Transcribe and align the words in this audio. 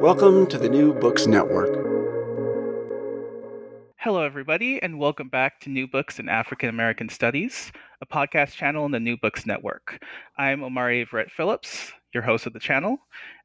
Welcome 0.00 0.46
to 0.48 0.58
the 0.58 0.68
New 0.68 0.92
Books 0.92 1.26
Network. 1.26 1.70
Hello, 3.98 4.22
everybody, 4.22 4.80
and 4.82 4.98
welcome 4.98 5.28
back 5.28 5.58
to 5.60 5.70
New 5.70 5.88
Books 5.88 6.18
in 6.18 6.28
African 6.28 6.68
American 6.68 7.08
Studies, 7.08 7.72
a 8.00 8.06
podcast 8.06 8.52
channel 8.52 8.84
in 8.84 8.92
the 8.92 9.00
New 9.00 9.16
Books 9.16 9.46
Network. 9.46 10.02
I'm 10.36 10.62
Omari 10.62 11.00
Everett 11.00 11.30
Phillips, 11.30 11.92
your 12.12 12.22
host 12.22 12.46
of 12.46 12.52
the 12.52 12.60
channel. 12.60 12.98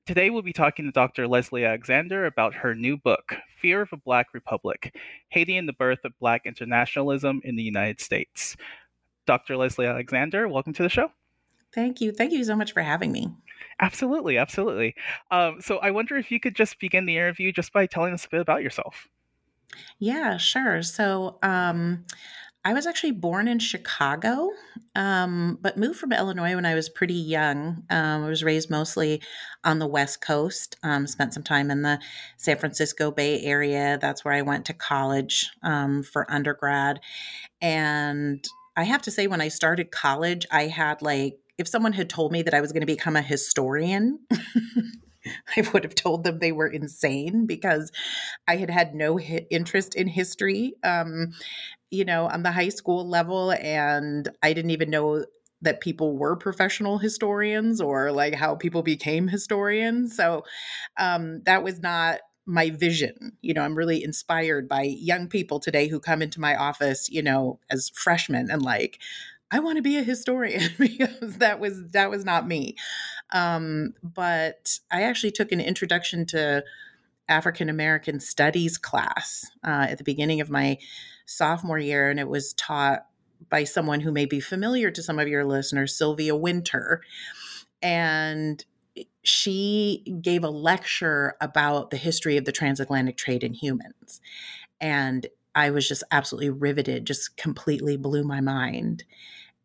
Today, 0.06 0.30
we'll 0.30 0.42
be 0.42 0.54
talking 0.54 0.86
to 0.86 0.92
Dr. 0.92 1.28
Leslie 1.28 1.66
Alexander 1.66 2.26
about 2.26 2.54
her 2.54 2.76
new 2.76 2.98
book, 2.98 3.36
Fear 3.58 3.82
of 3.82 3.94
a 3.94 3.98
Black 3.98 4.28
Republic 4.34 4.96
Haiti 5.30 5.58
and 5.58 5.70
the 5.70 5.74
Birth 5.74 6.04
of 6.04 6.12
Black 6.20 6.46
Internationalism 6.46 7.42
in 7.44 7.56
the 7.56 7.64
United 7.64 8.02
States. 8.02 8.58
Dr. 9.26 9.56
Leslie 9.56 9.86
Alexander, 9.86 10.48
welcome 10.48 10.74
to 10.74 10.84
the 10.84 10.90
show. 10.90 11.12
Thank 11.74 12.02
you. 12.02 12.12
Thank 12.12 12.34
you 12.34 12.44
so 12.44 12.56
much 12.56 12.74
for 12.74 12.82
having 12.82 13.12
me. 13.12 13.30
Absolutely, 13.80 14.38
absolutely. 14.38 14.96
Um, 15.32 15.62
so 15.62 15.78
I 15.78 15.92
wonder 15.92 16.18
if 16.18 16.32
you 16.32 16.40
could 16.40 16.56
just 16.56 16.80
begin 16.80 17.06
the 17.06 17.18
interview 17.18 17.52
just 17.52 17.74
by 17.74 17.86
telling 17.86 18.14
us 18.14 18.26
a 18.26 18.30
bit 18.30 18.42
about 18.42 18.62
yourself. 18.62 19.08
Yeah, 20.00 20.38
sure. 20.38 20.84
So 20.84 21.40
um, 21.42 22.06
I 22.64 22.74
was 22.74 22.86
actually 22.86 23.14
born 23.14 23.48
in 23.48 23.58
Chicago, 23.58 24.52
um, 24.96 25.58
but 25.62 25.78
moved 25.78 25.98
from 25.98 26.12
Illinois 26.12 26.56
when 26.56 26.66
I 26.66 26.76
was 26.76 26.90
pretty 26.90 27.16
young. 27.16 27.84
Um, 27.90 28.24
I 28.24 28.30
was 28.30 28.44
raised 28.44 28.70
mostly 28.70 29.22
on 29.64 29.80
the 29.80 29.88
West 29.88 30.22
Coast, 30.22 30.76
um, 30.84 31.08
spent 31.08 31.34
some 31.34 31.44
time 31.44 31.72
in 31.72 31.82
the 31.82 32.00
San 32.38 32.58
Francisco 32.58 33.10
Bay 33.10 33.42
Area. 33.42 33.98
That's 34.00 34.24
where 34.24 34.34
I 34.34 34.44
went 34.44 34.66
to 34.66 34.74
college 34.74 35.50
um, 35.64 36.04
for 36.04 36.30
undergrad. 36.32 37.00
And 37.62 38.46
I 38.76 38.84
have 38.84 39.02
to 39.04 39.12
say, 39.12 39.28
when 39.28 39.42
I 39.42 39.48
started 39.48 39.92
college, 39.92 40.46
I 40.52 40.68
had 40.68 41.02
like 41.02 41.40
if 41.62 41.68
someone 41.68 41.94
had 41.94 42.10
told 42.10 42.32
me 42.32 42.42
that 42.42 42.56
I 42.56 42.60
was 42.60 42.72
going 42.72 42.82
to 42.82 42.88
become 42.88 43.16
a 43.16 43.22
historian, 43.22 44.20
I 45.56 45.70
would 45.72 45.84
have 45.84 45.94
told 45.94 46.24
them 46.24 46.40
they 46.40 46.52
were 46.52 46.68
insane 46.68 47.46
because 47.46 47.92
I 48.48 48.58
had 48.58 48.72
had 48.72 48.96
no 48.96 49.20
interest 49.20 49.94
in 49.94 50.08
history, 50.08 50.74
um, 50.84 51.34
you 51.92 52.04
know, 52.04 52.28
on 52.28 52.42
the 52.42 52.52
high 52.52 52.70
school 52.70 53.08
level. 53.08 53.52
And 53.52 54.28
I 54.42 54.54
didn't 54.54 54.72
even 54.72 54.90
know 54.90 55.26
that 55.62 55.82
people 55.82 56.18
were 56.18 56.36
professional 56.36 56.98
historians 56.98 57.80
or 57.80 58.12
like 58.12 58.34
how 58.34 58.56
people 58.56 58.82
became 58.82 59.28
historians. 59.28 60.16
So 60.16 60.44
um, 60.98 61.44
that 61.46 61.64
was 61.64 61.80
not 61.80 62.22
my 62.48 62.72
vision. 62.72 63.38
You 63.42 63.54
know, 63.54 63.62
I'm 63.62 63.78
really 63.78 64.04
inspired 64.04 64.68
by 64.68 64.82
young 64.82 65.28
people 65.28 65.60
today 65.60 65.88
who 65.88 66.00
come 66.00 66.24
into 66.24 66.42
my 66.42 66.56
office, 66.56 67.08
you 67.08 67.22
know, 67.22 67.60
as 67.70 67.92
freshmen 67.94 68.50
and 68.50 68.64
like, 68.64 69.00
I 69.52 69.60
want 69.60 69.76
to 69.76 69.82
be 69.82 69.98
a 69.98 70.04
historian 70.04 70.72
because 70.80 71.38
that 71.38 71.60
was 71.60 71.92
that 71.92 72.10
was 72.10 72.24
not 72.26 72.48
me. 72.48 72.76
Um, 73.32 73.94
but 74.02 74.80
I 74.92 75.04
actually 75.04 75.32
took 75.32 75.52
an 75.52 75.62
introduction 75.62 76.26
to 76.28 76.64
African 77.28 77.70
American 77.70 78.20
Studies 78.20 78.78
class 78.78 79.50
uh, 79.64 79.88
at 79.90 79.98
the 79.98 80.04
beginning 80.04 80.42
of 80.42 80.50
my 80.50 80.78
sophomore 81.26 81.80
year, 81.80 82.10
and 82.10 82.20
it 82.20 82.28
was 82.28 82.54
taught 82.54 83.06
by 83.50 83.64
someone 83.64 84.02
who 84.02 84.12
may 84.12 84.26
be 84.26 84.40
familiar 84.40 84.92
to 84.92 85.04
some 85.04 85.20
of 85.20 85.28
your 85.28 85.46
listeners, 85.46 85.98
Sylvia 85.98 86.36
Wynter, 86.36 87.02
and 87.82 88.64
she 89.24 90.04
gave 90.22 90.44
a 90.44 90.50
lecture 90.50 91.36
about 91.42 91.90
the 91.90 91.98
history 91.98 92.38
of 92.38 92.46
the 92.46 92.52
transatlantic 92.52 93.18
trade 93.18 93.44
in 93.44 93.54
humans, 93.54 94.22
and 94.80 95.28
I 95.56 95.70
was 95.70 95.88
just 95.88 96.04
absolutely 96.12 96.50
riveted, 96.50 97.06
just 97.06 97.36
completely 97.38 97.98
blew 97.98 98.24
my 98.24 98.42
mind 98.42 99.04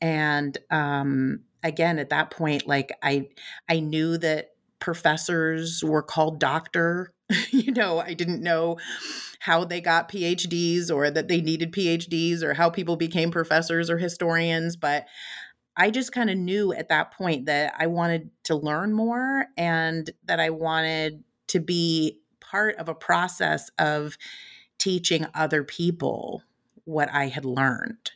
and 0.01 0.59
um, 0.71 1.41
again 1.63 1.99
at 1.99 2.11
that 2.11 2.31
point 2.31 2.67
like 2.67 2.93
i 3.03 3.29
i 3.69 3.81
knew 3.81 4.17
that 4.17 4.51
professors 4.79 5.83
were 5.85 6.03
called 6.03 6.39
doctor 6.39 7.13
you 7.51 7.73
know 7.73 7.99
i 7.99 8.15
didn't 8.15 8.43
know 8.43 8.79
how 9.41 9.65
they 9.65 9.81
got 9.81 10.11
phds 10.11 10.91
or 10.91 11.11
that 11.11 11.29
they 11.29 11.41
needed 11.41 11.73
phds 11.73 12.43
or 12.43 12.55
how 12.55 12.71
people 12.71 12.97
became 12.97 13.31
professors 13.31 13.91
or 13.91 13.99
historians 13.99 14.77
but 14.77 15.07
i 15.77 15.91
just 15.91 16.13
kind 16.13 16.31
of 16.31 16.37
knew 16.37 16.73
at 16.73 16.89
that 16.89 17.13
point 17.13 17.47
that 17.47 17.75
i 17.79 17.87
wanted 17.87 18.31
to 18.45 18.55
learn 18.55 18.93
more 18.93 19.47
and 19.57 20.11
that 20.25 20.39
i 20.39 20.51
wanted 20.51 21.25
to 21.49 21.59
be 21.59 22.21
part 22.41 22.77
of 22.77 22.89
a 22.89 22.95
process 22.95 23.71
of 23.79 24.17
teaching 24.79 25.27
other 25.35 25.65
people 25.65 26.43
what 26.85 27.09
i 27.13 27.27
had 27.27 27.45
learned 27.45 28.13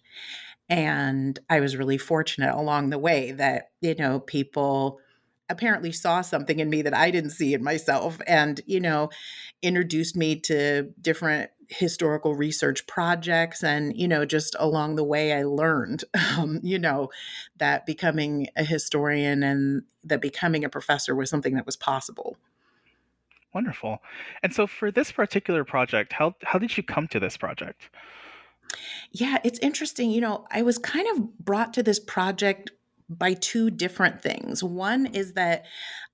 and 0.70 1.36
I 1.50 1.58
was 1.58 1.76
really 1.76 1.98
fortunate 1.98 2.54
along 2.54 2.90
the 2.90 2.98
way 2.98 3.32
that, 3.32 3.72
you 3.80 3.96
know, 3.96 4.20
people 4.20 5.00
apparently 5.48 5.90
saw 5.90 6.20
something 6.20 6.60
in 6.60 6.70
me 6.70 6.80
that 6.82 6.94
I 6.94 7.10
didn't 7.10 7.30
see 7.30 7.54
in 7.54 7.64
myself 7.64 8.20
and, 8.24 8.60
you 8.66 8.78
know, 8.78 9.10
introduced 9.62 10.16
me 10.16 10.36
to 10.36 10.92
different 11.00 11.50
historical 11.68 12.36
research 12.36 12.86
projects. 12.86 13.64
And, 13.64 13.96
you 13.96 14.06
know, 14.06 14.24
just 14.24 14.54
along 14.60 14.94
the 14.94 15.02
way, 15.02 15.32
I 15.32 15.42
learned, 15.42 16.04
um, 16.38 16.60
you 16.62 16.78
know, 16.78 17.10
that 17.56 17.84
becoming 17.84 18.46
a 18.54 18.62
historian 18.62 19.42
and 19.42 19.82
that 20.04 20.22
becoming 20.22 20.64
a 20.64 20.68
professor 20.68 21.16
was 21.16 21.30
something 21.30 21.56
that 21.56 21.66
was 21.66 21.76
possible. 21.76 22.36
Wonderful. 23.52 24.00
And 24.44 24.54
so 24.54 24.68
for 24.68 24.92
this 24.92 25.10
particular 25.10 25.64
project, 25.64 26.12
how, 26.12 26.36
how 26.44 26.60
did 26.60 26.76
you 26.76 26.84
come 26.84 27.08
to 27.08 27.18
this 27.18 27.36
project? 27.36 27.90
Yeah, 29.12 29.38
it's 29.44 29.58
interesting. 29.60 30.10
You 30.10 30.20
know, 30.20 30.46
I 30.50 30.62
was 30.62 30.78
kind 30.78 31.06
of 31.14 31.38
brought 31.38 31.74
to 31.74 31.82
this 31.82 31.98
project 31.98 32.70
by 33.08 33.34
two 33.34 33.70
different 33.70 34.22
things. 34.22 34.62
One 34.62 35.06
is 35.06 35.32
that 35.32 35.64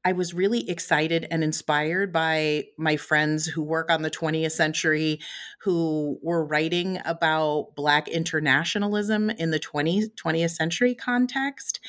I 0.05 0.12
was 0.12 0.33
really 0.33 0.69
excited 0.71 1.27
and 1.31 1.45
inspired 1.45 2.12
by 2.12 2.65
my 2.78 2.97
friends 2.97 3.45
who 3.47 3.62
work 3.62 3.91
on 3.91 4.03
the 4.03 4.11
20th 4.11 4.53
century 4.53 5.21
who 5.61 6.19
were 6.22 6.45
writing 6.45 7.00
about 7.05 7.75
Black 7.77 8.09
internationalism 8.09 9.28
in 9.31 9.50
the 9.50 9.61
20th, 9.61 10.15
20th 10.15 10.53
century 10.53 10.95
context. 10.95 11.81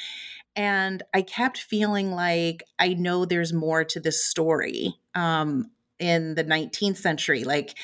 And 0.55 1.03
I 1.13 1.21
kept 1.21 1.59
feeling 1.59 2.11
like 2.11 2.63
I 2.79 2.95
know 2.95 3.23
there's 3.23 3.53
more 3.53 3.83
to 3.85 3.99
this 3.99 4.25
story. 4.25 4.95
Um, 5.15 5.71
in 5.99 6.35
the 6.35 6.43
19th 6.43 6.97
century 6.97 7.43
like 7.43 7.75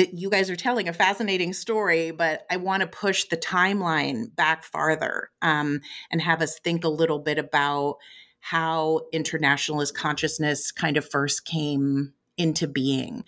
that 0.00 0.14
you 0.14 0.30
guys 0.30 0.48
are 0.48 0.56
telling 0.56 0.88
a 0.88 0.94
fascinating 0.94 1.52
story 1.52 2.10
but 2.10 2.46
i 2.50 2.56
want 2.56 2.80
to 2.80 2.86
push 2.86 3.24
the 3.24 3.36
timeline 3.36 4.34
back 4.34 4.64
farther 4.64 5.28
um, 5.42 5.80
and 6.10 6.22
have 6.22 6.40
us 6.40 6.58
think 6.58 6.84
a 6.84 6.88
little 6.88 7.18
bit 7.18 7.38
about 7.38 7.96
how 8.40 9.02
internationalist 9.12 9.94
consciousness 9.94 10.72
kind 10.72 10.96
of 10.96 11.06
first 11.06 11.44
came 11.44 12.14
into 12.38 12.66
being 12.66 13.22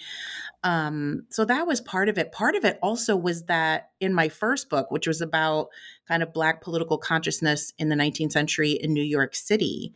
um, 0.64 1.26
so 1.28 1.44
that 1.44 1.66
was 1.66 1.82
part 1.82 2.08
of 2.08 2.16
it 2.16 2.32
part 2.32 2.54
of 2.54 2.64
it 2.64 2.78
also 2.82 3.14
was 3.14 3.42
that 3.44 3.90
in 4.00 4.14
my 4.14 4.30
first 4.30 4.70
book 4.70 4.90
which 4.90 5.06
was 5.06 5.20
about 5.20 5.68
kind 6.08 6.22
of 6.22 6.32
black 6.32 6.62
political 6.62 6.96
consciousness 6.96 7.74
in 7.78 7.90
the 7.90 7.96
19th 7.96 8.32
century 8.32 8.70
in 8.70 8.94
new 8.94 9.04
york 9.04 9.34
city 9.34 9.92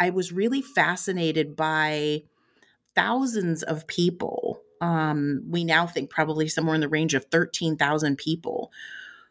i 0.00 0.10
was 0.10 0.32
really 0.32 0.62
fascinated 0.62 1.54
by 1.54 2.22
thousands 2.98 3.62
of 3.62 3.86
people. 3.86 4.60
Um, 4.80 5.42
we 5.48 5.64
now 5.64 5.86
think 5.86 6.10
probably 6.10 6.48
somewhere 6.48 6.74
in 6.74 6.80
the 6.80 6.88
range 6.88 7.14
of 7.14 7.26
13,000 7.26 8.16
people 8.16 8.72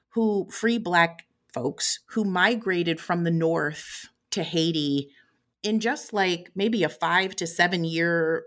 who, 0.09 0.47
free 0.49 0.77
Black 0.77 1.25
folks, 1.53 1.99
who 2.07 2.23
migrated 2.23 2.99
from 2.99 3.23
the 3.23 3.31
North 3.31 4.09
to 4.31 4.43
Haiti 4.43 5.09
in 5.63 5.79
just 5.79 6.13
like 6.13 6.51
maybe 6.55 6.83
a 6.83 6.89
five 6.89 7.35
to 7.37 7.47
seven 7.47 7.83
year 7.83 8.43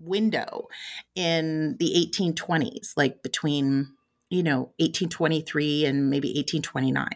window 0.00 0.68
in 1.14 1.76
the 1.78 2.10
1820s, 2.14 2.92
like 2.96 3.22
between 3.22 3.92
you 4.30 4.42
know 4.42 4.72
1823 4.78 5.86
and 5.86 6.10
maybe 6.10 6.28
1829 6.28 7.08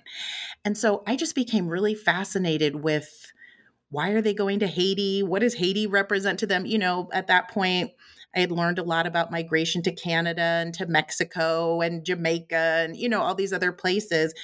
and 0.64 0.78
so 0.78 1.02
i 1.06 1.14
just 1.14 1.34
became 1.34 1.68
really 1.68 1.94
fascinated 1.94 2.76
with 2.76 3.30
why 3.92 4.08
are 4.10 4.22
they 4.22 4.34
going 4.34 4.58
to 4.58 4.66
haiti? 4.66 5.22
What 5.22 5.42
does 5.42 5.54
haiti 5.54 5.86
represent 5.86 6.38
to 6.40 6.46
them? 6.46 6.66
You 6.66 6.78
know 6.78 7.08
at 7.12 7.28
that 7.28 7.48
point 7.48 7.92
i 8.34 8.40
had 8.40 8.52
learned 8.52 8.78
a 8.78 8.84
lot 8.84 9.06
about 9.06 9.30
migration 9.30 9.82
to 9.82 9.92
canada 9.92 10.40
and 10.40 10.74
to 10.74 10.86
mexico 10.86 11.80
and 11.80 12.04
jamaica 12.04 12.84
and 12.84 12.96
you 12.96 13.08
know 13.08 13.20
all 13.20 13.34
these 13.34 13.52
other 13.52 13.72
places 13.72 14.34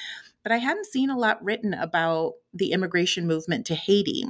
but 0.42 0.52
i 0.52 0.58
hadn't 0.58 0.86
seen 0.86 1.10
a 1.10 1.18
lot 1.18 1.42
written 1.42 1.74
about 1.74 2.34
the 2.52 2.72
immigration 2.72 3.26
movement 3.26 3.66
to 3.66 3.74
haiti 3.74 4.24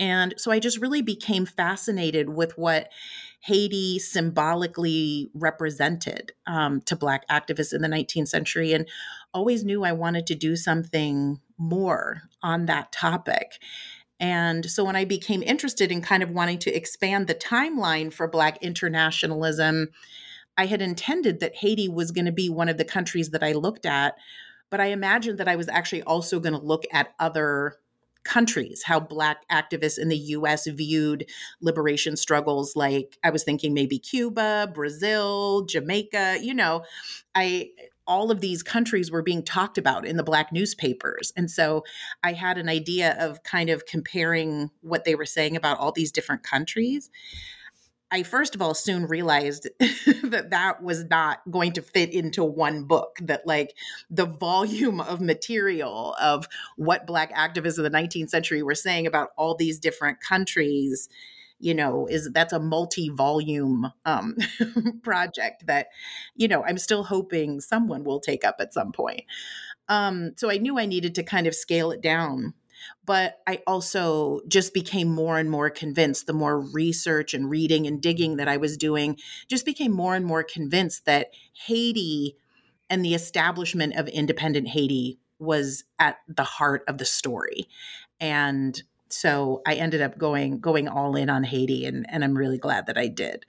and 0.00 0.32
so 0.38 0.50
I 0.50 0.58
just 0.60 0.80
really 0.80 1.02
became 1.02 1.44
fascinated 1.44 2.30
with 2.30 2.56
what 2.56 2.88
Haiti 3.40 3.98
symbolically 3.98 5.30
represented 5.34 6.32
um, 6.46 6.80
to 6.86 6.96
Black 6.96 7.28
activists 7.28 7.74
in 7.74 7.82
the 7.82 7.88
19th 7.88 8.28
century 8.28 8.72
and 8.72 8.88
always 9.34 9.62
knew 9.62 9.84
I 9.84 9.92
wanted 9.92 10.26
to 10.28 10.34
do 10.34 10.56
something 10.56 11.40
more 11.58 12.22
on 12.42 12.64
that 12.64 12.92
topic. 12.92 13.58
And 14.20 14.70
so 14.70 14.84
when 14.84 14.96
I 14.96 15.06
became 15.06 15.42
interested 15.42 15.90
in 15.90 16.02
kind 16.02 16.22
of 16.22 16.30
wanting 16.30 16.58
to 16.60 16.72
expand 16.72 17.26
the 17.26 17.34
timeline 17.34 18.12
for 18.12 18.28
Black 18.28 18.62
internationalism, 18.62 19.88
I 20.58 20.66
had 20.66 20.82
intended 20.82 21.40
that 21.40 21.56
Haiti 21.56 21.88
was 21.88 22.10
going 22.10 22.26
to 22.26 22.32
be 22.32 22.50
one 22.50 22.68
of 22.68 22.76
the 22.76 22.84
countries 22.84 23.30
that 23.30 23.42
I 23.42 23.52
looked 23.52 23.86
at. 23.86 24.16
But 24.68 24.80
I 24.80 24.86
imagined 24.86 25.38
that 25.38 25.48
I 25.48 25.56
was 25.56 25.68
actually 25.68 26.02
also 26.02 26.38
going 26.38 26.52
to 26.52 26.64
look 26.64 26.84
at 26.92 27.14
other 27.18 27.76
countries, 28.22 28.82
how 28.84 29.00
Black 29.00 29.48
activists 29.48 29.98
in 29.98 30.08
the 30.08 30.16
US 30.18 30.66
viewed 30.66 31.26
liberation 31.62 32.16
struggles. 32.16 32.76
Like 32.76 33.18
I 33.24 33.30
was 33.30 33.42
thinking 33.42 33.72
maybe 33.72 33.98
Cuba, 33.98 34.70
Brazil, 34.72 35.64
Jamaica, 35.64 36.38
you 36.42 36.52
know, 36.52 36.84
I 37.34 37.70
all 38.06 38.30
of 38.30 38.40
these 38.40 38.62
countries 38.62 39.10
were 39.10 39.22
being 39.22 39.42
talked 39.42 39.78
about 39.78 40.06
in 40.06 40.16
the 40.16 40.22
black 40.22 40.52
newspapers. 40.52 41.32
And 41.36 41.50
so 41.50 41.84
I 42.22 42.32
had 42.32 42.58
an 42.58 42.68
idea 42.68 43.16
of 43.18 43.42
kind 43.42 43.70
of 43.70 43.86
comparing 43.86 44.70
what 44.80 45.04
they 45.04 45.14
were 45.14 45.26
saying 45.26 45.56
about 45.56 45.78
all 45.78 45.92
these 45.92 46.12
different 46.12 46.42
countries. 46.42 47.10
I 48.12 48.24
first 48.24 48.56
of 48.56 48.62
all 48.62 48.74
soon 48.74 49.06
realized 49.06 49.68
that 49.78 50.48
that 50.50 50.82
was 50.82 51.04
not 51.04 51.38
going 51.48 51.72
to 51.74 51.82
fit 51.82 52.12
into 52.12 52.42
one 52.42 52.84
book, 52.84 53.18
that 53.22 53.46
like 53.46 53.76
the 54.10 54.26
volume 54.26 55.00
of 55.00 55.20
material 55.20 56.16
of 56.20 56.48
what 56.76 57.06
Black 57.06 57.32
activists 57.32 57.78
of 57.78 57.84
the 57.84 57.90
19th 57.90 58.30
century 58.30 58.62
were 58.62 58.74
saying 58.74 59.06
about 59.06 59.30
all 59.36 59.54
these 59.54 59.78
different 59.78 60.20
countries 60.20 61.08
you 61.60 61.74
know 61.74 62.06
is 62.06 62.30
that's 62.32 62.52
a 62.52 62.58
multi-volume 62.58 63.92
um, 64.04 64.36
project 65.02 65.66
that 65.66 65.88
you 66.34 66.48
know 66.48 66.64
i'm 66.64 66.78
still 66.78 67.04
hoping 67.04 67.60
someone 67.60 68.04
will 68.04 68.20
take 68.20 68.44
up 68.44 68.56
at 68.58 68.74
some 68.74 68.92
point 68.92 69.22
um, 69.88 70.32
so 70.36 70.50
i 70.50 70.56
knew 70.56 70.78
i 70.78 70.86
needed 70.86 71.14
to 71.14 71.22
kind 71.22 71.46
of 71.46 71.54
scale 71.54 71.90
it 71.90 72.00
down 72.00 72.54
but 73.04 73.40
I 73.46 73.60
also 73.66 74.40
just 74.48 74.72
became 74.72 75.08
more 75.08 75.38
and 75.38 75.50
more 75.50 75.70
convinced 75.70 76.26
the 76.26 76.32
more 76.32 76.60
research 76.60 77.34
and 77.34 77.50
reading 77.50 77.86
and 77.86 78.00
digging 78.00 78.36
that 78.36 78.48
I 78.48 78.56
was 78.56 78.76
doing, 78.76 79.18
just 79.48 79.64
became 79.64 79.92
more 79.92 80.14
and 80.14 80.24
more 80.24 80.42
convinced 80.42 81.04
that 81.06 81.28
Haiti 81.66 82.36
and 82.88 83.04
the 83.04 83.14
establishment 83.14 83.96
of 83.96 84.08
independent 84.08 84.68
Haiti 84.68 85.18
was 85.38 85.84
at 85.98 86.18
the 86.28 86.44
heart 86.44 86.84
of 86.88 86.98
the 86.98 87.04
story. 87.04 87.66
And 88.18 88.82
so 89.12 89.62
I 89.66 89.74
ended 89.74 90.02
up 90.02 90.18
going 90.18 90.60
going 90.60 90.88
all 90.88 91.16
in 91.16 91.30
on 91.30 91.44
Haiti 91.44 91.84
and, 91.86 92.06
and 92.08 92.24
I'm 92.24 92.36
really 92.36 92.58
glad 92.58 92.86
that 92.86 92.98
I 92.98 93.08
did. 93.08 93.44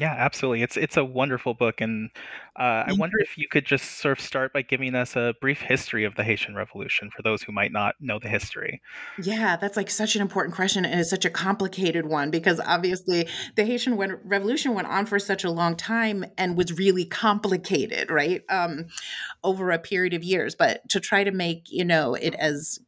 Yeah, 0.00 0.12
absolutely. 0.12 0.62
It's 0.62 0.76
it's 0.76 0.96
a 0.96 1.04
wonderful 1.04 1.54
book, 1.54 1.80
and 1.80 2.10
uh, 2.58 2.82
I 2.86 2.92
wonder 2.98 3.16
if 3.20 3.38
you 3.38 3.46
could 3.48 3.64
just 3.64 4.00
sort 4.00 4.18
of 4.18 4.24
start 4.24 4.52
by 4.52 4.62
giving 4.62 4.92
us 4.96 5.14
a 5.14 5.34
brief 5.40 5.60
history 5.60 6.04
of 6.04 6.16
the 6.16 6.24
Haitian 6.24 6.56
Revolution 6.56 7.10
for 7.14 7.22
those 7.22 7.42
who 7.44 7.52
might 7.52 7.70
not 7.70 7.94
know 8.00 8.18
the 8.18 8.28
history. 8.28 8.82
Yeah, 9.22 9.56
that's 9.56 9.76
like 9.76 9.88
such 9.88 10.16
an 10.16 10.22
important 10.22 10.56
question, 10.56 10.84
and 10.84 10.98
it's 10.98 11.10
such 11.10 11.24
a 11.24 11.30
complicated 11.30 12.06
one 12.06 12.32
because 12.32 12.60
obviously 12.66 13.28
the 13.54 13.64
Haitian 13.64 13.96
Revolution 13.96 14.74
went 14.74 14.88
on 14.88 15.06
for 15.06 15.20
such 15.20 15.44
a 15.44 15.50
long 15.50 15.76
time 15.76 16.24
and 16.36 16.58
was 16.58 16.76
really 16.76 17.04
complicated, 17.04 18.10
right? 18.10 18.42
Um, 18.48 18.86
over 19.44 19.70
a 19.70 19.78
period 19.78 20.12
of 20.12 20.24
years. 20.24 20.56
But 20.56 20.88
to 20.88 20.98
try 20.98 21.22
to 21.22 21.30
make 21.30 21.70
you 21.70 21.84
know 21.84 22.14
it 22.14 22.34
as 22.34 22.80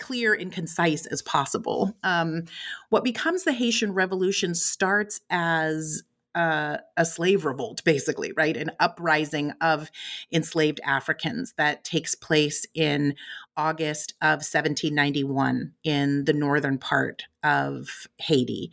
clear 0.00 0.34
and 0.34 0.50
concise 0.50 1.06
as 1.06 1.22
possible. 1.22 1.94
Um, 2.02 2.44
what 2.88 3.04
becomes 3.04 3.44
the 3.44 3.52
Haitian 3.52 3.92
Revolution 3.92 4.54
starts 4.54 5.20
as 5.30 6.02
uh, 6.34 6.78
a 6.96 7.04
slave 7.04 7.44
revolt, 7.44 7.82
basically, 7.84 8.32
right? 8.36 8.56
An 8.56 8.70
uprising 8.78 9.52
of 9.60 9.90
enslaved 10.32 10.80
Africans 10.84 11.54
that 11.56 11.84
takes 11.84 12.14
place 12.14 12.66
in 12.74 13.14
August 13.56 14.14
of 14.22 14.38
1791 14.38 15.72
in 15.82 16.24
the 16.24 16.32
northern 16.32 16.78
part 16.78 17.24
of 17.42 18.06
Haiti. 18.18 18.70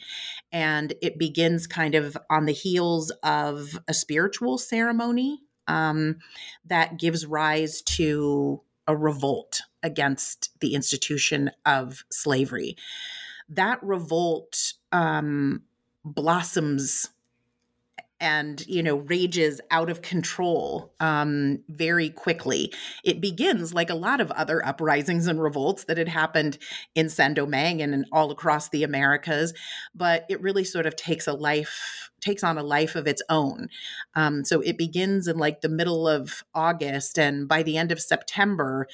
And 0.51 0.93
it 1.01 1.17
begins 1.17 1.67
kind 1.67 1.95
of 1.95 2.15
on 2.29 2.45
the 2.45 2.53
heels 2.53 3.11
of 3.23 3.79
a 3.87 3.93
spiritual 3.93 4.57
ceremony 4.57 5.41
um, 5.67 6.17
that 6.65 6.99
gives 6.99 7.25
rise 7.25 7.81
to 7.81 8.61
a 8.87 8.95
revolt 8.95 9.61
against 9.87 10.51
the 10.59 10.75
institution 10.75 11.49
of 11.65 12.03
slavery. 12.11 12.75
That 13.49 13.81
revolt 13.81 14.73
um, 14.91 15.63
blossoms 16.05 17.09
and 18.19 18.65
you 18.67 18.81
know 18.81 18.95
rages 18.95 19.61
out 19.69 19.89
of 19.89 20.01
control 20.01 20.93
um, 20.99 21.59
very 21.69 22.09
quickly 22.09 22.73
it 23.03 23.21
begins 23.21 23.73
like 23.73 23.89
a 23.89 23.95
lot 23.95 24.19
of 24.19 24.31
other 24.31 24.65
uprisings 24.65 25.27
and 25.27 25.41
revolts 25.41 25.83
that 25.83 25.97
had 25.97 26.07
happened 26.07 26.57
in 26.95 27.09
saint-domingue 27.09 27.81
and 27.81 28.05
all 28.11 28.31
across 28.31 28.69
the 28.69 28.83
americas 28.83 29.53
but 29.93 30.25
it 30.29 30.41
really 30.41 30.63
sort 30.63 30.85
of 30.85 30.95
takes 30.95 31.27
a 31.27 31.33
life 31.33 32.09
takes 32.19 32.43
on 32.43 32.57
a 32.57 32.63
life 32.63 32.95
of 32.95 33.07
its 33.07 33.21
own 33.29 33.69
um, 34.15 34.43
so 34.43 34.61
it 34.61 34.77
begins 34.77 35.27
in 35.27 35.37
like 35.37 35.61
the 35.61 35.69
middle 35.69 36.07
of 36.07 36.43
august 36.55 37.19
and 37.19 37.47
by 37.47 37.61
the 37.61 37.77
end 37.77 37.91
of 37.91 37.99
september 37.99 38.87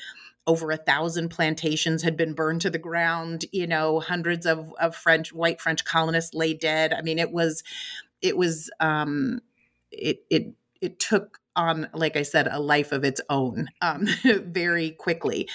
over 0.45 0.71
a 0.71 0.77
thousand 0.77 1.29
plantations 1.29 2.03
had 2.03 2.17
been 2.17 2.33
burned 2.33 2.61
to 2.61 2.69
the 2.69 2.77
ground 2.77 3.45
you 3.51 3.67
know 3.67 3.99
hundreds 3.99 4.45
of, 4.45 4.73
of 4.79 4.95
french 4.95 5.33
white 5.33 5.61
french 5.61 5.85
colonists 5.85 6.33
lay 6.33 6.53
dead 6.53 6.93
i 6.93 7.01
mean 7.01 7.19
it 7.19 7.31
was 7.31 7.63
it 8.21 8.37
was 8.37 8.71
um, 8.79 9.41
it 9.91 10.23
it 10.29 10.53
it 10.81 10.99
took 10.99 11.39
on, 11.55 11.87
like 11.93 12.17
I 12.17 12.23
said, 12.23 12.47
a 12.47 12.59
life 12.59 12.91
of 12.91 13.03
its 13.03 13.21
own 13.29 13.67
um, 13.81 14.07
very 14.23 14.91
quickly. 14.91 15.47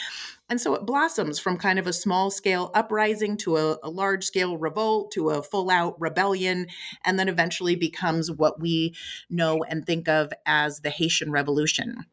And 0.48 0.60
so 0.60 0.74
it 0.74 0.86
blossoms 0.86 1.38
from 1.38 1.58
kind 1.58 1.78
of 1.78 1.86
a 1.86 1.92
small 1.92 2.30
scale 2.30 2.70
uprising 2.72 3.36
to 3.38 3.56
a, 3.56 3.78
a 3.82 3.90
large 3.90 4.24
scale 4.24 4.56
revolt 4.56 5.10
to 5.12 5.30
a 5.30 5.42
full 5.42 5.70
out 5.70 6.00
rebellion, 6.00 6.68
and 7.04 7.18
then 7.18 7.28
eventually 7.28 7.76
becomes 7.76 8.30
what 8.30 8.60
we 8.60 8.94
know 9.28 9.62
and 9.64 9.84
think 9.84 10.08
of 10.08 10.32
as 10.46 10.80
the 10.80 10.90
Haitian 10.90 11.30
Revolution. 11.30 12.06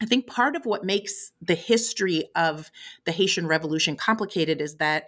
I 0.00 0.06
think 0.06 0.26
part 0.26 0.54
of 0.54 0.64
what 0.64 0.84
makes 0.84 1.32
the 1.40 1.54
history 1.54 2.30
of 2.36 2.70
the 3.04 3.12
Haitian 3.12 3.46
Revolution 3.46 3.96
complicated 3.96 4.60
is 4.60 4.76
that 4.76 5.06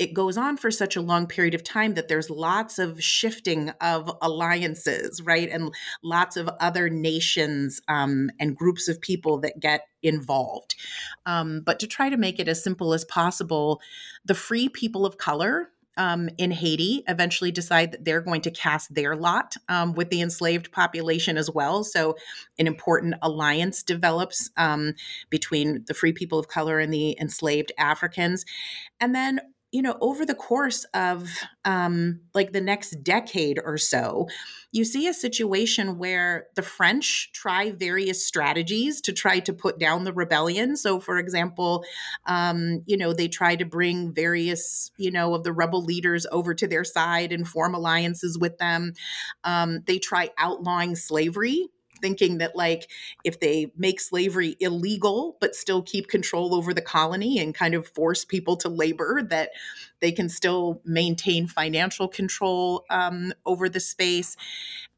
it 0.00 0.14
goes 0.14 0.38
on 0.38 0.56
for 0.56 0.70
such 0.70 0.96
a 0.96 1.02
long 1.02 1.26
period 1.26 1.52
of 1.54 1.62
time 1.62 1.92
that 1.92 2.08
there's 2.08 2.30
lots 2.30 2.78
of 2.78 3.02
shifting 3.04 3.68
of 3.82 4.10
alliances, 4.22 5.20
right? 5.22 5.50
And 5.50 5.74
lots 6.02 6.38
of 6.38 6.48
other 6.58 6.88
nations 6.88 7.82
um, 7.86 8.30
and 8.40 8.56
groups 8.56 8.88
of 8.88 8.98
people 9.02 9.38
that 9.40 9.60
get 9.60 9.82
involved. 10.02 10.74
Um, 11.26 11.60
but 11.60 11.78
to 11.80 11.86
try 11.86 12.08
to 12.08 12.16
make 12.16 12.40
it 12.40 12.48
as 12.48 12.64
simple 12.64 12.94
as 12.94 13.04
possible, 13.04 13.82
the 14.24 14.34
free 14.34 14.70
people 14.70 15.04
of 15.04 15.18
color 15.18 15.70
um, 16.00 16.30
in 16.38 16.50
Haiti 16.50 17.04
eventually 17.08 17.52
decide 17.52 17.92
that 17.92 18.06
they're 18.06 18.22
going 18.22 18.40
to 18.40 18.50
cast 18.50 18.94
their 18.94 19.14
lot 19.14 19.54
um, 19.68 19.92
with 19.92 20.08
the 20.08 20.22
enslaved 20.22 20.72
population 20.72 21.36
as 21.36 21.50
well. 21.50 21.84
So, 21.84 22.16
an 22.58 22.66
important 22.66 23.16
alliance 23.20 23.82
develops 23.82 24.48
um, 24.56 24.94
between 25.28 25.84
the 25.88 25.94
free 25.94 26.14
people 26.14 26.38
of 26.38 26.48
color 26.48 26.78
and 26.78 26.92
the 26.92 27.18
enslaved 27.20 27.70
Africans. 27.76 28.46
And 28.98 29.14
then 29.14 29.40
you 29.72 29.82
know, 29.82 29.96
over 30.00 30.26
the 30.26 30.34
course 30.34 30.84
of 30.94 31.28
um, 31.64 32.20
like 32.34 32.52
the 32.52 32.60
next 32.60 33.02
decade 33.04 33.60
or 33.64 33.78
so, 33.78 34.26
you 34.72 34.84
see 34.84 35.06
a 35.06 35.14
situation 35.14 35.96
where 35.96 36.46
the 36.56 36.62
French 36.62 37.30
try 37.32 37.70
various 37.70 38.26
strategies 38.26 39.00
to 39.02 39.12
try 39.12 39.38
to 39.40 39.52
put 39.52 39.78
down 39.78 40.04
the 40.04 40.12
rebellion. 40.12 40.76
So, 40.76 40.98
for 40.98 41.18
example, 41.18 41.84
um, 42.26 42.82
you 42.86 42.96
know, 42.96 43.12
they 43.12 43.28
try 43.28 43.54
to 43.56 43.64
bring 43.64 44.12
various, 44.12 44.90
you 44.96 45.10
know, 45.10 45.34
of 45.34 45.44
the 45.44 45.52
rebel 45.52 45.84
leaders 45.84 46.26
over 46.32 46.52
to 46.54 46.66
their 46.66 46.84
side 46.84 47.32
and 47.32 47.46
form 47.46 47.74
alliances 47.74 48.38
with 48.38 48.58
them. 48.58 48.94
Um, 49.44 49.82
they 49.86 49.98
try 49.98 50.30
outlawing 50.36 50.96
slavery 50.96 51.68
thinking 52.00 52.38
that 52.38 52.56
like 52.56 52.90
if 53.24 53.40
they 53.40 53.72
make 53.76 54.00
slavery 54.00 54.56
illegal 54.60 55.36
but 55.40 55.54
still 55.54 55.82
keep 55.82 56.08
control 56.08 56.54
over 56.54 56.72
the 56.74 56.80
colony 56.80 57.38
and 57.38 57.54
kind 57.54 57.74
of 57.74 57.88
force 57.88 58.24
people 58.24 58.56
to 58.56 58.68
labor 58.68 59.22
that 59.22 59.50
they 60.00 60.12
can 60.12 60.28
still 60.28 60.80
maintain 60.84 61.46
financial 61.46 62.08
control 62.08 62.84
um, 62.90 63.32
over 63.46 63.68
the 63.68 63.80
space 63.80 64.36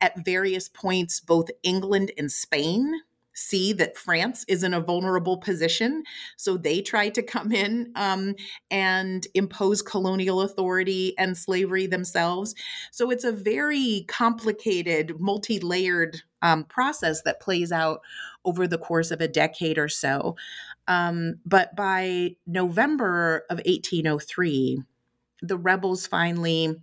at 0.00 0.24
various 0.24 0.68
points 0.68 1.20
both 1.20 1.50
england 1.62 2.10
and 2.16 2.30
spain 2.30 3.02
see 3.34 3.72
that 3.72 3.96
France 3.96 4.44
is 4.48 4.62
in 4.62 4.74
a 4.74 4.80
vulnerable 4.80 5.38
position. 5.38 6.04
So 6.36 6.56
they 6.56 6.80
try 6.80 7.08
to 7.10 7.22
come 7.22 7.52
in 7.52 7.92
um, 7.94 8.34
and 8.70 9.26
impose 9.34 9.82
colonial 9.82 10.42
authority 10.42 11.16
and 11.18 11.36
slavery 11.36 11.86
themselves. 11.86 12.54
So 12.90 13.10
it's 13.10 13.24
a 13.24 13.32
very 13.32 14.04
complicated, 14.08 15.18
multi 15.18 15.60
layered 15.60 16.22
um, 16.42 16.64
process 16.64 17.22
that 17.22 17.40
plays 17.40 17.72
out 17.72 18.00
over 18.44 18.66
the 18.66 18.78
course 18.78 19.10
of 19.10 19.20
a 19.20 19.28
decade 19.28 19.78
or 19.78 19.88
so. 19.88 20.36
Um, 20.88 21.38
but 21.46 21.74
by 21.76 22.36
November 22.46 23.44
of 23.48 23.58
1803, 23.58 24.82
the 25.40 25.56
rebels 25.56 26.06
finally 26.06 26.82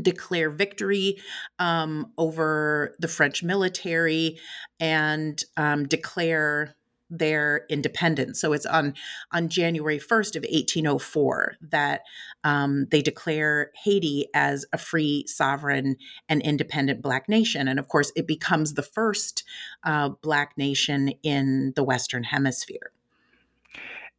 declare 0.00 0.50
victory 0.50 1.18
um, 1.58 2.12
over 2.18 2.94
the 2.98 3.08
French 3.08 3.42
military 3.42 4.38
and 4.78 5.42
um, 5.56 5.88
declare 5.88 6.75
their 7.10 7.66
independence. 7.68 8.40
So 8.40 8.52
it's 8.52 8.66
on 8.66 8.94
on 9.32 9.48
January 9.48 9.98
1st 9.98 10.36
of 10.36 10.42
1804 10.42 11.56
that 11.60 12.02
um, 12.44 12.86
they 12.90 13.02
declare 13.02 13.70
Haiti 13.84 14.26
as 14.34 14.64
a 14.72 14.78
free, 14.78 15.24
sovereign, 15.26 15.96
and 16.28 16.42
independent 16.42 17.02
Black 17.02 17.28
nation. 17.28 17.68
And 17.68 17.78
of 17.78 17.88
course, 17.88 18.12
it 18.16 18.26
becomes 18.26 18.74
the 18.74 18.82
first 18.82 19.44
uh, 19.84 20.10
Black 20.22 20.56
nation 20.56 21.12
in 21.22 21.72
the 21.76 21.84
Western 21.84 22.24
Hemisphere. 22.24 22.92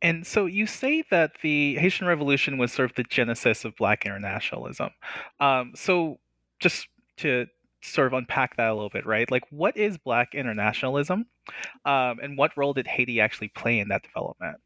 And 0.02 0.28
so 0.28 0.46
you 0.46 0.68
say 0.68 1.04
that 1.10 1.32
the 1.42 1.76
Haitian 1.76 2.08
Revolution 2.08 2.58
was 2.58 2.72
sort 2.72 2.90
of 2.90 2.96
the 2.96 3.04
genesis 3.04 3.66
of 3.66 3.76
Black 3.76 4.06
internationalism. 4.06 4.90
Um, 5.40 5.72
so 5.76 6.20
just 6.60 6.88
to 7.18 7.48
sort 7.82 8.08
of 8.08 8.14
unpack 8.14 8.58
that 8.58 8.70
a 8.70 8.74
little 8.74 8.90
bit, 8.90 9.06
right? 9.06 9.30
Like, 9.30 9.44
what 9.50 9.78
is 9.78 9.98
Black 9.98 10.34
internationalism, 10.34 11.26
um, 11.86 12.20
and 12.22 12.38
what 12.38 12.52
role 12.58 12.74
did 12.74 12.88
Haiti 12.88 13.20
actually 13.22 13.50
play 13.50 13.80
in 13.80 13.90
that 13.90 14.04
development? 14.04 14.58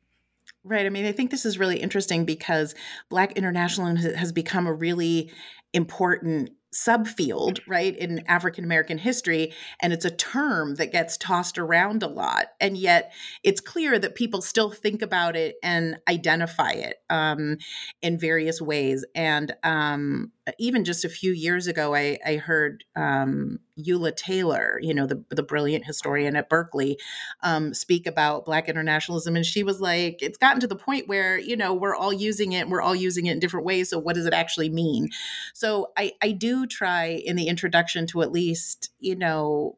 Right. 0.63 0.85
I 0.85 0.89
mean, 0.89 1.05
I 1.05 1.11
think 1.11 1.31
this 1.31 1.45
is 1.45 1.57
really 1.57 1.79
interesting 1.79 2.23
because 2.23 2.75
Black 3.09 3.33
internationalism 3.33 4.13
has 4.13 4.31
become 4.31 4.67
a 4.67 4.73
really 4.73 5.31
important 5.73 6.51
subfield, 6.73 7.59
right, 7.67 7.97
in 7.97 8.23
African 8.27 8.63
American 8.63 8.97
history. 8.97 9.53
And 9.81 9.91
it's 9.91 10.05
a 10.05 10.11
term 10.11 10.75
that 10.75 10.91
gets 10.91 11.17
tossed 11.17 11.57
around 11.57 12.01
a 12.03 12.07
lot. 12.07 12.47
And 12.59 12.77
yet 12.77 13.11
it's 13.43 13.59
clear 13.59 13.99
that 13.99 14.15
people 14.15 14.41
still 14.41 14.71
think 14.71 15.01
about 15.01 15.35
it 15.35 15.55
and 15.63 15.97
identify 16.07 16.71
it 16.71 16.97
um, 17.09 17.57
in 18.01 18.17
various 18.17 18.61
ways. 18.61 19.05
And 19.15 19.53
um, 19.63 20.31
even 20.57 20.83
just 20.83 21.05
a 21.05 21.09
few 21.09 21.31
years 21.31 21.67
ago, 21.67 21.93
I, 21.93 22.17
I 22.25 22.35
heard 22.37 22.83
um, 22.95 23.59
Ula 23.75 24.11
Taylor, 24.11 24.79
you 24.81 24.93
know, 24.93 25.05
the, 25.05 25.23
the 25.29 25.43
brilliant 25.43 25.85
historian 25.85 26.35
at 26.35 26.49
Berkeley, 26.49 26.97
um, 27.43 27.73
speak 27.73 28.07
about 28.07 28.45
Black 28.45 28.67
internationalism. 28.67 29.35
And 29.35 29.45
she 29.45 29.63
was 29.63 29.79
like, 29.79 30.21
it's 30.21 30.37
gotten 30.37 30.59
to 30.61 30.67
the 30.67 30.75
point 30.75 31.07
where, 31.07 31.37
you 31.37 31.55
know, 31.55 31.73
we're 31.73 31.95
all 31.95 32.11
using 32.11 32.53
it, 32.53 32.69
we're 32.69 32.81
all 32.81 32.95
using 32.95 33.27
it 33.27 33.33
in 33.33 33.39
different 33.39 33.65
ways. 33.65 33.89
So 33.89 33.99
what 33.99 34.15
does 34.15 34.25
it 34.25 34.33
actually 34.33 34.69
mean? 34.69 35.09
So 35.53 35.91
I, 35.95 36.13
I 36.21 36.31
do 36.31 36.65
try 36.65 37.05
in 37.05 37.35
the 37.35 37.47
introduction 37.47 38.07
to 38.07 38.21
at 38.21 38.31
least, 38.31 38.91
you 38.99 39.15
know, 39.15 39.77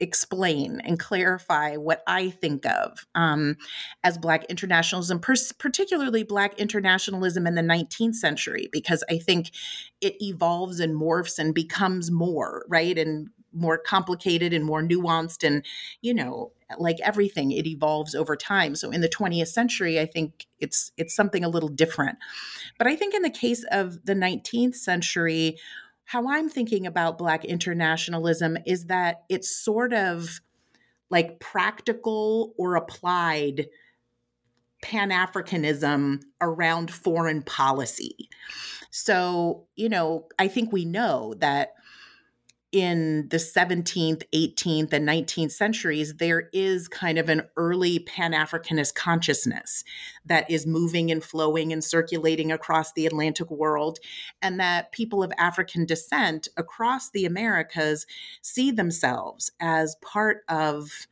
explain 0.00 0.80
and 0.84 0.98
clarify 0.98 1.76
what 1.76 2.02
I 2.06 2.30
think 2.30 2.66
of 2.66 3.06
um, 3.14 3.56
as 4.04 4.18
Black 4.18 4.44
internationalism, 4.44 5.20
particularly 5.20 6.22
Black 6.22 6.58
internationalism 6.58 7.46
in 7.46 7.54
the 7.54 7.62
19th 7.62 8.14
century, 8.14 8.68
because 8.72 9.02
I 9.10 9.18
think 9.18 9.50
it 10.00 10.20
evolves 10.22 10.80
and 10.80 10.94
morphs 10.94 11.38
and 11.38 11.54
becomes 11.54 12.10
more, 12.10 12.64
right? 12.68 12.96
And 12.96 13.30
more 13.52 13.78
complicated 13.78 14.52
and 14.52 14.64
more 14.64 14.82
nuanced 14.82 15.46
and 15.46 15.64
you 16.02 16.12
know 16.12 16.52
like 16.78 16.98
everything 17.02 17.50
it 17.50 17.66
evolves 17.66 18.14
over 18.14 18.36
time 18.36 18.74
so 18.74 18.90
in 18.90 19.00
the 19.00 19.08
20th 19.08 19.48
century 19.48 19.98
i 19.98 20.04
think 20.04 20.46
it's 20.60 20.92
it's 20.98 21.14
something 21.14 21.44
a 21.44 21.48
little 21.48 21.68
different 21.68 22.18
but 22.76 22.86
i 22.86 22.94
think 22.94 23.14
in 23.14 23.22
the 23.22 23.30
case 23.30 23.64
of 23.70 24.04
the 24.04 24.14
19th 24.14 24.74
century 24.74 25.56
how 26.08 26.26
I'm 26.26 26.48
thinking 26.48 26.86
about 26.86 27.18
Black 27.18 27.44
internationalism 27.44 28.56
is 28.64 28.86
that 28.86 29.24
it's 29.28 29.54
sort 29.54 29.92
of 29.92 30.40
like 31.10 31.38
practical 31.38 32.54
or 32.56 32.76
applied 32.76 33.66
Pan 34.80 35.10
Africanism 35.10 36.22
around 36.40 36.90
foreign 36.90 37.42
policy. 37.42 38.30
So, 38.90 39.66
you 39.76 39.90
know, 39.90 40.28
I 40.38 40.48
think 40.48 40.72
we 40.72 40.86
know 40.86 41.34
that 41.40 41.74
in 42.70 43.28
the 43.28 43.38
17th, 43.38 44.22
18th, 44.34 44.92
and 44.92 45.08
19th 45.08 45.52
centuries, 45.52 46.16
there 46.16 46.50
is 46.52 46.88
kind 46.88 47.18
of 47.18 47.28
an 47.28 47.42
early 47.56 48.00
Pan 48.00 48.32
Africanist 48.32 48.94
consciousness 48.94 49.84
that 50.26 50.50
is 50.50 50.66
moving 50.66 51.10
and 51.10 51.24
flowing 51.24 51.72
and 51.72 51.82
circulating 51.82 52.52
across 52.52 52.92
the 52.92 53.06
Atlantic 53.06 53.50
world, 53.50 53.98
and 54.42 54.60
that 54.60 54.92
people 54.92 55.22
of 55.22 55.32
African 55.38 55.86
descent 55.86 56.48
across 56.56 57.10
the 57.10 57.24
Americas 57.24 58.06
see 58.42 58.70
themselves 58.70 59.50
as 59.60 59.96
part 60.02 60.44
of 60.48 61.06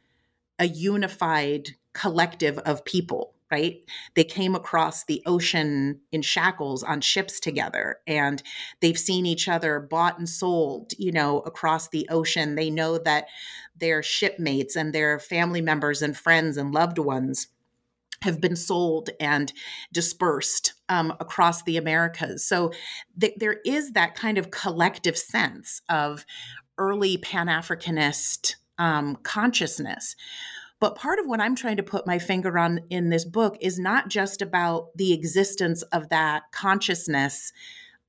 a 0.59 0.67
unified 0.67 1.71
collective 1.95 2.59
of 2.59 2.85
people 2.85 3.36
right? 3.51 3.77
They 4.15 4.25
came 4.25 4.55
across 4.55 5.05
the 5.05 5.23
ocean 5.27 6.01
in 6.11 6.23
shackles 6.23 6.83
on 6.83 7.01
ships 7.01 7.39
together 7.39 7.99
and 8.07 8.43
they've 8.81 8.99
seen 8.99 9.25
each 9.25 9.49
other 9.49 9.81
bought 9.81 10.19
and 10.19 10.29
sold, 10.29 10.93
you 10.99 11.13
know, 11.13 11.41
across 11.41 11.89
the 11.89 12.09
ocean. 12.11 12.57
They 12.57 12.71
know 12.71 12.99
that 12.99 13.27
their 13.77 14.03
shipmates 14.03 14.75
and 14.75 14.93
their 14.93 15.19
family 15.19 15.61
members 15.61 16.03
and 16.03 16.17
friends 16.17 16.57
and 16.57 16.75
loved 16.75 16.99
ones 16.99 17.49
have 18.23 18.41
been 18.41 18.57
sold 18.57 19.11
and 19.21 19.53
dispersed 19.93 20.73
um, 20.89 21.13
across 21.21 21.63
the 21.63 21.77
Americas. 21.77 22.45
So 22.45 22.73
th- 23.21 23.35
there 23.37 23.61
is 23.65 23.93
that 23.93 24.15
kind 24.15 24.39
of 24.39 24.51
collective 24.51 25.19
sense 25.19 25.83
of 25.89 26.25
early 26.79 27.17
Pan 27.19 27.47
Africanist 27.47 28.57
um, 28.79 29.17
consciousness. 29.23 30.17
But 30.79 30.97
part 30.97 31.19
of 31.19 31.27
what 31.27 31.41
I'm 31.41 31.57
trying 31.57 31.79
to 31.79 31.83
put 31.83 32.07
my 32.07 32.19
finger 32.19 32.59
on 32.59 32.81
in 32.91 33.09
this 33.09 33.25
book 33.25 33.57
is 33.61 33.79
not 33.79 34.09
just 34.09 34.43
about 34.43 34.89
the 34.97 35.13
existence 35.13 35.83
of 35.85 36.09
that 36.11 36.45
consciousness 36.53 37.53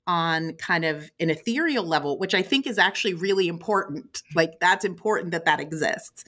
on 0.06 0.54
kind 0.54 0.86
of 0.86 1.12
an 1.20 1.30
ethereal 1.30 1.86
level, 1.86 2.18
which 2.18 2.34
I 2.34 2.42
think 2.42 2.66
is 2.66 2.78
actually 2.78 3.14
really 3.14 3.48
important. 3.48 4.24
Like, 4.36 4.54
that's 4.60 4.86
important 4.86 5.32
that 5.32 5.46
that 5.46 5.60
exists. 5.60 6.24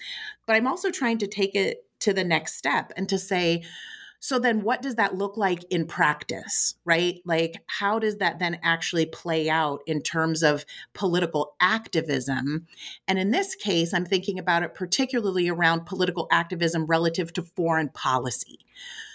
But 0.45 0.55
I'm 0.55 0.67
also 0.67 0.91
trying 0.91 1.17
to 1.19 1.27
take 1.27 1.55
it 1.55 1.85
to 1.99 2.13
the 2.13 2.23
next 2.23 2.55
step 2.55 2.91
and 2.95 3.07
to 3.09 3.17
say, 3.17 3.63
so 4.19 4.37
then 4.39 4.63
what 4.63 4.81
does 4.81 4.95
that 4.95 5.15
look 5.15 5.37
like 5.37 5.63
in 5.69 5.85
practice, 5.85 6.75
right? 6.85 7.19
Like 7.25 7.63
how 7.67 7.99
does 7.99 8.17
that 8.17 8.39
then 8.39 8.59
actually 8.63 9.05
play 9.05 9.49
out 9.49 9.81
in 9.85 10.01
terms 10.01 10.43
of 10.43 10.65
political 10.93 11.55
activism? 11.61 12.67
And 13.07 13.17
in 13.17 13.31
this 13.31 13.55
case, 13.55 13.93
I'm 13.93 14.05
thinking 14.05 14.37
about 14.37 14.63
it 14.63 14.75
particularly 14.75 15.47
around 15.47 15.85
political 15.85 16.27
activism 16.31 16.85
relative 16.85 17.31
to 17.33 17.43
foreign 17.43 17.89
policy. 17.89 18.59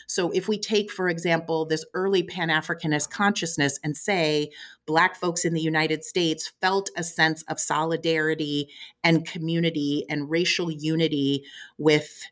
So, 0.07 0.31
if 0.31 0.49
we 0.49 0.59
take, 0.59 0.91
for 0.91 1.09
example, 1.09 1.65
this 1.65 1.85
early 1.95 2.23
Pan 2.23 2.49
Africanist 2.49 3.11
consciousness 3.11 3.79
and 3.83 3.97
say 3.97 4.51
Black 4.87 5.17
folks 5.17 5.45
in 5.45 5.55
the 5.55 5.61
United 5.61 6.05
States 6.05 6.53
felt 6.61 6.91
a 6.97 7.03
sense 7.03 7.43
of 7.45 7.59
solidarity 7.59 8.69
and 9.03 9.27
community 9.27 10.05
and 10.09 10.31
racial 10.31 10.71
unity 10.71 11.45
with 11.79 12.25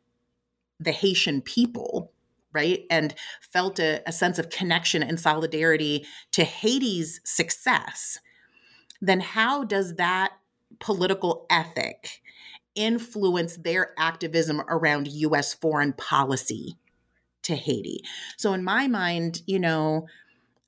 the 0.78 0.92
Haitian 0.92 1.40
people, 1.40 2.12
right? 2.52 2.84
And 2.90 3.14
felt 3.40 3.78
a, 3.78 4.02
a 4.06 4.12
sense 4.12 4.38
of 4.38 4.50
connection 4.50 5.02
and 5.02 5.18
solidarity 5.18 6.06
to 6.32 6.44
Haiti's 6.44 7.20
success, 7.24 8.18
then 9.00 9.20
how 9.20 9.64
does 9.64 9.94
that 9.96 10.32
political 10.78 11.46
ethic 11.50 12.22
influence 12.74 13.56
their 13.56 13.92
activism 13.98 14.62
around 14.68 15.08
US 15.08 15.54
foreign 15.54 15.92
policy 15.92 16.76
to 17.42 17.54
Haiti? 17.54 18.00
So, 18.36 18.52
in 18.52 18.64
my 18.64 18.88
mind, 18.88 19.42
you 19.46 19.58
know, 19.58 20.06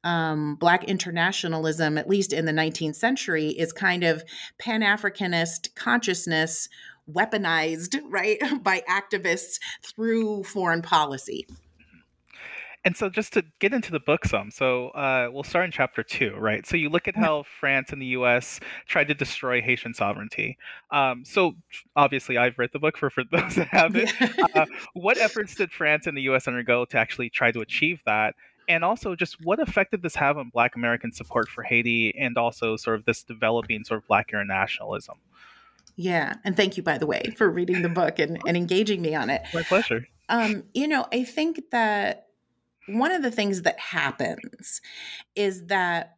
um, 0.04 0.56
Black 0.56 0.84
internationalism, 0.84 1.96
at 1.96 2.08
least 2.08 2.32
in 2.32 2.44
the 2.44 2.52
19th 2.52 2.94
century, 2.94 3.48
is 3.48 3.72
kind 3.72 4.04
of 4.04 4.22
Pan 4.58 4.82
Africanist 4.82 5.74
consciousness 5.74 6.68
weaponized, 7.10 8.00
right, 8.08 8.38
by 8.62 8.82
activists 8.88 9.58
through 9.82 10.44
foreign 10.44 10.82
policy. 10.82 11.46
And 12.84 12.96
so, 12.96 13.08
just 13.08 13.32
to 13.32 13.44
get 13.60 13.72
into 13.72 13.90
the 13.90 14.00
book 14.00 14.26
some, 14.26 14.50
so 14.50 14.88
uh, 14.90 15.28
we'll 15.32 15.42
start 15.42 15.64
in 15.64 15.70
chapter 15.70 16.02
two, 16.02 16.34
right? 16.36 16.66
So, 16.66 16.76
you 16.76 16.90
look 16.90 17.08
at 17.08 17.16
how 17.16 17.44
France 17.60 17.92
and 17.92 18.02
the 18.02 18.06
U.S. 18.06 18.60
tried 18.86 19.08
to 19.08 19.14
destroy 19.14 19.62
Haitian 19.62 19.94
sovereignty. 19.94 20.58
Um, 20.90 21.24
so, 21.24 21.54
obviously, 21.96 22.36
I've 22.36 22.58
read 22.58 22.70
the 22.72 22.78
book 22.78 22.98
for, 22.98 23.08
for 23.08 23.24
those 23.32 23.54
that 23.54 23.68
haven't. 23.68 24.12
uh, 24.54 24.66
what 24.92 25.16
efforts 25.16 25.54
did 25.54 25.72
France 25.72 26.06
and 26.06 26.16
the 26.16 26.22
U.S. 26.22 26.46
undergo 26.46 26.84
to 26.86 26.98
actually 26.98 27.30
try 27.30 27.52
to 27.52 27.60
achieve 27.60 28.00
that? 28.04 28.34
And 28.68 28.84
also, 28.84 29.14
just 29.14 29.36
what 29.44 29.60
effect 29.60 29.90
did 29.90 30.02
this 30.02 30.14
have 30.16 30.38
on 30.38 30.50
Black 30.50 30.76
American 30.76 31.12
support 31.12 31.48
for 31.48 31.62
Haiti 31.62 32.14
and 32.18 32.36
also 32.36 32.76
sort 32.76 32.96
of 32.96 33.04
this 33.04 33.22
developing 33.22 33.84
sort 33.84 34.02
of 34.02 34.08
Black 34.08 34.30
internationalism? 34.30 35.16
Yeah. 35.96 36.34
And 36.44 36.56
thank 36.56 36.76
you, 36.76 36.82
by 36.82 36.98
the 36.98 37.06
way, 37.06 37.22
for 37.36 37.48
reading 37.48 37.82
the 37.82 37.88
book 37.88 38.18
and, 38.18 38.38
and 38.46 38.56
engaging 38.56 39.00
me 39.00 39.14
on 39.14 39.30
it. 39.30 39.42
My 39.52 39.62
pleasure. 39.62 40.06
Um, 40.28 40.64
you 40.72 40.88
know, 40.88 41.06
I 41.12 41.24
think 41.24 41.70
that 41.70 42.28
one 42.86 43.12
of 43.12 43.22
the 43.22 43.30
things 43.30 43.62
that 43.62 43.78
happens 43.78 44.80
is 45.34 45.66
that 45.66 46.16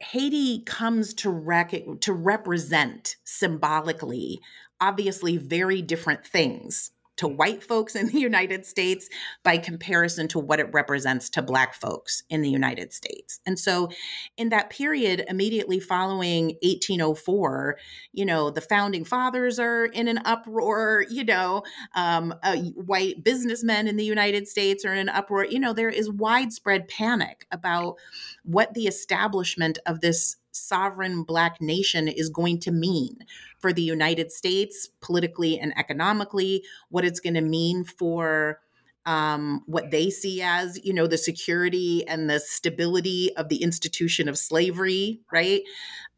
Haiti 0.00 0.62
comes 0.64 1.14
to 1.14 1.30
rec- 1.30 2.00
to 2.00 2.12
represent 2.12 3.16
symbolically 3.24 4.40
obviously 4.80 5.36
very 5.36 5.82
different 5.82 6.24
things 6.24 6.92
to 7.18 7.28
white 7.28 7.62
folks 7.62 7.94
in 7.94 8.08
the 8.08 8.18
United 8.18 8.64
States 8.66 9.08
by 9.44 9.58
comparison 9.58 10.28
to 10.28 10.38
what 10.38 10.60
it 10.60 10.72
represents 10.72 11.28
to 11.30 11.42
black 11.42 11.74
folks 11.74 12.22
in 12.30 12.42
the 12.42 12.50
United 12.50 12.92
States. 12.92 13.40
And 13.46 13.58
so 13.58 13.90
in 14.36 14.48
that 14.48 14.70
period 14.70 15.24
immediately 15.28 15.80
following 15.80 16.56
1804, 16.62 17.78
you 18.12 18.24
know, 18.24 18.50
the 18.50 18.60
founding 18.60 19.04
fathers 19.04 19.58
are 19.58 19.86
in 19.86 20.08
an 20.08 20.20
uproar, 20.24 21.04
you 21.08 21.24
know, 21.24 21.62
um, 21.94 22.34
uh, 22.42 22.56
white 22.56 23.22
businessmen 23.22 23.88
in 23.88 23.96
the 23.96 24.04
United 24.04 24.48
States 24.48 24.84
are 24.84 24.92
in 24.92 24.98
an 24.98 25.08
uproar. 25.08 25.44
You 25.44 25.60
know, 25.60 25.72
there 25.72 25.88
is 25.88 26.10
widespread 26.10 26.88
panic 26.88 27.46
about 27.50 27.96
what 28.44 28.74
the 28.74 28.86
establishment 28.86 29.78
of 29.86 30.00
this 30.00 30.36
sovereign 30.58 31.22
black 31.22 31.60
nation 31.60 32.08
is 32.08 32.28
going 32.28 32.60
to 32.60 32.70
mean 32.70 33.18
for 33.58 33.72
the 33.72 33.82
United 33.82 34.32
States 34.32 34.88
politically 35.00 35.58
and 35.58 35.76
economically, 35.78 36.64
what 36.88 37.04
it's 37.04 37.20
going 37.20 37.34
to 37.34 37.40
mean 37.40 37.84
for 37.84 38.60
um, 39.06 39.62
what 39.66 39.90
they 39.90 40.10
see 40.10 40.42
as, 40.42 40.78
you 40.84 40.92
know, 40.92 41.06
the 41.06 41.16
security 41.16 42.06
and 42.06 42.28
the 42.28 42.38
stability 42.38 43.34
of 43.36 43.48
the 43.48 43.62
institution 43.62 44.28
of 44.28 44.36
slavery, 44.36 45.20
right? 45.32 45.62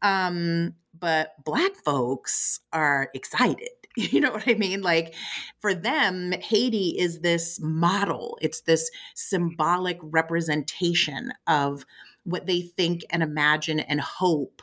Um, 0.01 0.75
but 0.99 1.31
Black 1.43 1.75
folks 1.75 2.59
are 2.73 3.09
excited. 3.13 3.69
You 3.97 4.21
know 4.21 4.31
what 4.31 4.47
I 4.47 4.53
mean? 4.53 4.81
Like 4.81 5.13
for 5.59 5.73
them, 5.73 6.31
Haiti 6.31 6.97
is 6.97 7.19
this 7.19 7.59
model, 7.61 8.37
it's 8.41 8.61
this 8.61 8.89
symbolic 9.15 9.97
representation 10.01 11.33
of 11.45 11.83
what 12.23 12.45
they 12.45 12.61
think 12.61 13.01
and 13.09 13.23
imagine 13.23 13.79
and 13.79 14.01
hope 14.01 14.61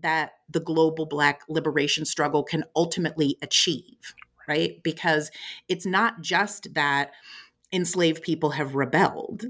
that 0.00 0.32
the 0.50 0.60
global 0.60 1.06
Black 1.06 1.42
liberation 1.48 2.04
struggle 2.04 2.42
can 2.42 2.64
ultimately 2.76 3.36
achieve, 3.42 4.14
right? 4.48 4.82
Because 4.82 5.30
it's 5.68 5.86
not 5.86 6.20
just 6.20 6.74
that 6.74 7.12
enslaved 7.72 8.22
people 8.22 8.50
have 8.50 8.74
rebelled, 8.74 9.46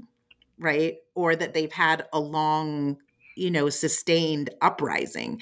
right? 0.57 0.95
Or 1.13 1.35
that 1.35 1.53
they've 1.53 1.71
had 1.71 2.05
a 2.13 2.19
long 2.19 2.97
you 3.35 3.51
know, 3.51 3.69
sustained 3.69 4.49
uprising. 4.61 5.41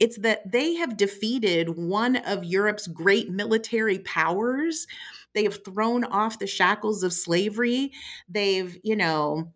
It's 0.00 0.18
that 0.18 0.50
they 0.50 0.74
have 0.76 0.96
defeated 0.96 1.76
one 1.76 2.16
of 2.16 2.42
Europe's 2.42 2.86
great 2.86 3.30
military 3.30 3.98
powers. 3.98 4.86
They 5.34 5.44
have 5.44 5.62
thrown 5.62 6.04
off 6.04 6.38
the 6.38 6.46
shackles 6.46 7.02
of 7.02 7.12
slavery. 7.12 7.92
They've, 8.28 8.78
you 8.82 8.96
know, 8.96 9.52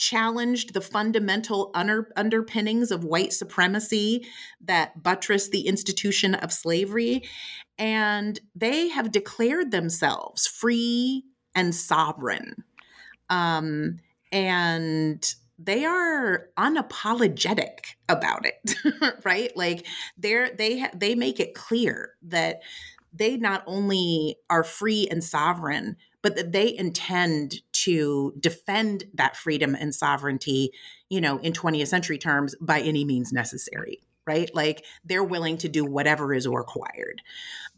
challenged 0.00 0.72
the 0.72 0.80
fundamental 0.80 1.70
under, 1.74 2.10
underpinnings 2.16 2.90
of 2.90 3.04
white 3.04 3.34
supremacy 3.34 4.26
that 4.62 5.02
buttress 5.02 5.50
the 5.50 5.66
institution 5.66 6.34
of 6.34 6.50
slavery. 6.52 7.22
And 7.78 8.40
they 8.54 8.88
have 8.88 9.12
declared 9.12 9.70
themselves 9.70 10.46
free 10.46 11.24
and 11.54 11.74
sovereign. 11.74 12.64
Um, 13.28 13.98
and 14.32 15.34
they 15.58 15.84
are 15.84 16.48
unapologetic 16.56 17.96
about 18.08 18.46
it 18.46 18.74
right 19.26 19.54
like 19.56 19.86
they're 20.16 20.48
they 20.56 20.78
ha- 20.78 20.90
they 20.94 21.14
make 21.14 21.38
it 21.38 21.54
clear 21.54 22.12
that 22.22 22.62
they 23.12 23.36
not 23.36 23.62
only 23.66 24.36
are 24.48 24.64
free 24.64 25.06
and 25.10 25.22
sovereign 25.22 25.96
but 26.22 26.36
that 26.36 26.52
they 26.52 26.76
intend 26.76 27.62
to 27.72 28.34
defend 28.38 29.04
that 29.14 29.36
freedom 29.36 29.74
and 29.74 29.94
sovereignty, 29.94 30.72
you 31.08 31.20
know, 31.20 31.38
in 31.38 31.52
20th 31.52 31.88
century 31.88 32.18
terms 32.18 32.54
by 32.60 32.80
any 32.80 33.04
means 33.04 33.32
necessary 33.32 34.00
right? 34.26 34.54
Like 34.54 34.84
they're 35.04 35.24
willing 35.24 35.56
to 35.58 35.68
do 35.68 35.84
whatever 35.84 36.32
is 36.32 36.46
required 36.46 37.20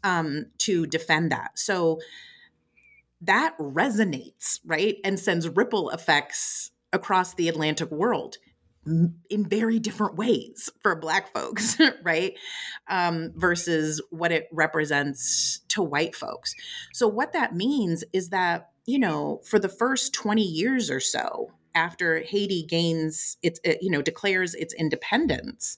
um, 0.03 0.47
to 0.59 0.85
defend 0.85 1.31
that. 1.31 1.57
So 1.57 1.99
that 3.21 3.57
resonates, 3.57 4.59
right? 4.65 4.97
And 5.03 5.19
sends 5.19 5.47
ripple 5.49 5.89
effects 5.89 6.71
across 6.91 7.33
the 7.33 7.49
Atlantic 7.49 7.89
world 7.89 8.37
in 8.85 9.45
very 9.47 9.79
different 9.79 10.15
ways 10.15 10.69
for 10.81 10.95
black 10.95 11.33
folks 11.33 11.77
right? 12.03 12.33
Um, 12.87 13.31
versus 13.35 14.01
what 14.09 14.31
it 14.31 14.47
represents 14.51 15.61
to 15.69 15.81
white 15.81 16.15
folks. 16.15 16.53
So 16.91 17.07
what 17.07 17.33
that 17.33 17.55
means 17.55 18.03
is 18.13 18.29
that 18.29 18.69
you 18.85 18.99
know 18.99 19.41
for 19.45 19.59
the 19.59 19.69
first 19.69 20.13
20 20.13 20.41
years 20.41 20.89
or 20.89 20.99
so 20.99 21.51
after 21.75 22.19
haiti 22.19 22.63
gains 22.63 23.37
its 23.41 23.59
uh, 23.65 23.73
you 23.81 23.89
know 23.89 24.01
declares 24.01 24.53
its 24.55 24.73
independence 24.73 25.77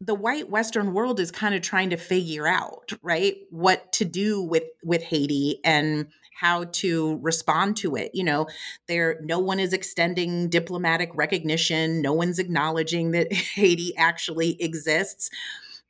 the 0.00 0.14
white 0.14 0.50
western 0.50 0.92
world 0.92 1.20
is 1.20 1.30
kind 1.30 1.54
of 1.54 1.62
trying 1.62 1.90
to 1.90 1.96
figure 1.96 2.46
out 2.46 2.92
right 3.02 3.36
what 3.50 3.92
to 3.92 4.04
do 4.04 4.42
with 4.42 4.64
with 4.82 5.02
haiti 5.02 5.60
and 5.64 6.08
how 6.38 6.64
to 6.64 7.18
respond 7.22 7.76
to 7.78 7.96
it. 7.96 8.10
You 8.14 8.24
know, 8.24 8.46
there 8.88 9.18
no 9.22 9.38
one 9.38 9.58
is 9.58 9.72
extending 9.72 10.48
diplomatic 10.48 11.10
recognition, 11.14 12.02
no 12.02 12.12
one's 12.12 12.38
acknowledging 12.38 13.12
that 13.12 13.32
Haiti 13.32 13.96
actually 13.96 14.62
exists. 14.62 15.30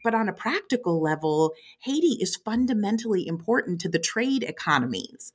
But 0.05 0.15
on 0.15 0.29
a 0.29 0.33
practical 0.33 1.03
level, 1.03 1.53
Haiti 1.81 2.19
is 2.21 2.37
fundamentally 2.37 3.27
important 3.27 3.81
to 3.81 3.89
the 3.89 3.99
trade 3.99 4.45
economies 4.45 5.33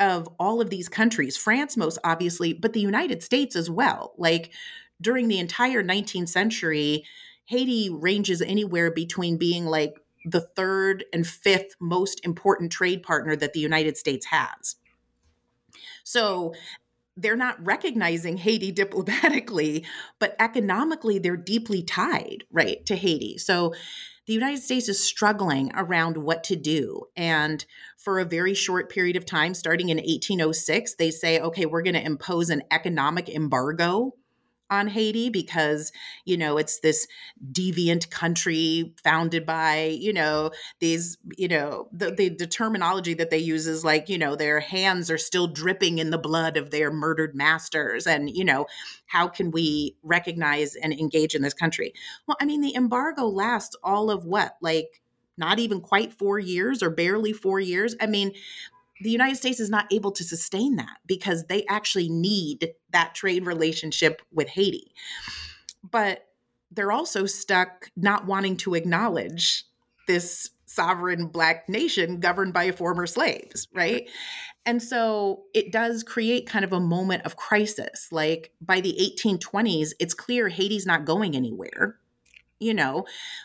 of 0.00 0.28
all 0.40 0.60
of 0.60 0.70
these 0.70 0.88
countries, 0.88 1.36
France 1.36 1.76
most 1.76 1.98
obviously, 2.02 2.52
but 2.52 2.72
the 2.72 2.80
United 2.80 3.22
States 3.22 3.54
as 3.54 3.70
well. 3.70 4.14
Like 4.18 4.50
during 5.00 5.28
the 5.28 5.38
entire 5.38 5.84
19th 5.84 6.28
century, 6.28 7.04
Haiti 7.44 7.88
ranges 7.88 8.42
anywhere 8.42 8.90
between 8.90 9.36
being 9.36 9.66
like 9.66 10.00
the 10.24 10.40
third 10.40 11.04
and 11.12 11.26
fifth 11.26 11.76
most 11.80 12.24
important 12.24 12.72
trade 12.72 13.02
partner 13.02 13.36
that 13.36 13.52
the 13.52 13.60
United 13.60 13.96
States 13.96 14.26
has. 14.26 14.76
So 16.02 16.54
they're 17.16 17.36
not 17.36 17.64
recognizing 17.64 18.36
Haiti 18.38 18.72
diplomatically, 18.72 19.84
but 20.18 20.36
economically, 20.38 21.18
they're 21.18 21.36
deeply 21.36 21.82
tied, 21.82 22.44
right, 22.50 22.84
to 22.86 22.96
Haiti. 22.96 23.38
So 23.38 23.74
the 24.26 24.32
United 24.32 24.62
States 24.62 24.88
is 24.88 25.04
struggling 25.04 25.70
around 25.74 26.16
what 26.16 26.44
to 26.44 26.56
do. 26.56 27.04
And 27.14 27.64
for 27.98 28.18
a 28.18 28.24
very 28.24 28.54
short 28.54 28.90
period 28.90 29.16
of 29.16 29.26
time, 29.26 29.52
starting 29.52 29.90
in 29.90 29.98
1806, 29.98 30.94
they 30.94 31.10
say, 31.10 31.38
okay, 31.40 31.66
we're 31.66 31.82
going 31.82 31.94
to 31.94 32.04
impose 32.04 32.48
an 32.48 32.62
economic 32.70 33.28
embargo 33.28 34.14
on 34.70 34.88
Haiti 34.88 35.28
because, 35.28 35.92
you 36.24 36.36
know, 36.36 36.56
it's 36.56 36.80
this 36.80 37.06
deviant 37.52 38.10
country 38.10 38.94
founded 39.02 39.44
by, 39.44 39.96
you 39.98 40.12
know, 40.12 40.50
these, 40.80 41.18
you 41.36 41.48
know, 41.48 41.88
the, 41.92 42.10
the, 42.10 42.28
the, 42.30 42.46
terminology 42.46 43.14
that 43.14 43.30
they 43.30 43.38
use 43.38 43.66
is 43.66 43.84
like, 43.84 44.08
you 44.08 44.16
know, 44.16 44.36
their 44.36 44.60
hands 44.60 45.10
are 45.10 45.18
still 45.18 45.46
dripping 45.46 45.98
in 45.98 46.10
the 46.10 46.18
blood 46.18 46.56
of 46.56 46.70
their 46.70 46.90
murdered 46.90 47.34
masters. 47.34 48.06
And, 48.06 48.30
you 48.30 48.44
know, 48.44 48.66
how 49.06 49.28
can 49.28 49.50
we 49.50 49.96
recognize 50.02 50.74
and 50.76 50.92
engage 50.92 51.34
in 51.34 51.42
this 51.42 51.54
country? 51.54 51.92
Well, 52.26 52.36
I 52.40 52.44
mean, 52.44 52.60
the 52.60 52.74
embargo 52.74 53.26
lasts 53.26 53.76
all 53.82 54.10
of 54.10 54.24
what, 54.24 54.56
like, 54.60 55.02
not 55.36 55.58
even 55.58 55.80
quite 55.80 56.12
four 56.12 56.38
years 56.38 56.82
or 56.82 56.90
barely 56.90 57.32
four 57.32 57.58
years. 57.60 57.96
I 58.00 58.06
mean, 58.06 58.32
the 59.00 59.10
United 59.10 59.36
States 59.36 59.60
is 59.60 59.70
not 59.70 59.92
able 59.92 60.12
to 60.12 60.24
sustain 60.24 60.76
that 60.76 60.98
because 61.06 61.44
they 61.44 61.64
actually 61.66 62.08
need 62.08 62.74
that 62.92 63.14
trade 63.14 63.46
relationship 63.46 64.22
with 64.32 64.48
Haiti. 64.48 64.92
But 65.82 66.26
they're 66.70 66.92
also 66.92 67.26
stuck 67.26 67.90
not 67.96 68.26
wanting 68.26 68.56
to 68.58 68.74
acknowledge 68.74 69.64
this 70.06 70.50
sovereign 70.66 71.28
black 71.28 71.68
nation 71.68 72.20
governed 72.20 72.52
by 72.52 72.70
former 72.72 73.06
slaves, 73.06 73.68
right? 73.72 74.08
And 74.66 74.82
so 74.82 75.44
it 75.54 75.70
does 75.72 76.02
create 76.02 76.48
kind 76.48 76.64
of 76.64 76.72
a 76.72 76.80
moment 76.80 77.24
of 77.24 77.36
crisis. 77.36 78.08
Like 78.10 78.52
by 78.60 78.80
the 78.80 78.96
1820s, 79.18 79.92
it's 80.00 80.14
clear 80.14 80.48
Haiti's 80.48 80.86
not 80.86 81.04
going 81.04 81.36
anywhere. 81.36 81.98
You 82.58 82.74
know, 82.74 83.04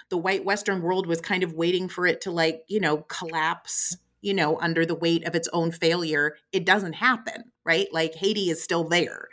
the 0.09 0.17
white 0.17 0.45
Western 0.45 0.81
world 0.81 1.05
was 1.05 1.19
kind 1.19 1.43
of 1.43 1.53
waiting 1.53 1.89
for 1.89 2.07
it 2.07 2.21
to, 2.21 2.31
like, 2.31 2.63
you 2.67 2.79
know, 2.79 2.97
collapse 3.09 3.97
you 4.21 4.33
know, 4.33 4.59
under 4.59 4.85
the 4.85 4.95
weight 4.95 5.25
of 5.25 5.35
its 5.35 5.49
own 5.53 5.71
failure, 5.71 6.37
it 6.51 6.65
doesn't 6.65 6.93
happen, 6.93 7.51
right? 7.63 7.87
Like 7.91 8.15
Haiti 8.15 8.49
is 8.49 8.63
still 8.63 8.83
there. 8.83 9.29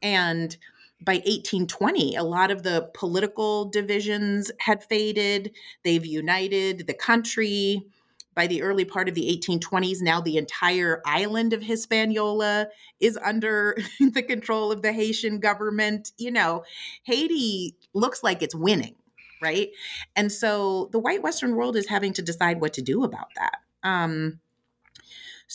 And 0.00 0.56
by 1.04 1.14
1820, 1.14 2.16
a 2.16 2.22
lot 2.22 2.50
of 2.50 2.62
the 2.62 2.90
political 2.94 3.64
divisions 3.64 4.50
had 4.58 4.84
faded. 4.84 5.52
They've 5.84 6.06
united 6.06 6.86
the 6.86 6.94
country. 6.94 7.86
By 8.34 8.46
the 8.46 8.62
early 8.62 8.86
part 8.86 9.10
of 9.10 9.14
the 9.14 9.28
1820s, 9.36 10.00
now 10.00 10.18
the 10.22 10.38
entire 10.38 11.02
island 11.04 11.52
of 11.52 11.62
Hispaniola 11.62 12.68
is 12.98 13.18
under 13.22 13.76
the 14.00 14.22
control 14.22 14.72
of 14.72 14.80
the 14.80 14.92
Haitian 14.92 15.38
government. 15.38 16.12
You 16.16 16.30
know, 16.30 16.64
Haiti 17.02 17.76
looks 17.92 18.22
like 18.22 18.40
it's 18.42 18.54
winning, 18.54 18.94
right? 19.42 19.68
And 20.16 20.32
so 20.32 20.88
the 20.92 20.98
white 20.98 21.22
Western 21.22 21.56
world 21.56 21.76
is 21.76 21.88
having 21.88 22.14
to 22.14 22.22
decide 22.22 22.60
what 22.62 22.72
to 22.74 22.82
do 22.82 23.04
about 23.04 23.28
that. 23.36 23.58
Um, 23.82 24.40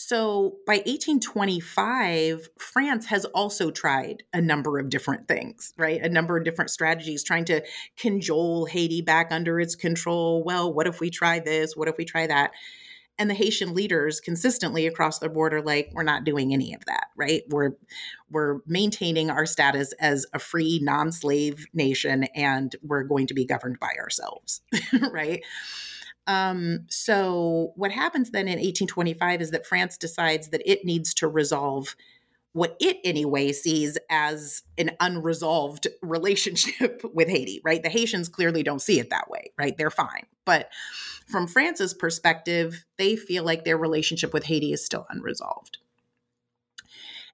so 0.00 0.58
by 0.64 0.74
1825, 0.74 2.50
France 2.56 3.06
has 3.06 3.24
also 3.24 3.72
tried 3.72 4.22
a 4.32 4.40
number 4.40 4.78
of 4.78 4.90
different 4.90 5.26
things, 5.26 5.74
right? 5.76 6.00
A 6.00 6.08
number 6.08 6.36
of 6.36 6.44
different 6.44 6.70
strategies 6.70 7.24
trying 7.24 7.44
to 7.46 7.64
cajole 7.96 8.66
Haiti 8.66 9.02
back 9.02 9.32
under 9.32 9.58
its 9.58 9.74
control. 9.74 10.44
Well, 10.44 10.72
what 10.72 10.86
if 10.86 11.00
we 11.00 11.10
try 11.10 11.40
this? 11.40 11.76
What 11.76 11.88
if 11.88 11.96
we 11.98 12.04
try 12.04 12.28
that? 12.28 12.52
And 13.18 13.28
the 13.28 13.34
Haitian 13.34 13.74
leaders 13.74 14.20
consistently 14.20 14.86
across 14.86 15.18
the 15.18 15.28
border, 15.28 15.60
like, 15.60 15.90
we're 15.92 16.04
not 16.04 16.22
doing 16.22 16.54
any 16.54 16.72
of 16.74 16.84
that, 16.84 17.08
right? 17.16 17.42
We're 17.48 17.72
we're 18.30 18.58
maintaining 18.68 19.30
our 19.30 19.46
status 19.46 19.92
as 19.94 20.26
a 20.32 20.38
free, 20.38 20.78
non-slave 20.80 21.66
nation, 21.74 22.22
and 22.36 22.76
we're 22.84 23.02
going 23.02 23.26
to 23.26 23.34
be 23.34 23.44
governed 23.44 23.80
by 23.80 23.94
ourselves, 23.98 24.60
right? 25.10 25.42
Um, 26.28 26.84
so, 26.90 27.72
what 27.74 27.90
happens 27.90 28.30
then 28.30 28.48
in 28.48 28.58
1825 28.58 29.40
is 29.40 29.50
that 29.50 29.66
France 29.66 29.96
decides 29.96 30.50
that 30.50 30.62
it 30.70 30.84
needs 30.84 31.14
to 31.14 31.26
resolve 31.26 31.96
what 32.52 32.76
it 32.80 32.98
anyway 33.02 33.52
sees 33.52 33.96
as 34.10 34.62
an 34.76 34.90
unresolved 35.00 35.86
relationship 36.02 37.02
with 37.14 37.28
Haiti, 37.28 37.60
right? 37.64 37.82
The 37.82 37.88
Haitians 37.88 38.28
clearly 38.28 38.62
don't 38.62 38.82
see 38.82 39.00
it 39.00 39.10
that 39.10 39.30
way, 39.30 39.52
right? 39.58 39.76
They're 39.76 39.90
fine. 39.90 40.26
But 40.44 40.68
from 41.26 41.46
France's 41.46 41.94
perspective, 41.94 42.84
they 42.98 43.16
feel 43.16 43.44
like 43.44 43.64
their 43.64 43.78
relationship 43.78 44.32
with 44.32 44.44
Haiti 44.44 44.72
is 44.72 44.84
still 44.84 45.06
unresolved. 45.08 45.78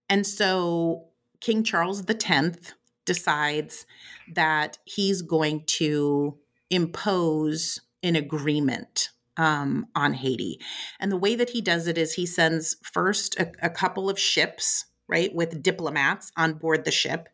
And 0.08 0.26
so 0.26 1.08
King 1.40 1.64
Charles 1.64 2.02
X 2.08 2.74
decides 3.04 3.86
that 4.32 4.78
he's 4.84 5.22
going 5.22 5.64
to 5.64 6.38
impose 6.70 7.80
an 8.04 8.14
agreement 8.14 9.08
um, 9.36 9.86
on 9.96 10.14
Haiti. 10.14 10.60
And 11.00 11.10
the 11.10 11.16
way 11.16 11.34
that 11.34 11.50
he 11.50 11.60
does 11.60 11.88
it 11.88 11.98
is 11.98 12.14
he 12.14 12.26
sends 12.26 12.76
first 12.82 13.38
a, 13.38 13.50
a 13.62 13.70
couple 13.70 14.08
of 14.08 14.18
ships, 14.18 14.84
right, 15.08 15.34
with 15.34 15.62
diplomats 15.62 16.30
on 16.36 16.54
board 16.54 16.84
the 16.84 16.92
ship. 16.92 17.28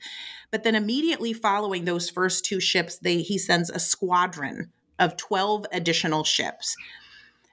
But 0.50 0.64
then 0.64 0.74
immediately 0.74 1.32
following 1.32 1.84
those 1.84 2.08
first 2.08 2.44
two 2.44 2.60
ships, 2.60 2.98
they 2.98 3.18
he 3.18 3.36
sends 3.36 3.68
a 3.68 3.78
squadron 3.78 4.70
of 4.98 5.16
12 5.16 5.66
additional 5.72 6.24
ships. 6.24 6.74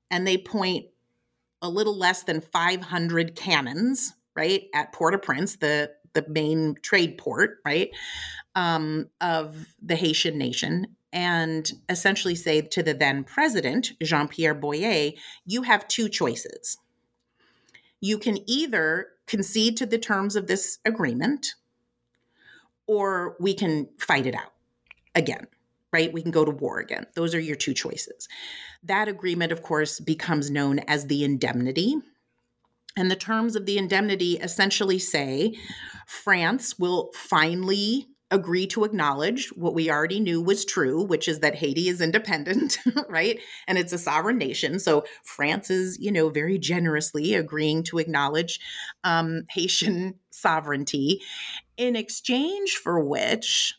And 0.09 0.25
they 0.25 0.37
point 0.37 0.85
a 1.61 1.69
little 1.69 1.97
less 1.97 2.23
than 2.23 2.39
500 2.39 3.35
cannons, 3.35 4.13
right, 4.35 4.63
at 4.73 4.93
Port-au-Prince, 4.93 5.57
the 5.57 5.91
the 6.13 6.25
main 6.29 6.75
trade 6.81 7.17
port, 7.19 7.59
right, 7.63 7.91
um, 8.55 9.07
of 9.21 9.67
the 9.83 9.95
Haitian 9.95 10.37
nation 10.37 10.96
and 11.13 11.71
essentially 11.89 12.35
say 12.35 12.61
to 12.61 12.83
the 12.83 12.93
then 12.93 13.23
president, 13.23 13.93
Jean 14.03 14.27
Pierre 14.27 14.53
Boyer, 14.53 15.11
you 15.45 15.63
have 15.63 15.87
two 15.87 16.09
choices. 16.09 16.77
You 18.01 18.17
can 18.17 18.37
either 18.49 19.07
concede 19.25 19.77
to 19.77 19.85
the 19.85 19.97
terms 19.97 20.35
of 20.35 20.47
this 20.47 20.79
agreement, 20.85 21.55
or 22.87 23.35
we 23.39 23.53
can 23.53 23.89
fight 23.99 24.25
it 24.25 24.35
out 24.35 24.53
again, 25.15 25.47
right? 25.91 26.13
We 26.13 26.21
can 26.21 26.31
go 26.31 26.45
to 26.45 26.51
war 26.51 26.79
again. 26.79 27.07
Those 27.15 27.33
are 27.33 27.39
your 27.39 27.55
two 27.55 27.73
choices. 27.73 28.27
That 28.83 29.07
agreement, 29.07 29.51
of 29.51 29.61
course, 29.61 29.99
becomes 29.99 30.51
known 30.51 30.79
as 30.79 31.07
the 31.07 31.23
indemnity. 31.23 31.95
And 32.95 33.11
the 33.11 33.15
terms 33.15 33.55
of 33.55 33.65
the 33.65 33.77
indemnity 33.77 34.33
essentially 34.37 34.99
say 34.99 35.55
France 36.05 36.79
will 36.79 37.11
finally 37.13 38.07
agree 38.29 38.67
to 38.67 38.83
acknowledge 38.83 39.47
what 39.49 39.73
we 39.73 39.89
already 39.89 40.19
knew 40.19 40.41
was 40.41 40.65
true, 40.65 41.01
which 41.03 41.27
is 41.27 41.39
that 41.39 41.55
Haiti 41.55 41.87
is 41.87 42.01
independent, 42.01 42.77
right? 43.09 43.39
And 43.67 43.77
it's 43.77 43.93
a 43.93 43.97
sovereign 43.97 44.37
nation. 44.37 44.79
So 44.79 45.05
France 45.23 45.69
is, 45.69 45.97
you 45.99 46.11
know, 46.11 46.29
very 46.29 46.57
generously 46.57 47.33
agreeing 47.33 47.83
to 47.83 47.99
acknowledge 47.99 48.59
um, 49.03 49.43
Haitian 49.49 50.15
sovereignty, 50.29 51.21
in 51.77 51.95
exchange 51.95 52.75
for 52.75 52.99
which 52.99 53.75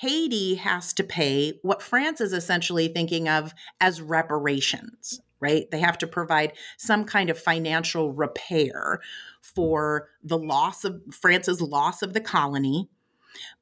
Haiti 0.00 0.54
has 0.56 0.92
to 0.94 1.04
pay 1.04 1.58
what 1.62 1.82
France 1.82 2.20
is 2.20 2.32
essentially 2.32 2.88
thinking 2.88 3.28
of 3.28 3.54
as 3.80 4.00
reparations, 4.00 5.20
right? 5.40 5.70
They 5.70 5.80
have 5.80 5.98
to 5.98 6.06
provide 6.06 6.52
some 6.78 7.04
kind 7.04 7.30
of 7.30 7.38
financial 7.38 8.12
repair 8.12 9.00
for 9.40 10.08
the 10.22 10.38
loss 10.38 10.84
of 10.84 11.00
France's 11.12 11.60
loss 11.60 12.02
of 12.02 12.12
the 12.12 12.20
colony 12.20 12.88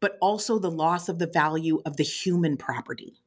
but 0.01 0.17
also 0.21 0.59
the 0.59 0.71
loss 0.71 1.09
of 1.09 1.19
the 1.19 1.27
value 1.27 1.81
of 1.85 1.97
the 1.97 2.05
human 2.05 2.57
property, 2.57 3.21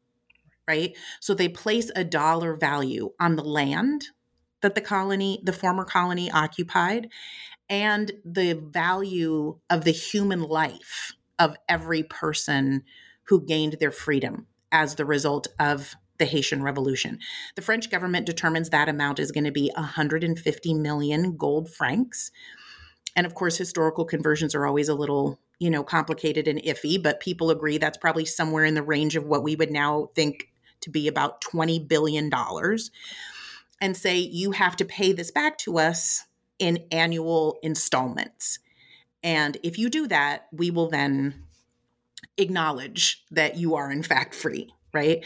right? 0.68 0.96
So 1.20 1.34
they 1.34 1.50
place 1.50 1.92
a 1.96 2.04
dollar 2.04 2.56
value 2.56 3.12
on 3.20 3.36
the 3.36 3.44
land 3.44 4.08
that 4.62 4.76
the 4.76 4.82
colony, 4.82 5.42
the 5.44 5.54
former 5.54 5.86
colony 5.86 6.32
occupied, 6.32 7.10
and 7.70 8.12
the 8.24 8.54
value 8.54 9.60
of 9.70 9.84
the 9.84 9.92
human 9.92 10.42
life 10.42 11.14
of 11.40 11.56
every 11.68 12.04
person 12.04 12.84
who 13.28 13.46
gained 13.46 13.78
their 13.80 13.92
freedom 13.92 14.48
as 14.72 14.96
the 14.96 15.06
result 15.06 15.48
of 15.60 15.96
the 16.18 16.26
Haitian 16.26 16.64
Revolution. 16.64 17.20
The 17.56 17.62
French 17.62 17.90
government 17.90 18.26
determines 18.26 18.70
that 18.70 18.90
amount 18.90 19.20
is 19.20 19.32
going 19.32 19.44
to 19.44 19.52
be 19.52 19.72
150 19.76 20.74
million 20.76 21.36
gold 21.36 21.70
francs. 21.70 22.32
And 23.16 23.26
of 23.26 23.34
course, 23.34 23.58
historical 23.58 24.06
conversions 24.06 24.56
are 24.56 24.66
always 24.66 24.90
a 24.90 24.96
little 24.96 25.40
you 25.60 25.70
know, 25.70 25.84
complicated 25.84 26.48
and 26.48 26.62
iffy, 26.64 27.02
but 27.02 27.20
people 27.20 27.50
agree 27.50 27.78
that's 27.78 27.98
probably 27.98 28.26
somewhere 28.26 28.66
in 28.66 28.76
the 28.76 28.84
range 28.84 29.16
of 29.16 29.26
what 29.26 29.44
we 29.44 29.56
would 29.56 29.72
now 29.72 30.10
think 30.16 30.50
to 30.82 30.90
be 30.90 31.08
about 31.08 31.42
$20 31.42 31.88
billion 31.88 32.30
and 33.82 33.98
say, 33.98 34.18
you 34.18 34.52
have 34.52 34.76
to 34.76 34.86
pay 34.86 35.12
this 35.12 35.32
back 35.32 35.58
to 35.60 35.80
us 35.80 36.26
in 36.60 36.86
annual 36.92 37.60
installments. 37.64 38.60
And 39.24 39.58
if 39.64 39.78
you 39.78 39.90
do 39.90 40.08
that, 40.08 40.48
we 40.52 40.72
will 40.72 40.90
then 40.90 41.44
acknowledge 42.38 43.24
that 43.32 43.58
you 43.58 43.76
are 43.76 43.92
in 43.92 44.04
fact 44.04 44.36
free 44.36 44.72
right? 44.96 45.26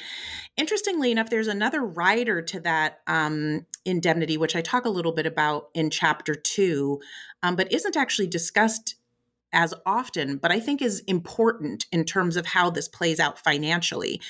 Interestingly 0.58 1.12
enough, 1.12 1.30
there's 1.30 1.48
another 1.48 1.82
rider 1.82 2.42
to 2.42 2.60
that 2.62 3.02
um, 3.06 3.68
indemnity, 3.86 4.36
which 4.36 4.56
I 4.56 4.62
talk 4.62 4.84
a 4.84 4.89
little 4.89 5.12
bit 5.12 5.28
about 5.28 5.70
in 5.76 5.92
chapter 5.92 6.34
two, 6.34 7.00
um, 7.44 7.56
but 7.56 7.72
isn't 7.72 7.96
actually 7.96 8.28
discussed 8.28 8.96
as 9.51 9.73
often, 9.85 10.38
but 10.38 10.51
I 10.51 10.59
think 10.59 10.81
is 10.81 10.99
important 11.01 11.85
in 11.91 12.05
terms 12.05 12.38
of 12.38 12.45
how 12.45 12.69
this 12.69 12.88
plays 12.88 13.19
out 13.19 13.39
financially, 13.39 14.21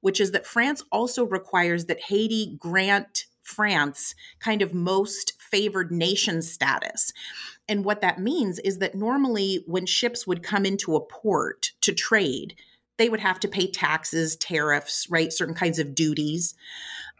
which 0.00 0.20
is 0.20 0.32
that 0.32 0.46
France 0.46 0.82
also 0.90 1.24
requires 1.24 1.86
that 1.86 2.00
Haiti 2.00 2.56
grant 2.58 3.26
France 3.42 4.14
kind 4.40 4.62
of 4.62 4.74
most 4.74 5.40
favored 5.40 5.92
nation 5.92 6.42
status. 6.42 7.12
And 7.68 7.84
what 7.84 8.00
that 8.00 8.18
means 8.18 8.58
is 8.60 8.78
that 8.78 8.94
normally 8.94 9.64
when 9.66 9.86
ships 9.86 10.26
would 10.26 10.42
come 10.42 10.66
into 10.66 10.96
a 10.96 11.00
port 11.00 11.72
to 11.82 11.92
trade, 11.92 12.56
they 12.96 13.08
would 13.08 13.20
have 13.20 13.40
to 13.40 13.48
pay 13.48 13.70
taxes, 13.70 14.36
tariffs, 14.36 15.08
right? 15.10 15.32
Certain 15.32 15.54
kinds 15.54 15.78
of 15.78 15.94
duties 15.94 16.54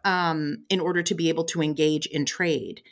um, 0.04 0.64
in 0.68 0.80
order 0.80 1.02
to 1.02 1.14
be 1.14 1.28
able 1.28 1.44
to 1.44 1.62
engage 1.62 2.06
in 2.06 2.24
trade 2.24 2.82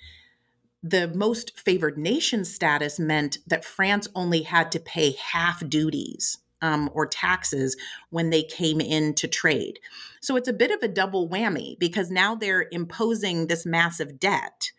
the 0.82 1.08
most 1.08 1.58
favored 1.58 1.96
nation 1.96 2.44
status 2.44 2.98
meant 2.98 3.38
that 3.46 3.64
France 3.64 4.08
only 4.14 4.42
had 4.42 4.72
to 4.72 4.80
pay 4.80 5.12
half 5.12 5.66
duties 5.68 6.38
um, 6.60 6.90
or 6.92 7.06
taxes 7.06 7.76
when 8.10 8.30
they 8.30 8.42
came 8.42 8.80
in 8.80 9.14
to 9.14 9.28
trade. 9.28 9.78
So 10.20 10.36
it's 10.36 10.48
a 10.48 10.52
bit 10.52 10.70
of 10.70 10.82
a 10.82 10.88
double 10.88 11.28
whammy 11.28 11.78
because 11.78 12.10
now 12.10 12.34
they're 12.34 12.68
imposing 12.70 13.46
this 13.46 13.66
massive 13.66 14.18
debt, 14.18 14.70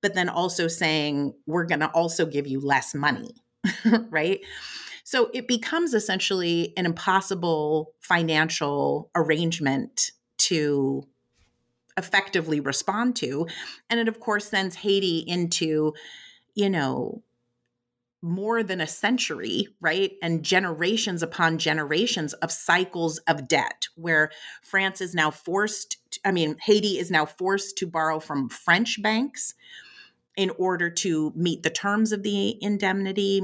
but 0.00 0.14
then 0.14 0.28
also 0.28 0.68
saying, 0.68 1.34
we're 1.46 1.66
going 1.66 1.80
to 1.80 1.90
also 1.90 2.26
give 2.26 2.46
you 2.46 2.60
less 2.60 2.94
money, 2.94 3.34
right? 4.10 4.40
So 5.04 5.30
it 5.34 5.48
becomes 5.48 5.94
essentially 5.94 6.72
an 6.76 6.86
impossible 6.86 7.92
financial 8.00 9.10
arrangement 9.16 10.12
to 10.38 11.04
effectively 11.96 12.60
respond 12.60 13.16
to. 13.16 13.46
And 13.88 14.00
it, 14.00 14.08
of 14.08 14.20
course, 14.20 14.48
sends 14.48 14.76
Haiti 14.76 15.24
into, 15.26 15.94
you 16.54 16.70
know, 16.70 17.22
more 18.22 18.62
than 18.62 18.80
a 18.80 18.86
century, 18.86 19.68
right? 19.80 20.12
And 20.22 20.42
generations 20.42 21.22
upon 21.22 21.58
generations 21.58 22.34
of 22.34 22.52
cycles 22.52 23.18
of 23.20 23.48
debt, 23.48 23.88
where 23.96 24.30
France 24.62 25.00
is 25.00 25.14
now 25.14 25.30
forced 25.30 25.96
to, 26.10 26.20
I 26.24 26.32
mean, 26.32 26.56
Haiti 26.62 26.98
is 26.98 27.10
now 27.10 27.24
forced 27.24 27.78
to 27.78 27.86
borrow 27.86 28.20
from 28.20 28.50
French 28.50 29.00
banks 29.02 29.54
in 30.36 30.50
order 30.58 30.90
to 30.90 31.32
meet 31.34 31.62
the 31.62 31.70
terms 31.70 32.12
of 32.12 32.22
the 32.22 32.62
indemnity. 32.62 33.40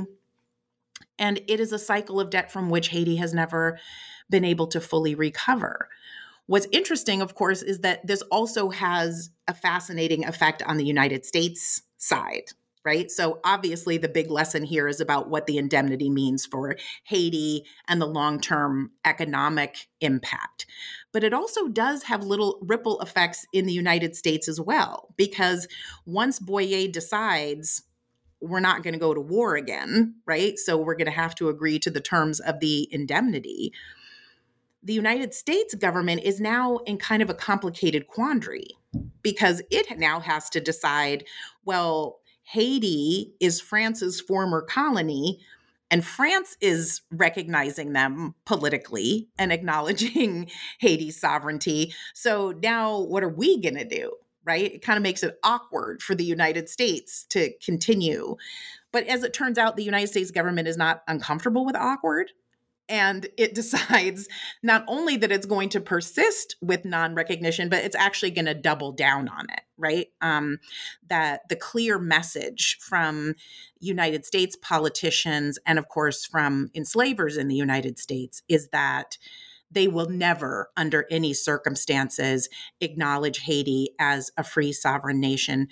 And 1.18 1.40
it 1.48 1.58
is 1.58 1.72
a 1.72 1.78
cycle 1.78 2.20
of 2.20 2.30
debt 2.30 2.52
from 2.52 2.68
which 2.68 2.88
Haiti 2.88 3.16
has 3.16 3.32
never 3.32 3.78
been 4.28 4.44
able 4.44 4.66
to 4.68 4.80
fully 4.80 5.14
recover. 5.14 5.88
What's 6.46 6.68
interesting, 6.72 7.22
of 7.22 7.34
course, 7.34 7.62
is 7.62 7.80
that 7.80 8.06
this 8.06 8.22
also 8.22 8.70
has 8.70 9.30
a 9.48 9.54
fascinating 9.54 10.24
effect 10.24 10.62
on 10.62 10.76
the 10.76 10.84
United 10.84 11.24
States 11.24 11.82
side 11.96 12.52
right? 12.86 13.10
So 13.10 13.40
obviously, 13.42 13.98
the 13.98 14.08
big 14.08 14.30
lesson 14.30 14.62
here 14.62 14.86
is 14.86 15.00
about 15.00 15.28
what 15.28 15.46
the 15.46 15.58
indemnity 15.58 16.08
means 16.08 16.46
for 16.46 16.76
Haiti 17.02 17.64
and 17.88 18.00
the 18.00 18.06
long 18.06 18.40
term 18.40 18.92
economic 19.04 19.88
impact. 20.00 20.66
But 21.12 21.24
it 21.24 21.34
also 21.34 21.66
does 21.66 22.04
have 22.04 22.22
little 22.22 22.60
ripple 22.62 23.00
effects 23.00 23.44
in 23.52 23.66
the 23.66 23.72
United 23.72 24.14
States 24.14 24.48
as 24.48 24.60
well, 24.60 25.12
because 25.16 25.66
once 26.06 26.38
Boyer 26.38 26.86
decides, 26.86 27.82
we're 28.40 28.60
not 28.60 28.84
going 28.84 28.94
to 28.94 29.00
go 29.00 29.12
to 29.12 29.20
war 29.20 29.56
again, 29.56 30.14
right? 30.24 30.56
So 30.56 30.76
we're 30.76 30.94
going 30.94 31.06
to 31.06 31.10
have 31.10 31.34
to 31.36 31.48
agree 31.48 31.80
to 31.80 31.90
the 31.90 32.00
terms 32.00 32.38
of 32.38 32.60
the 32.60 32.88
indemnity. 32.92 33.72
The 34.86 34.92
United 34.92 35.34
States 35.34 35.74
government 35.74 36.22
is 36.22 36.40
now 36.40 36.76
in 36.86 36.96
kind 36.96 37.20
of 37.20 37.28
a 37.28 37.34
complicated 37.34 38.06
quandary 38.06 38.68
because 39.20 39.60
it 39.68 39.98
now 39.98 40.20
has 40.20 40.48
to 40.50 40.60
decide 40.60 41.24
well, 41.64 42.20
Haiti 42.44 43.34
is 43.40 43.60
France's 43.60 44.20
former 44.20 44.62
colony, 44.62 45.40
and 45.90 46.04
France 46.04 46.56
is 46.60 47.00
recognizing 47.10 47.94
them 47.94 48.36
politically 48.44 49.28
and 49.36 49.52
acknowledging 49.52 50.52
Haiti's 50.78 51.20
sovereignty. 51.20 51.92
So 52.14 52.54
now 52.62 53.00
what 53.00 53.24
are 53.24 53.28
we 53.28 53.60
going 53.60 53.74
to 53.74 53.84
do? 53.84 54.12
Right? 54.44 54.72
It 54.74 54.82
kind 54.82 54.96
of 54.96 55.02
makes 55.02 55.24
it 55.24 55.36
awkward 55.42 56.00
for 56.00 56.14
the 56.14 56.22
United 56.22 56.68
States 56.68 57.26
to 57.30 57.50
continue. 57.60 58.36
But 58.92 59.08
as 59.08 59.24
it 59.24 59.32
turns 59.32 59.58
out, 59.58 59.76
the 59.76 59.82
United 59.82 60.06
States 60.06 60.30
government 60.30 60.68
is 60.68 60.76
not 60.76 61.02
uncomfortable 61.08 61.66
with 61.66 61.74
awkward 61.74 62.30
and 62.88 63.26
it 63.36 63.54
decides 63.56 64.28
not 64.62 64.84
only 64.88 65.16
that 65.16 65.32
it's 65.32 65.46
going 65.46 65.68
to 65.70 65.80
persist 65.80 66.56
with 66.60 66.84
non-recognition 66.84 67.68
but 67.68 67.84
it's 67.84 67.96
actually 67.96 68.30
going 68.30 68.46
to 68.46 68.54
double 68.54 68.92
down 68.92 69.28
on 69.28 69.46
it 69.50 69.60
right? 69.78 70.08
Um, 70.22 70.58
that 71.08 71.42
the 71.48 71.56
clear 71.56 71.98
message 71.98 72.78
from 72.80 73.34
united 73.78 74.24
states 74.24 74.56
politicians 74.60 75.58
and 75.66 75.78
of 75.78 75.88
course 75.88 76.24
from 76.24 76.70
enslavers 76.74 77.36
in 77.36 77.48
the 77.48 77.54
united 77.54 77.98
states 77.98 78.42
is 78.48 78.68
that 78.68 79.18
they 79.70 79.86
will 79.86 80.08
never 80.08 80.70
under 80.76 81.04
any 81.10 81.34
circumstances 81.34 82.48
acknowledge 82.80 83.40
haiti 83.40 83.90
as 83.98 84.30
a 84.38 84.42
free 84.42 84.72
sovereign 84.72 85.20
nation 85.20 85.68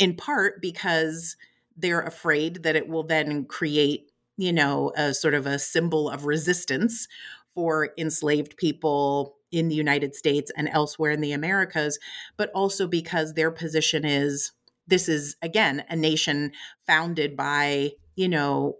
in 0.00 0.16
part 0.16 0.60
because 0.60 1.36
they're 1.76 2.02
afraid 2.02 2.64
that 2.64 2.76
it 2.76 2.88
will 2.88 3.04
then 3.04 3.44
create 3.44 4.10
you 4.36 4.52
know, 4.52 4.92
a 4.96 5.14
sort 5.14 5.34
of 5.34 5.46
a 5.46 5.58
symbol 5.58 6.08
of 6.08 6.26
resistance 6.26 7.06
for 7.54 7.90
enslaved 7.96 8.56
people 8.56 9.36
in 9.52 9.68
the 9.68 9.74
United 9.74 10.14
States 10.14 10.50
and 10.56 10.68
elsewhere 10.72 11.12
in 11.12 11.20
the 11.20 11.32
Americas, 11.32 11.98
but 12.36 12.50
also 12.54 12.86
because 12.86 13.34
their 13.34 13.50
position 13.50 14.04
is 14.04 14.52
this 14.86 15.08
is, 15.08 15.36
again, 15.40 15.84
a 15.88 15.96
nation 15.96 16.52
founded 16.86 17.36
by, 17.36 17.92
you 18.16 18.28
know, 18.28 18.76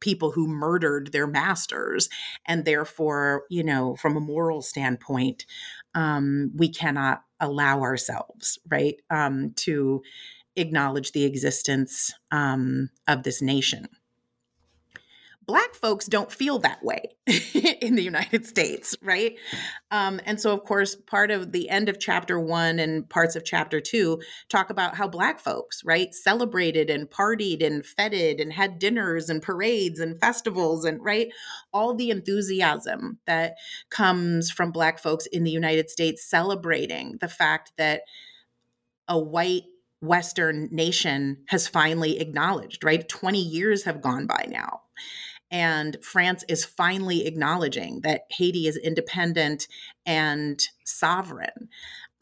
people 0.00 0.30
who 0.30 0.46
murdered 0.46 1.12
their 1.12 1.26
masters. 1.26 2.08
And 2.46 2.64
therefore, 2.64 3.44
you 3.50 3.62
know, 3.64 3.96
from 3.96 4.16
a 4.16 4.20
moral 4.20 4.62
standpoint, 4.62 5.44
um, 5.94 6.52
we 6.54 6.68
cannot 6.68 7.22
allow 7.40 7.80
ourselves, 7.80 8.58
right, 8.68 8.96
um, 9.10 9.52
to 9.56 10.02
acknowledge 10.56 11.12
the 11.12 11.24
existence 11.24 12.12
um, 12.30 12.90
of 13.08 13.22
this 13.24 13.42
nation. 13.42 13.88
Black 15.46 15.74
folks 15.74 16.06
don't 16.06 16.30
feel 16.30 16.58
that 16.60 16.84
way 16.84 17.02
in 17.80 17.96
the 17.96 18.02
United 18.02 18.46
States, 18.46 18.94
right? 19.02 19.36
Um, 19.90 20.20
and 20.24 20.40
so, 20.40 20.52
of 20.52 20.64
course, 20.64 20.94
part 20.94 21.30
of 21.30 21.52
the 21.52 21.68
end 21.68 21.88
of 21.88 21.98
chapter 21.98 22.38
one 22.38 22.78
and 22.78 23.08
parts 23.08 23.34
of 23.34 23.44
chapter 23.44 23.80
two 23.80 24.20
talk 24.48 24.70
about 24.70 24.96
how 24.96 25.08
Black 25.08 25.40
folks, 25.40 25.82
right, 25.84 26.14
celebrated 26.14 26.90
and 26.90 27.10
partied 27.10 27.66
and 27.66 27.84
feted 27.84 28.40
and 28.40 28.52
had 28.52 28.78
dinners 28.78 29.28
and 29.28 29.42
parades 29.42 29.98
and 29.98 30.20
festivals 30.20 30.84
and, 30.84 31.02
right, 31.02 31.28
all 31.72 31.94
the 31.94 32.10
enthusiasm 32.10 33.18
that 33.26 33.54
comes 33.90 34.50
from 34.50 34.70
Black 34.70 34.98
folks 34.98 35.26
in 35.26 35.42
the 35.44 35.50
United 35.50 35.90
States 35.90 36.24
celebrating 36.24 37.16
the 37.20 37.28
fact 37.28 37.72
that 37.76 38.02
a 39.08 39.18
white 39.18 39.64
Western 40.00 40.68
nation 40.70 41.38
has 41.48 41.68
finally 41.68 42.20
acknowledged, 42.20 42.84
right? 42.84 43.06
20 43.08 43.38
years 43.38 43.84
have 43.84 44.00
gone 44.00 44.26
by 44.26 44.46
now. 44.48 44.80
And 45.50 45.96
France 46.02 46.44
is 46.48 46.64
finally 46.64 47.26
acknowledging 47.26 48.00
that 48.02 48.22
Haiti 48.30 48.66
is 48.66 48.76
independent 48.76 49.66
and 50.06 50.62
sovereign. 50.84 51.68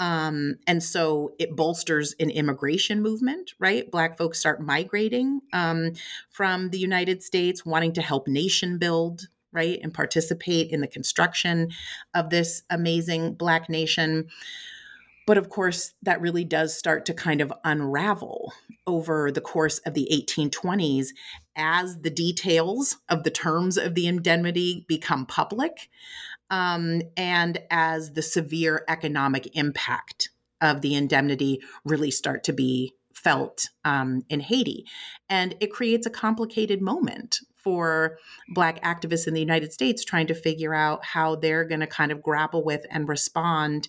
Um, 0.00 0.56
and 0.66 0.82
so 0.82 1.32
it 1.38 1.56
bolsters 1.56 2.14
an 2.20 2.30
immigration 2.30 3.02
movement, 3.02 3.52
right? 3.58 3.90
Black 3.90 4.16
folks 4.16 4.38
start 4.38 4.60
migrating 4.60 5.40
um, 5.52 5.92
from 6.30 6.70
the 6.70 6.78
United 6.78 7.22
States, 7.22 7.66
wanting 7.66 7.92
to 7.94 8.02
help 8.02 8.28
nation 8.28 8.78
build, 8.78 9.28
right? 9.52 9.80
And 9.82 9.92
participate 9.92 10.70
in 10.70 10.80
the 10.80 10.86
construction 10.86 11.70
of 12.14 12.30
this 12.30 12.62
amazing 12.70 13.34
Black 13.34 13.68
nation. 13.68 14.28
But 15.28 15.36
of 15.36 15.50
course, 15.50 15.92
that 16.04 16.22
really 16.22 16.42
does 16.42 16.74
start 16.74 17.04
to 17.04 17.12
kind 17.12 17.42
of 17.42 17.52
unravel 17.62 18.50
over 18.86 19.30
the 19.30 19.42
course 19.42 19.76
of 19.80 19.92
the 19.92 20.08
1820s 20.10 21.08
as 21.54 22.00
the 22.00 22.08
details 22.08 22.96
of 23.10 23.24
the 23.24 23.30
terms 23.30 23.76
of 23.76 23.94
the 23.94 24.06
indemnity 24.06 24.86
become 24.88 25.26
public 25.26 25.90
um, 26.48 27.02
and 27.14 27.58
as 27.70 28.14
the 28.14 28.22
severe 28.22 28.86
economic 28.88 29.54
impact 29.54 30.30
of 30.62 30.80
the 30.80 30.94
indemnity 30.94 31.60
really 31.84 32.10
start 32.10 32.42
to 32.44 32.54
be 32.54 32.94
felt 33.12 33.68
um, 33.84 34.22
in 34.30 34.40
Haiti. 34.40 34.86
And 35.28 35.54
it 35.60 35.70
creates 35.70 36.06
a 36.06 36.10
complicated 36.10 36.80
moment 36.80 37.40
for 37.54 38.16
Black 38.54 38.82
activists 38.82 39.26
in 39.26 39.34
the 39.34 39.40
United 39.40 39.74
States 39.74 40.06
trying 40.06 40.28
to 40.28 40.34
figure 40.34 40.72
out 40.72 41.04
how 41.04 41.36
they're 41.36 41.66
going 41.66 41.80
to 41.80 41.86
kind 41.86 42.12
of 42.12 42.22
grapple 42.22 42.64
with 42.64 42.86
and 42.90 43.06
respond 43.06 43.88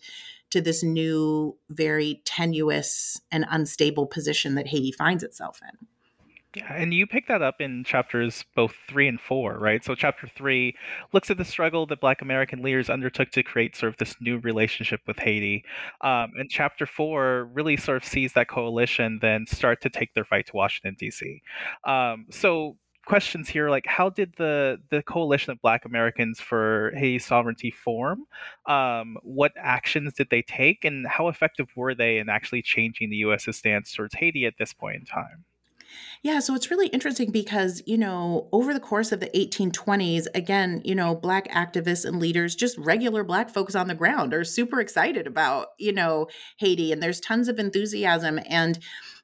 to 0.51 0.61
this 0.61 0.83
new, 0.83 1.57
very 1.69 2.21
tenuous 2.25 3.19
and 3.31 3.45
unstable 3.49 4.07
position 4.07 4.55
that 4.55 4.67
Haiti 4.67 4.91
finds 4.91 5.23
itself 5.23 5.59
in. 5.61 5.87
Yeah, 6.55 6.73
and 6.73 6.95
you 6.95 7.05
pick 7.05 7.27
that 7.27 7.43
up 7.43 7.61
in 7.61 7.83
chapters 7.83 8.43
both 8.55 8.73
three 8.87 9.07
and 9.07 9.21
four, 9.21 9.59
right? 9.59 9.85
So, 9.85 9.93
chapter 9.93 10.27
three 10.27 10.75
looks 11.13 11.29
at 11.29 11.37
the 11.37 11.45
struggle 11.45 11.85
that 11.85 12.01
Black 12.01 12.23
American 12.23 12.63
leaders 12.63 12.89
undertook 12.89 13.29
to 13.31 13.43
create 13.43 13.75
sort 13.75 13.91
of 13.93 13.97
this 13.97 14.15
new 14.19 14.39
relationship 14.39 15.01
with 15.05 15.19
Haiti. 15.19 15.63
Um, 16.01 16.31
and 16.39 16.49
chapter 16.49 16.87
four 16.87 17.51
really 17.53 17.77
sort 17.77 17.97
of 17.97 18.03
sees 18.03 18.33
that 18.33 18.49
coalition 18.49 19.19
then 19.21 19.45
start 19.45 19.81
to 19.81 19.91
take 19.91 20.15
their 20.15 20.25
fight 20.25 20.47
to 20.47 20.55
Washington, 20.55 20.95
D.C. 20.97 21.43
Um, 21.83 22.25
so, 22.31 22.77
questions 23.09 23.49
here 23.49 23.71
like 23.71 23.87
how 23.87 24.07
did 24.07 24.31
the 24.37 24.79
the 24.91 25.01
coalition 25.01 25.51
of 25.51 25.59
black 25.63 25.83
americans 25.83 26.39
for 26.39 26.93
haiti 26.95 27.17
sovereignty 27.17 27.71
form 27.71 28.25
um, 28.67 29.17
what 29.23 29.51
actions 29.57 30.13
did 30.13 30.27
they 30.29 30.43
take 30.43 30.85
and 30.85 31.07
how 31.07 31.27
effective 31.27 31.67
were 31.75 31.95
they 31.95 32.19
in 32.19 32.29
actually 32.29 32.61
changing 32.61 33.09
the 33.09 33.17
us's 33.17 33.57
stance 33.57 33.91
towards 33.91 34.13
haiti 34.13 34.45
at 34.45 34.53
this 34.59 34.73
point 34.73 34.97
in 34.97 35.05
time 35.05 35.43
yeah, 36.21 36.39
so 36.39 36.53
it's 36.53 36.69
really 36.69 36.87
interesting 36.89 37.31
because, 37.31 37.81
you 37.87 37.97
know, 37.97 38.47
over 38.51 38.73
the 38.75 38.79
course 38.79 39.11
of 39.11 39.21
the 39.21 39.29
1820s, 39.29 40.27
again, 40.35 40.81
you 40.85 40.93
know, 40.93 41.15
Black 41.15 41.47
activists 41.47 42.05
and 42.05 42.19
leaders, 42.19 42.55
just 42.55 42.77
regular 42.77 43.23
Black 43.23 43.49
folks 43.49 43.73
on 43.73 43.87
the 43.87 43.95
ground, 43.95 44.33
are 44.33 44.43
super 44.43 44.81
excited 44.81 45.25
about, 45.25 45.69
you 45.79 45.91
know, 45.91 46.27
Haiti. 46.57 46.91
And 46.91 47.01
there's 47.01 47.19
tons 47.19 47.47
of 47.47 47.57
enthusiasm. 47.57 48.39
And, 48.47 48.77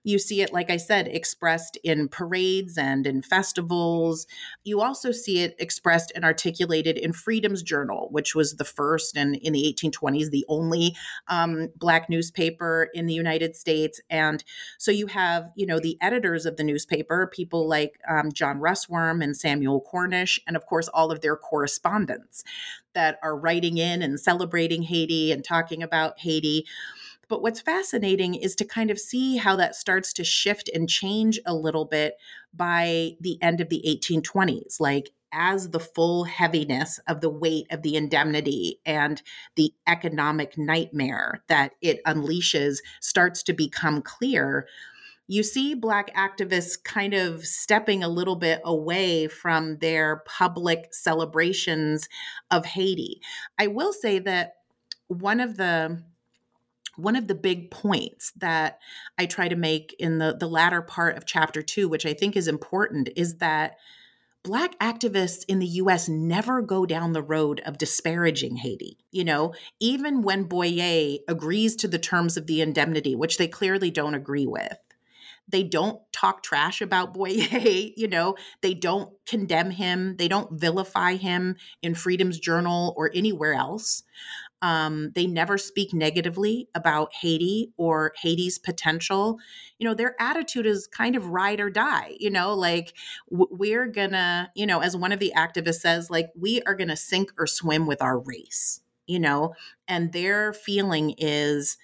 you 0.06 0.20
see 0.20 0.42
it, 0.42 0.54
like 0.54 0.70
I 0.70 0.78
said, 0.78 1.08
expressed 1.08 1.78
in 1.84 2.08
parades 2.08 2.78
and 2.78 3.08
in 3.08 3.24
festivals. 3.24 4.28
You 4.64 4.82
also 4.82 5.12
see 5.12 5.40
it 5.40 5.56
expressed 5.58 6.12
and 6.16 6.24
articulated 6.24 6.96
in 6.96 7.12
Freedom's 7.12 7.64
Journal, 7.64 8.08
which 8.12 8.36
was 8.36 8.56
the 8.56 8.64
first 8.64 9.18
and 9.18 9.36
in 9.38 9.54
the 9.54 9.76
1820s, 9.76 10.30
the 10.30 10.46
only 10.48 10.96
um, 11.28 11.70
Black 11.76 12.08
newspaper 12.08 12.90
in 12.94 13.08
the 13.08 13.16
United 13.16 13.56
States. 13.56 14.00
And 14.12 14.44
so 14.78 14.92
you 14.92 15.08
have, 15.08 15.50
you 15.56 15.66
know, 15.66 15.80
the 15.80 15.98
editors 16.02 16.46
of 16.46 16.58
the 16.58 16.64
newspaper, 16.64 17.26
people 17.26 17.68
like 17.68 18.00
um, 18.08 18.32
John 18.32 18.60
Russwurm 18.60 19.24
and 19.24 19.36
Samuel 19.36 19.82
Cornish, 19.82 20.40
and 20.46 20.56
of 20.56 20.68
course, 20.68 20.88
all 20.90 21.12
of 21.12 21.22
their 21.22 21.36
correspondents 21.36 22.44
that 22.94 23.18
are 23.24 23.36
writing 23.36 23.80
in 23.80 24.04
and 24.04 24.20
celebrating 24.20 24.84
Haiti 24.84 25.32
and 25.32 25.44
talking 25.44 25.82
about 25.82 26.20
Haiti. 26.20 26.66
But 27.28 27.42
what's 27.42 27.62
fascinating 27.62 28.36
is 28.36 28.56
to 28.56 28.66
kind 28.66 28.92
of 28.92 29.00
see 29.00 29.38
how 29.38 29.56
that 29.56 29.76
starts 29.76 30.14
to 30.14 30.24
shift 30.24 30.70
and 30.74 30.90
change 30.90 31.40
a 31.46 31.56
little 31.56 31.86
bit 31.86 32.16
by 32.54 33.18
the 33.20 33.42
end 33.42 33.62
of 33.62 33.70
the 33.70 33.84
1820s. 33.88 34.80
Like 34.80 35.12
as 35.32 35.72
the 35.72 35.80
full 35.80 36.24
heaviness 36.24 37.00
of 37.08 37.22
the 37.22 37.30
weight 37.30 37.68
of 37.70 37.82
the 37.82 37.96
indemnity 37.96 38.80
and 38.86 39.22
the 39.56 39.74
economic 39.86 40.58
nightmare 40.58 41.44
that 41.48 41.74
it 41.82 42.04
unleashes 42.06 42.78
starts 43.02 43.44
to 43.44 43.54
become 43.54 44.02
clear, 44.02 44.66
you 45.28 45.44
see 45.44 45.74
Black 45.74 46.16
activists 46.16 46.82
kind 46.82 47.14
of 47.14 47.46
stepping 47.46 48.04
a 48.04 48.08
little 48.08 48.36
bit 48.36 48.62
away 48.64 49.28
from 49.28 49.78
their 49.80 50.18
public 50.26 50.94
celebrations 50.94 52.08
of 52.52 52.66
Haiti. 52.66 53.22
I 53.58 53.68
will 53.68 53.92
say 53.92 54.20
that 54.20 54.54
one 55.08 55.40
of 55.40 55.58
the 55.58 56.04
one 56.98 57.16
of 57.16 57.28
the 57.28 57.36
big 57.36 57.72
points 57.72 58.32
that 58.38 58.80
I 59.18 59.26
try 59.26 59.48
to 59.48 59.56
make 59.56 59.96
in 60.00 60.18
the, 60.18 60.36
the 60.38 60.48
latter 60.48 60.82
part 60.82 61.18
of 61.18 61.26
chapter 61.26 61.62
two, 61.62 61.88
which 61.90 62.06
I 62.06 62.14
think 62.14 62.36
is 62.36 62.48
important, 62.48 63.10
is 63.16 63.38
that 63.38 63.78
Black 64.46 64.78
activists 64.78 65.44
in 65.48 65.58
the 65.58 65.66
US 65.66 66.08
never 66.08 66.62
go 66.62 66.86
down 66.86 67.14
the 67.14 67.24
road 67.24 67.62
of 67.66 67.80
disparaging 67.80 68.58
Haiti. 68.58 69.00
You 69.10 69.24
know, 69.24 69.56
even 69.80 70.22
when 70.22 70.44
Boyer 70.44 71.18
agrees 71.28 71.76
to 71.78 71.88
the 71.88 71.98
terms 71.98 72.38
of 72.38 72.46
the 72.46 72.62
indemnity, 72.62 73.16
which 73.16 73.40
they 73.40 73.48
clearly 73.48 73.90
don't 73.90 74.14
agree 74.14 74.46
with, 74.46 74.78
they 75.48 75.64
don't 75.64 76.00
talk 76.12 76.44
trash 76.44 76.82
about 76.82 77.14
Boyer, 77.16 77.60
you 77.60 78.08
know, 78.08 78.36
they 78.62 78.76
don't 78.76 79.14
condemn 79.26 79.72
him, 79.72 80.16
they 80.18 80.28
don't 80.28 80.60
vilify 80.60 81.16
him 81.16 81.56
in 81.82 81.96
Freedom's 81.96 82.40
Journal 82.40 82.94
or 82.98 83.10
anywhere 83.16 83.56
else. 83.56 84.04
Um, 84.62 85.12
they 85.14 85.28
never 85.28 85.58
speak 85.58 85.94
negatively 85.94 86.70
about 86.74 87.14
Haiti 87.14 87.72
or 87.78 88.14
Haiti's 88.22 88.58
potential. 88.58 89.38
You 89.78 89.88
know, 89.88 89.94
their 89.94 90.16
attitude 90.20 90.66
is 90.66 90.88
kind 90.88 91.16
of 91.16 91.28
ride 91.28 91.60
or 91.60 91.70
die. 91.70 92.16
You 92.20 92.30
know, 92.30 92.54
like 92.54 92.94
we're 93.30 93.86
gonna, 93.88 94.52
you 94.56 94.66
know, 94.66 94.80
as 94.80 94.96
one 94.96 95.12
of 95.12 95.20
the 95.20 95.34
activists 95.36 95.82
says, 95.82 96.10
like 96.10 96.32
we 96.36 96.62
are 96.64 96.76
gonna 96.76 96.96
sink 96.96 97.32
or 97.38 97.48
swim 97.48 97.86
with 97.86 98.02
our 98.02 98.18
race. 98.18 98.82
You 99.08 99.20
know, 99.20 99.54
and 99.88 100.14
their 100.14 100.52
feeling 100.52 101.14
is 101.20 101.78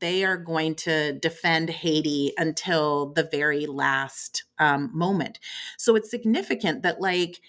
they 0.00 0.24
are 0.24 0.36
going 0.36 0.74
to 0.76 1.12
defend 1.12 1.70
Haiti 1.70 2.32
until 2.36 3.12
the 3.12 3.28
very 3.30 3.66
last 3.66 4.44
um, 4.58 4.90
moment. 4.94 5.38
So 5.76 5.96
it's 5.96 6.10
significant 6.10 6.82
that 6.82 7.00
like 7.00 7.40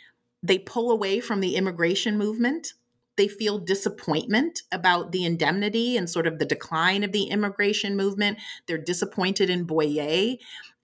they 0.42 0.58
pull 0.58 0.92
away 0.92 1.20
from 1.20 1.42
the 1.42 1.56
immigration 1.56 2.18
movement 2.18 2.74
they 3.20 3.28
feel 3.28 3.60
disappointment 3.60 4.62
about 4.72 5.12
the 5.12 5.26
indemnity 5.26 5.98
and 5.98 6.10
sort 6.10 6.26
of 6.26 6.40
the 6.40 6.46
decline 6.46 7.04
of 7.04 7.12
the 7.12 7.26
immigration 7.26 7.98
movement. 7.98 8.38
They're 8.66 8.78
disappointed 8.78 9.50
in 9.50 9.66
Boyer 9.66 10.38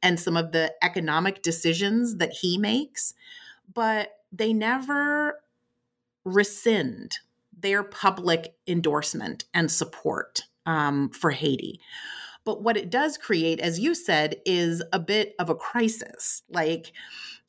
and 0.03 0.19
some 0.19 0.35
of 0.35 0.51
the 0.51 0.73
economic 0.83 1.41
decisions 1.41 2.17
that 2.17 2.33
he 2.41 2.57
makes, 2.57 3.13
but 3.73 4.17
they 4.33 4.51
never 4.51 5.41
rescind 6.25 7.19
their 7.57 7.83
public 7.83 8.55
endorsement 8.67 9.45
and 9.53 9.71
support 9.71 10.41
um, 10.65 11.11
for 11.11 11.31
Haiti. 11.31 11.79
But 12.43 12.61
what 12.61 12.75
it 12.75 12.89
does 12.89 13.17
create, 13.17 13.61
as 13.61 13.79
you 13.79 13.95
said, 13.95 14.41
is 14.45 14.83
a 14.91 14.99
bit 14.99 15.35
of 15.39 15.49
a 15.49 15.55
crisis. 15.55 16.43
Like 16.49 16.91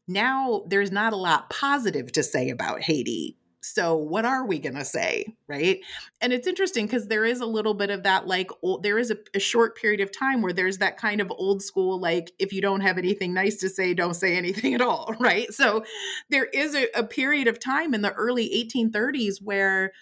now 0.07 0.63
there's 0.69 0.93
not 0.93 1.13
a 1.13 1.17
lot 1.17 1.51
positive 1.51 2.13
to 2.13 2.23
say 2.23 2.51
about 2.51 2.83
Haiti 2.83 3.37
so 3.67 3.97
what 3.97 4.25
are 4.25 4.47
we 4.47 4.59
going 4.59 4.75
to 4.75 4.85
say 4.85 5.37
right? 5.49 5.81
And 6.21 6.33
it's 6.33 6.47
interesting 6.47 6.87
because 6.87 7.09
there 7.09 7.25
is 7.25 7.41
a 7.41 7.47
little 7.47 7.75
bit 7.75 7.91
of 7.91 8.03
that 8.05 8.27
like 8.27 8.51
old, 8.63 8.83
there 8.83 8.99
is 8.99 9.11
a, 9.11 9.17
a, 9.35 9.41
short 9.41 9.77
period 9.77 10.01
of 10.01 10.17
time 10.17 10.43
where 10.43 10.53
there's 10.53 10.79
that 10.79 10.97
kind 10.97 11.21
of 11.21 11.31
old 11.31 11.63
school 11.63 12.01
like 12.01 12.33
if 12.39 12.53
you 12.53 12.61
don't 12.61 12.81
have 12.81 12.99
anything 12.99 13.33
nice 13.33 13.57
to 13.57 13.69
say 13.69 13.95
don't 13.95 14.15
say 14.15 14.37
anything 14.37 14.75
at 14.75 14.81
all 14.81 15.15
right? 15.21 15.53
So 15.53 15.85
there 16.31 16.47
is 16.47 16.75
a, 16.75 16.87
a 16.95 17.05
period 17.05 17.49
of 17.49 17.59
time 17.59 17.95
in 17.95 18.03
the 18.03 18.13
early 18.13 18.49
1830s 18.75 19.43
where 19.43 19.93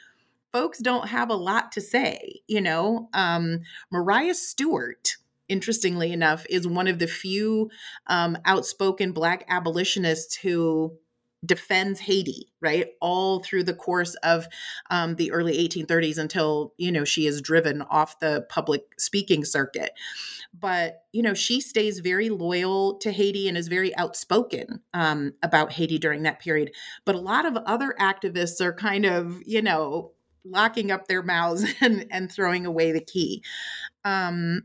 folks 0.53 0.79
don't 0.79 1.09
have 1.09 1.31
a 1.31 1.35
lot 1.35 1.73
to 1.73 1.81
say 1.81 2.41
you 2.47 2.61
know? 2.61 3.09
Um, 3.13 3.61
maria 3.91 4.35
stewart 4.35 5.17
interestingly 5.49 6.13
enough 6.13 6.47
is 6.49 6.67
one 6.67 6.89
of 6.89 6.99
the 6.99 7.07
few 7.07 7.71
um, 8.07 8.37
outspoken 8.45 9.13
black 9.13 9.45
abolitionists 9.49 10.37
who 10.37 10.97
defends 11.45 12.01
Haiti, 12.01 12.53
right, 12.61 12.89
all 13.01 13.41
through 13.41 13.65
the 13.65 13.75
course 13.75 14.15
of 14.23 14.47
um, 14.91 15.17
the 15.17 15.33
early 15.33 15.57
1830s 15.69 16.19
until 16.19 16.73
you 16.77 16.93
know 16.93 17.05
she 17.05 17.27
is 17.27 17.41
driven 17.41 17.83
off 17.83 18.19
the 18.21 18.47
public 18.49 18.83
speaking 18.99 19.45
circuit. 19.45 19.93
But 20.59 21.03
you 21.13 21.23
know 21.23 21.35
she 21.35 21.61
stays 21.61 22.01
very 22.01 22.31
loyal 22.31 22.99
to 22.99 23.11
Haiti 23.11 23.49
and 23.49 23.57
is 23.57 23.69
very 23.69 23.95
outspoken 23.97 24.81
um, 24.93 25.35
about 25.43 25.73
Haiti 25.73 25.99
during 25.99 26.23
that 26.23 26.41
period. 26.41 26.73
But 27.05 27.15
a 27.15 27.21
lot 27.21 27.47
of 27.47 27.57
other 27.67 27.95
activists 28.01 28.61
are 28.61 28.73
kind 28.73 29.05
of 29.05 29.41
you 29.45 29.63
know 29.63 30.13
locking 30.45 30.91
up 30.91 31.09
their 31.09 31.23
mouths 31.23 31.65
and 31.81 32.07
and 32.11 32.31
throwing 32.31 32.67
away 32.67 32.93
the 32.93 33.01
key. 33.01 33.43
Um, 34.05 34.63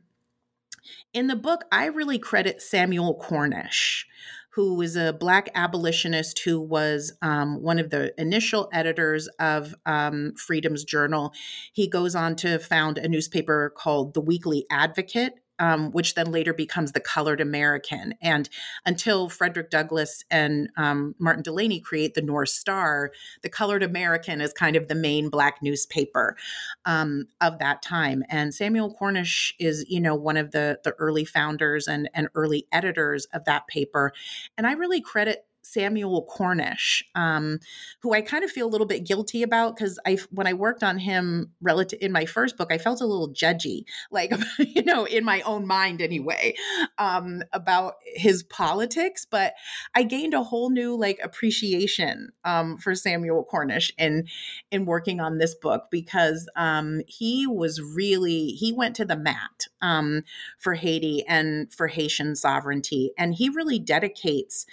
in 1.13 1.27
the 1.27 1.35
book, 1.35 1.65
I 1.71 1.85
really 1.85 2.19
credit 2.19 2.61
Samuel 2.61 3.15
Cornish 3.15 4.07
who 4.51 4.81
is 4.81 4.95
a 4.95 5.13
Black 5.13 5.49
abolitionist 5.55 6.39
who 6.39 6.59
was 6.59 7.13
um, 7.21 7.61
one 7.61 7.79
of 7.79 7.89
the 7.89 8.13
initial 8.19 8.69
editors 8.73 9.27
of 9.39 9.75
um, 9.85 10.33
Freedom's 10.35 10.83
Journal. 10.83 11.33
He 11.73 11.87
goes 11.87 12.15
on 12.15 12.35
to 12.37 12.59
found 12.59 12.97
a 12.97 13.07
newspaper 13.07 13.71
called 13.75 14.13
The 14.13 14.21
Weekly 14.21 14.65
Advocate 14.71 15.33
um, 15.59 15.91
which 15.91 16.15
then 16.15 16.31
later 16.31 16.53
becomes 16.53 16.91
the 16.91 16.99
Colored 16.99 17.41
American. 17.41 18.13
And 18.21 18.49
until 18.85 19.29
Frederick 19.29 19.69
Douglass 19.69 20.23
and 20.31 20.69
um, 20.77 21.15
Martin 21.19 21.43
Delany 21.43 21.79
create 21.79 22.13
the 22.13 22.21
North 22.21 22.49
Star, 22.49 23.11
the 23.41 23.49
Colored 23.49 23.83
American 23.83 24.41
is 24.41 24.53
kind 24.53 24.75
of 24.75 24.87
the 24.87 24.95
main 24.95 25.29
Black 25.29 25.61
newspaper 25.61 26.37
um, 26.85 27.27
of 27.41 27.59
that 27.59 27.81
time. 27.81 28.23
And 28.29 28.53
Samuel 28.53 28.93
Cornish 28.93 29.53
is, 29.59 29.85
you 29.89 29.99
know, 29.99 30.15
one 30.15 30.37
of 30.37 30.51
the 30.51 30.79
the 30.83 30.91
early 30.93 31.25
founders 31.25 31.87
and 31.87 32.09
and 32.13 32.29
early 32.35 32.67
editors 32.71 33.25
of 33.33 33.45
that 33.45 33.67
paper. 33.67 34.13
And 34.57 34.65
I 34.65 34.73
really 34.73 35.01
credit 35.01 35.45
Samuel 35.61 36.23
Cornish, 36.23 37.03
um, 37.15 37.59
who 38.01 38.13
I 38.13 38.21
kind 38.21 38.43
of 38.43 38.51
feel 38.51 38.67
a 38.67 38.69
little 38.69 38.87
bit 38.87 39.05
guilty 39.05 39.43
about 39.43 39.75
because 39.75 39.99
I, 40.05 40.17
when 40.31 40.47
I 40.47 40.53
worked 40.53 40.83
on 40.83 40.97
him 40.97 41.51
relative 41.61 41.99
in 42.01 42.11
my 42.11 42.25
first 42.25 42.57
book, 42.57 42.71
I 42.71 42.77
felt 42.77 43.01
a 43.01 43.05
little 43.05 43.29
judgy, 43.29 43.83
like 44.11 44.31
you 44.59 44.83
know, 44.83 45.05
in 45.05 45.23
my 45.23 45.41
own 45.41 45.67
mind 45.67 46.01
anyway, 46.01 46.55
um, 46.97 47.43
about 47.53 47.95
his 48.05 48.43
politics. 48.43 49.25
But 49.29 49.53
I 49.95 50.03
gained 50.03 50.33
a 50.33 50.43
whole 50.43 50.69
new 50.69 50.95
like 50.95 51.19
appreciation 51.23 52.29
um, 52.43 52.77
for 52.77 52.95
Samuel 52.95 53.43
Cornish 53.43 53.91
in 53.97 54.27
in 54.71 54.85
working 54.85 55.19
on 55.19 55.37
this 55.37 55.55
book 55.55 55.85
because 55.91 56.49
um, 56.55 57.01
he 57.07 57.45
was 57.47 57.81
really 57.81 58.47
he 58.47 58.73
went 58.73 58.95
to 58.95 59.05
the 59.05 59.17
mat 59.17 59.67
um, 59.81 60.23
for 60.57 60.73
Haiti 60.73 61.25
and 61.27 61.71
for 61.73 61.87
Haitian 61.87 62.35
sovereignty, 62.35 63.11
and 63.17 63.35
he 63.35 63.49
really 63.49 63.79
dedicates 63.79 64.65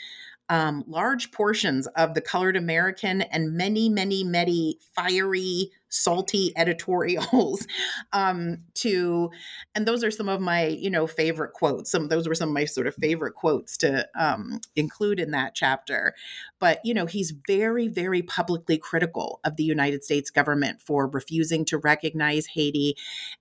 um, 0.48 0.84
large 0.86 1.32
portions 1.32 1.86
of 1.88 2.14
the 2.14 2.20
colored 2.20 2.56
American 2.56 3.22
and 3.22 3.52
many, 3.54 3.88
many, 3.88 4.24
many 4.24 4.78
fiery 4.94 5.70
salty 5.88 6.52
editorials 6.56 7.66
um, 8.12 8.58
to 8.74 9.30
and 9.74 9.86
those 9.86 10.02
are 10.04 10.10
some 10.10 10.28
of 10.28 10.40
my 10.40 10.66
you 10.66 10.90
know 10.90 11.06
favorite 11.06 11.52
quotes. 11.52 11.90
Some 11.90 12.08
those 12.08 12.28
were 12.28 12.34
some 12.34 12.50
of 12.50 12.54
my 12.54 12.64
sort 12.64 12.86
of 12.86 12.94
favorite 12.94 13.34
quotes 13.34 13.76
to 13.78 14.06
um, 14.18 14.60
include 14.74 15.20
in 15.20 15.30
that 15.32 15.54
chapter. 15.54 16.14
But 16.58 16.80
you 16.84 16.94
know 16.94 17.06
he's 17.06 17.32
very 17.46 17.88
very 17.88 18.22
publicly 18.22 18.78
critical 18.78 19.40
of 19.44 19.56
the 19.56 19.64
united 19.64 20.04
states 20.04 20.30
government 20.30 20.80
for 20.80 21.08
refusing 21.08 21.64
to 21.64 21.78
recognize 21.78 22.46
haiti 22.46 22.96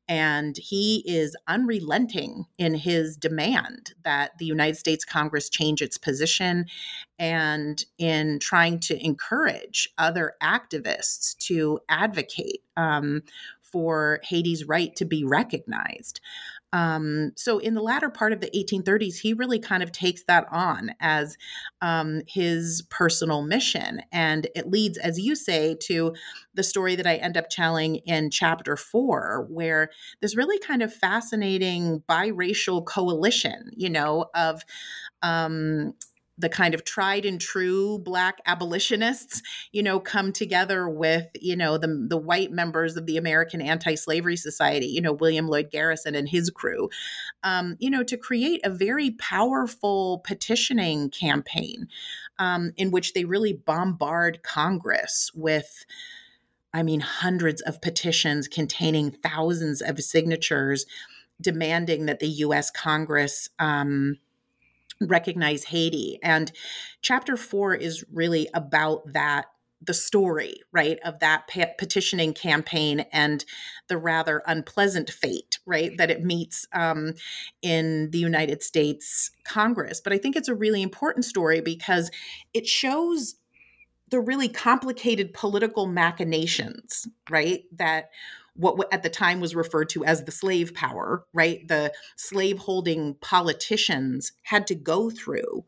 and 0.08 0.58
he 0.58 1.04
is 1.06 1.36
unrelenting 1.48 2.46
in 2.58 2.76
his 2.76 3.18
demand 3.18 3.94
that 4.04 4.38
the 4.38 4.46
united 4.46 4.76
states 4.76 5.06
congress 5.06 5.50
change 5.50 5.82
its 5.82 5.98
position 5.98 6.66
and 7.18 7.86
in 7.98 8.40
trying 8.40 8.80
to 8.80 9.06
encourage 9.06 9.90
other 9.98 10.34
activists 10.42 11.38
to 11.38 11.80
advocate 11.90 12.62
um, 12.78 13.24
for 13.62 14.20
Haiti's 14.24 14.66
right 14.66 14.96
to 14.96 15.06
be 15.06 15.24
recognized. 15.24 16.22
Um, 16.76 17.32
so, 17.38 17.60
in 17.60 17.74
the 17.74 17.82
latter 17.82 18.10
part 18.10 18.34
of 18.34 18.42
the 18.42 18.50
1830s, 18.50 19.20
he 19.20 19.34
really 19.34 19.60
kind 19.60 19.82
of 19.82 19.94
takes 19.94 20.24
that 20.26 20.46
on 20.52 20.94
as 21.00 21.38
um, 21.82 22.22
his 22.28 22.84
personal 22.90 23.44
mission. 23.44 24.02
And 24.12 24.48
it 24.56 24.70
leads, 24.70 24.98
as 24.98 25.18
you 25.18 25.36
say, 25.36 25.78
to 25.84 26.14
the 26.54 26.64
story 26.64 26.96
that 26.98 27.08
I 27.08 27.16
end 27.16 27.38
up 27.38 27.50
telling 27.50 27.98
in 27.98 28.30
chapter 28.30 28.76
four, 28.76 29.48
where 29.50 29.90
this 30.22 30.36
really 30.36 30.60
kind 30.60 30.82
of 30.82 30.94
fascinating 30.94 32.04
biracial 32.10 32.86
coalition, 32.86 33.72
you 33.74 33.90
know, 33.90 34.26
of 34.36 34.64
um, 35.22 35.94
the 36.38 36.50
kind 36.50 36.74
of 36.74 36.84
tried 36.84 37.26
and 37.26 37.40
true 37.40 37.98
black 38.00 38.40
abolitionists 38.46 39.42
you 39.72 39.82
know 39.82 40.00
come 40.00 40.32
together 40.32 40.90
with 40.90 41.28
you 41.40 41.56
know 41.56 41.78
the 41.78 42.06
the 42.10 42.18
white 42.18 42.52
members 42.52 42.98
of 42.98 43.06
the 43.06 43.18
American 43.18 43.62
Anti-Slavery 43.62 44.36
Society 44.36 44.88
you 44.88 45.02
know 45.02 45.14
William 45.14 45.48
Lloyd 45.48 45.72
Garrison 45.72 46.16
and 46.16 46.30
his 46.30 46.50
crew 46.50 46.90
um, 47.44 47.76
you 47.80 47.90
know 47.90 48.04
to 48.04 48.18
create 48.18 48.62
a 48.64 48.70
very 48.70 49.12
powerful 49.12 50.22
petitioning 50.26 51.10
campaign 51.10 51.88
um, 52.40 52.72
in 52.78 52.92
which 52.92 53.14
they 53.14 53.26
really 53.26 53.54
bombard 53.54 54.44
Congress 54.44 55.32
with 55.34 55.86
I 56.74 56.84
mean 56.84 57.00
hundreds 57.00 57.62
of 57.62 57.82
petitions 57.82 58.48
containing 58.48 59.12
thousands 59.12 59.82
of 59.82 60.02
signatures 60.04 60.86
demanding 61.42 62.06
that 62.06 62.20
the 62.20 62.28
US 62.28 62.72
Congress 62.72 63.50
um, 63.60 64.18
recognize 65.02 65.66
Haiti. 65.66 66.20
And 66.24 66.52
chapter 67.02 67.38
four 67.38 67.76
is 67.76 68.04
really 68.12 68.50
about 68.54 69.14
that 69.14 69.46
the 69.82 69.94
story, 69.94 70.56
right, 70.72 70.98
of 71.06 71.20
that 71.20 71.48
petitioning 71.78 72.34
campaign 72.34 73.06
and 73.12 73.46
the 73.88 73.98
rather 73.98 74.42
unpleasant 74.48 75.10
fate, 75.10 75.60
right, 75.66 75.96
that 75.98 76.10
it 76.10 76.24
meets 76.24 76.66
um, 76.74 77.14
in 77.62 78.10
the 78.12 78.18
United 78.18 78.64
States 78.64 79.32
Congress. 79.44 80.02
But 80.02 80.14
I 80.14 80.18
think 80.18 80.36
it's 80.36 80.48
a 80.48 80.56
really 80.56 80.82
important 80.82 81.26
story 81.26 81.62
because 81.62 82.10
it 82.54 82.68
shows 82.68 83.36
the 84.10 84.20
really 84.20 84.48
complicated 84.48 85.34
political 85.34 85.88
machinations, 85.88 87.08
right, 87.30 87.64
that 87.72 88.10
what 88.56 88.92
at 88.94 89.04
the 89.04 89.10
time 89.10 89.40
was 89.40 89.56
referred 89.56 89.90
to 89.90 90.06
as 90.06 90.24
the 90.24 90.32
slave 90.32 90.74
power, 90.74 91.26
right? 91.34 91.68
The 91.68 91.94
slaveholding 92.16 93.16
politicians 93.22 94.32
had 94.44 94.66
to 94.68 94.76
go 94.76 95.10
through 95.10 95.66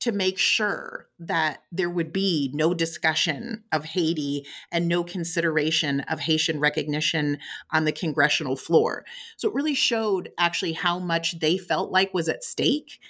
to 0.00 0.12
make 0.12 0.38
sure 0.38 1.08
that 1.18 1.64
there 1.72 1.90
would 1.90 2.12
be 2.12 2.52
no 2.54 2.72
discussion 2.72 3.64
of 3.72 3.84
Haiti 3.84 4.46
and 4.70 4.86
no 4.86 5.02
consideration 5.02 6.00
of 6.02 6.20
Haitian 6.20 6.60
recognition 6.60 7.38
on 7.72 7.84
the 7.84 7.92
congressional 7.92 8.56
floor. 8.56 9.04
So 9.36 9.48
it 9.48 9.54
really 9.54 9.74
showed 9.74 10.30
actually 10.38 10.74
how 10.74 10.98
much 11.00 11.40
they 11.40 11.58
felt 11.58 11.90
like 11.90 12.14
was 12.14 12.28
at 12.28 12.44
stake 12.44 13.00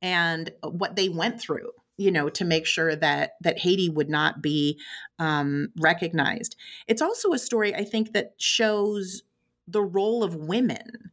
and 0.00 0.50
what 0.62 0.96
they 0.96 1.08
went 1.08 1.40
through 1.40 1.70
you 1.98 2.10
know 2.10 2.28
to 2.30 2.44
make 2.44 2.64
sure 2.64 2.96
that 2.96 3.32
that 3.42 3.58
haiti 3.58 3.90
would 3.90 4.08
not 4.08 4.40
be 4.40 4.80
um, 5.18 5.68
recognized. 5.78 6.56
It's 6.86 7.02
also 7.02 7.32
a 7.32 7.38
story 7.38 7.74
i 7.74 7.84
think 7.84 8.12
that 8.12 8.34
shows 8.38 9.22
the 9.66 9.82
role 9.82 10.24
of 10.24 10.34
women 10.34 11.10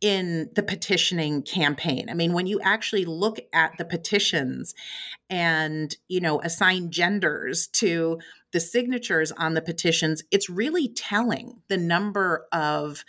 in 0.00 0.48
the 0.54 0.62
petitioning 0.62 1.42
campaign. 1.42 2.08
I 2.08 2.14
mean 2.14 2.32
when 2.32 2.46
you 2.46 2.60
actually 2.60 3.04
look 3.04 3.38
at 3.52 3.72
the 3.78 3.84
petitions 3.84 4.74
and 5.30 5.96
you 6.08 6.20
know 6.20 6.40
assign 6.42 6.90
genders 6.90 7.66
to 7.68 8.18
the 8.52 8.60
signatures 8.60 9.32
on 9.32 9.54
the 9.54 9.60
petitions 9.60 10.22
it's 10.30 10.48
really 10.48 10.88
telling 10.88 11.60
the 11.68 11.76
number 11.76 12.46
of 12.52 13.04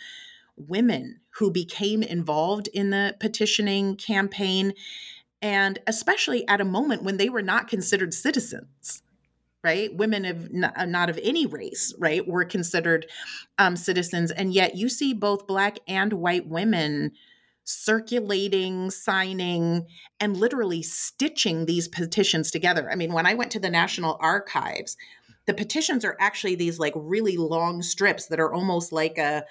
women 0.56 1.20
who 1.38 1.50
became 1.50 2.02
involved 2.02 2.68
in 2.68 2.90
the 2.90 3.16
petitioning 3.20 3.96
campaign 3.96 4.74
and 5.42 5.78
especially 5.86 6.46
at 6.48 6.60
a 6.60 6.64
moment 6.64 7.02
when 7.02 7.16
they 7.16 7.28
were 7.28 7.42
not 7.42 7.68
considered 7.68 8.14
citizens 8.14 9.02
right? 9.62 9.94
Women 9.94 10.24
of 10.24 10.52
not, 10.52 10.72
uh, 10.76 10.86
not 10.86 11.10
of 11.10 11.18
any 11.22 11.46
race 11.46 11.94
right 11.98 12.26
were 12.26 12.44
considered 12.44 13.06
um, 13.58 13.76
citizens 13.76 14.30
and 14.30 14.54
yet 14.54 14.76
you 14.76 14.88
see 14.88 15.12
both 15.12 15.46
black 15.46 15.78
and 15.86 16.14
white 16.14 16.46
women 16.46 17.12
circulating 17.64 18.90
signing 18.90 19.86
and 20.18 20.36
literally 20.36 20.82
stitching 20.82 21.66
these 21.66 21.88
petitions 21.88 22.50
together. 22.50 22.90
I 22.90 22.96
mean 22.96 23.12
when 23.12 23.26
i 23.26 23.34
went 23.34 23.50
to 23.52 23.60
the 23.60 23.70
national 23.70 24.16
archives 24.20 24.96
the 25.46 25.54
petitions 25.54 26.04
are 26.04 26.16
actually 26.20 26.54
these 26.54 26.78
like 26.78 26.92
really 26.96 27.36
long 27.36 27.82
strips 27.82 28.26
that 28.26 28.40
are 28.40 28.52
almost 28.52 28.92
like 28.92 29.18
a 29.18 29.44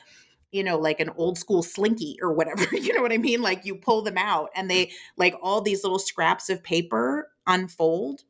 you 0.51 0.63
know, 0.63 0.77
like 0.77 0.99
an 0.99 1.11
old 1.15 1.37
school 1.37 1.63
slinky 1.63 2.17
or 2.21 2.33
whatever. 2.33 2.65
You 2.79 2.93
know 2.93 3.01
what 3.01 3.11
I 3.13 3.17
mean? 3.17 3.41
Like 3.41 3.65
you 3.65 3.75
pull 3.75 4.01
them 4.01 4.17
out 4.17 4.49
and 4.55 4.69
they 4.69 4.91
like 5.17 5.35
all 5.41 5.61
these 5.61 5.83
little 5.83 5.99
scraps 5.99 6.49
of 6.49 6.63
paper 6.63 7.29
unfold. 7.45 8.23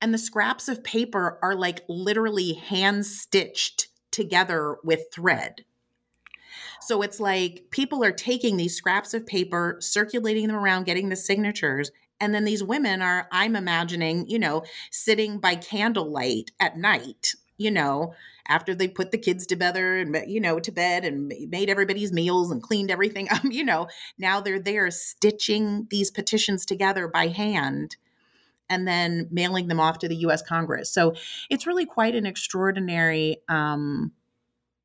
And 0.00 0.12
the 0.12 0.18
scraps 0.18 0.68
of 0.68 0.84
paper 0.84 1.38
are 1.42 1.56
like 1.56 1.80
literally 1.88 2.52
hand 2.52 3.06
stitched 3.06 3.88
together 4.10 4.76
with 4.84 5.06
thread. 5.12 5.64
So 6.80 7.02
it's 7.02 7.18
like 7.18 7.64
people 7.70 8.04
are 8.04 8.12
taking 8.12 8.56
these 8.56 8.76
scraps 8.76 9.14
of 9.14 9.26
paper, 9.26 9.78
circulating 9.80 10.46
them 10.46 10.56
around, 10.56 10.84
getting 10.84 11.08
the 11.08 11.16
signatures. 11.16 11.90
And 12.20 12.34
then 12.34 12.44
these 12.44 12.62
women 12.62 13.00
are, 13.02 13.26
I'm 13.32 13.56
imagining, 13.56 14.28
you 14.28 14.38
know, 14.38 14.64
sitting 14.90 15.38
by 15.38 15.56
candlelight 15.56 16.52
at 16.60 16.76
night, 16.76 17.34
you 17.56 17.70
know, 17.70 18.14
after 18.48 18.74
they 18.74 18.88
put 18.88 19.10
the 19.10 19.18
kids 19.18 19.46
together 19.46 19.98
and 19.98 20.16
you 20.26 20.40
know 20.40 20.58
to 20.60 20.72
bed 20.72 21.04
and 21.04 21.32
made 21.48 21.70
everybody's 21.70 22.12
meals 22.12 22.50
and 22.50 22.62
cleaned 22.62 22.90
everything 22.90 23.26
up 23.30 23.42
you 23.50 23.64
know 23.64 23.88
now 24.18 24.38
they're 24.38 24.60
there 24.60 24.90
stitching 24.90 25.86
these 25.90 26.10
petitions 26.10 26.66
together 26.66 27.08
by 27.08 27.28
hand 27.28 27.96
and 28.68 28.88
then 28.88 29.28
mailing 29.30 29.68
them 29.68 29.80
off 29.80 29.98
to 29.98 30.08
the 30.08 30.16
US 30.16 30.42
Congress. 30.42 30.90
So 30.90 31.14
it's 31.50 31.66
really 31.66 31.86
quite 31.86 32.14
an 32.14 32.26
extraordinary 32.26 33.38
um, 33.48 34.12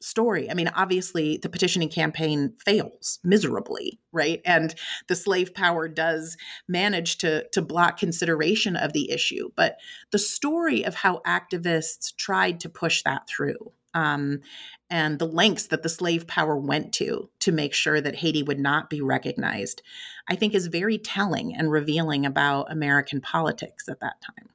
story. 0.01 0.49
I 0.49 0.53
mean, 0.53 0.69
obviously, 0.69 1.37
the 1.37 1.49
petitioning 1.49 1.89
campaign 1.89 2.53
fails 2.63 3.19
miserably, 3.23 3.99
right? 4.11 4.41
And 4.45 4.73
the 5.07 5.15
slave 5.15 5.53
power 5.53 5.87
does 5.87 6.37
manage 6.67 7.17
to, 7.19 7.47
to 7.49 7.61
block 7.61 7.97
consideration 7.97 8.75
of 8.75 8.93
the 8.93 9.11
issue. 9.11 9.49
But 9.55 9.77
the 10.11 10.19
story 10.19 10.83
of 10.85 10.95
how 10.95 11.21
activists 11.25 12.15
tried 12.15 12.59
to 12.61 12.69
push 12.69 13.03
that 13.03 13.27
through 13.27 13.73
um, 13.93 14.41
and 14.89 15.19
the 15.19 15.27
lengths 15.27 15.67
that 15.67 15.83
the 15.83 15.89
slave 15.89 16.27
power 16.27 16.57
went 16.57 16.93
to 16.93 17.29
to 17.39 17.51
make 17.51 17.73
sure 17.73 18.01
that 18.01 18.17
Haiti 18.17 18.43
would 18.43 18.59
not 18.59 18.89
be 18.89 19.01
recognized, 19.01 19.81
I 20.27 20.35
think 20.35 20.53
is 20.53 20.67
very 20.67 20.97
telling 20.97 21.55
and 21.55 21.71
revealing 21.71 22.25
about 22.25 22.71
American 22.71 23.21
politics 23.21 23.87
at 23.87 23.99
that 23.99 24.21
time. 24.21 24.49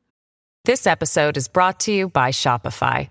This 0.65 0.87
episode 0.87 1.37
is 1.37 1.47
brought 1.47 1.81
to 1.81 1.93
you 1.93 2.09
by 2.09 2.31
Shopify. 2.31 3.11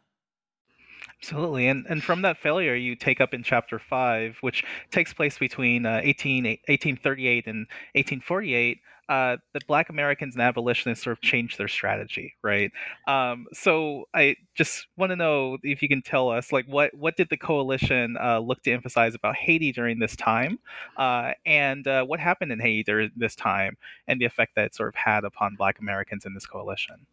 Absolutely. 1.23 1.67
And, 1.67 1.85
and 1.87 2.03
from 2.03 2.23
that 2.23 2.37
failure, 2.37 2.73
you 2.73 2.95
take 2.95 3.21
up 3.21 3.33
in 3.33 3.43
chapter 3.43 3.77
five, 3.77 4.37
which 4.41 4.63
takes 4.91 5.13
place 5.13 5.37
between 5.37 5.85
uh, 5.85 6.01
18, 6.03 6.45
1838 6.67 7.45
and 7.45 7.67
1848. 7.93 8.79
Uh, 9.07 9.37
the 9.53 9.59
Black 9.67 9.89
Americans 9.89 10.35
and 10.35 10.41
abolitionists 10.41 11.03
sort 11.03 11.17
of 11.17 11.21
changed 11.21 11.57
their 11.59 11.67
strategy, 11.67 12.33
right? 12.43 12.71
Um, 13.07 13.45
so 13.53 14.05
I 14.15 14.37
just 14.55 14.87
want 14.97 15.11
to 15.11 15.15
know 15.15 15.57
if 15.63 15.81
you 15.81 15.89
can 15.89 16.01
tell 16.01 16.29
us, 16.29 16.51
like, 16.51 16.65
what 16.65 16.91
what 16.95 17.17
did 17.17 17.29
the 17.29 17.37
coalition 17.37 18.15
uh, 18.19 18.39
look 18.39 18.63
to 18.63 18.71
emphasize 18.71 19.13
about 19.13 19.35
Haiti 19.35 19.71
during 19.73 19.99
this 19.99 20.15
time, 20.15 20.59
uh, 20.97 21.33
and 21.45 21.85
uh, 21.87 22.03
what 22.05 22.19
happened 22.21 22.51
in 22.53 22.59
Haiti 22.59 22.83
during 22.83 23.11
this 23.15 23.35
time, 23.35 23.75
and 24.07 24.19
the 24.21 24.25
effect 24.25 24.55
that 24.55 24.65
it 24.67 24.75
sort 24.75 24.89
of 24.89 24.95
had 24.95 25.23
upon 25.25 25.55
Black 25.55 25.79
Americans 25.79 26.25
in 26.25 26.33
this 26.33 26.45
coalition? 26.45 27.05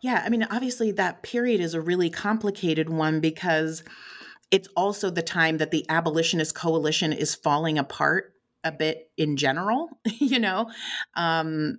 Yeah, 0.00 0.22
I 0.24 0.28
mean, 0.28 0.46
obviously, 0.50 0.92
that 0.92 1.22
period 1.22 1.60
is 1.60 1.74
a 1.74 1.80
really 1.80 2.10
complicated 2.10 2.88
one 2.88 3.20
because 3.20 3.82
it's 4.50 4.68
also 4.76 5.10
the 5.10 5.22
time 5.22 5.58
that 5.58 5.70
the 5.70 5.84
abolitionist 5.88 6.54
coalition 6.54 7.12
is 7.12 7.34
falling 7.34 7.78
apart 7.78 8.32
a 8.64 8.72
bit 8.72 9.10
in 9.16 9.36
general, 9.36 9.88
you 10.18 10.38
know. 10.38 10.70
Um, 11.14 11.78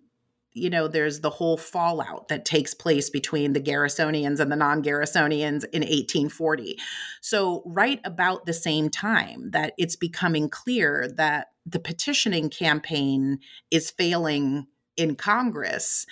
you 0.54 0.70
know, 0.70 0.88
there's 0.88 1.22
the 1.22 1.30
whole 1.30 1.58
fallout 1.58 2.28
that 2.28 2.44
takes 2.44 2.74
place 2.74 3.10
between 3.10 3.54
the 3.54 3.62
Garrisonians 3.62 4.40
and 4.40 4.52
the 4.52 4.56
non 4.56 4.84
Garrisonians 4.84 5.64
in 5.72 5.82
1840. 5.82 6.78
So, 7.22 7.64
right 7.66 8.02
about 8.04 8.46
the 8.46 8.54
same 8.54 8.90
time 8.90 9.52
that 9.52 9.74
it's 9.78 9.96
becoming 9.96 10.50
clear 10.50 11.10
that 11.16 11.48
the 11.66 11.80
petitioning 11.80 12.50
campaign 12.50 13.40
is 13.70 13.92
failing 13.92 14.68
in 14.98 15.16
Congress, 15.16 16.06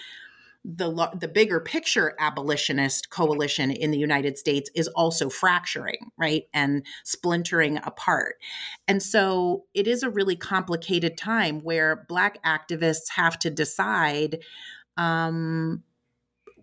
the 0.76 1.09
the 1.18 1.30
bigger 1.30 1.61
picture 1.61 2.13
abolitionist 2.20 3.09
coalition 3.09 3.72
in 3.72 3.91
the 3.91 3.97
United 3.97 4.38
States 4.38 4.70
is 4.76 4.89
also 4.89 5.30
fracturing, 5.30 6.11
right, 6.18 6.43
and 6.53 6.86
splintering 7.05 7.78
apart. 7.78 8.36
And 8.86 9.01
so 9.01 9.63
it 9.74 9.88
is 9.88 10.03
a 10.03 10.09
really 10.09 10.36
complicated 10.36 11.18
time 11.18 11.61
where 11.61 12.05
Black 12.09 12.43
activists 12.43 13.11
have 13.15 13.39
to 13.39 13.49
decide 13.49 14.39
um, 14.97 15.84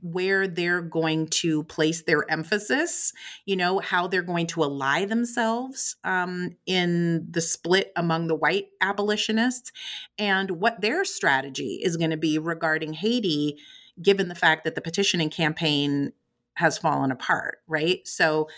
where 0.03 0.47
they're 0.47 0.83
going 0.83 1.27
to 1.29 1.65
place 1.65 2.03
their 2.03 2.31
emphasis, 2.31 3.11
you 3.47 3.57
know, 3.57 3.79
how 3.79 4.07
they're 4.07 4.21
going 4.21 4.47
to 4.49 4.63
ally 4.63 5.07
themselves 5.07 5.97
um, 6.05 6.51
in 6.67 7.27
the 7.31 7.41
split 7.41 7.91
among 7.97 8.27
the 8.27 8.35
white 8.35 8.67
abolitionists, 8.83 9.73
and 10.19 10.51
what 10.51 10.83
their 10.83 11.07
strategy 11.07 11.81
is 11.83 11.97
going 11.97 12.11
to 12.11 12.19
be 12.19 12.39
regarding 12.39 12.93
Haiti, 12.93 13.57
given 14.03 14.29
the 14.29 14.35
fact 14.35 14.65
that 14.65 14.75
the 14.75 14.81
petitioning 14.81 15.31
campaign 15.31 16.13
has 16.55 16.79
fallen 16.79 17.11
apart, 17.11 17.59
right? 17.67 18.07
So 18.07 18.49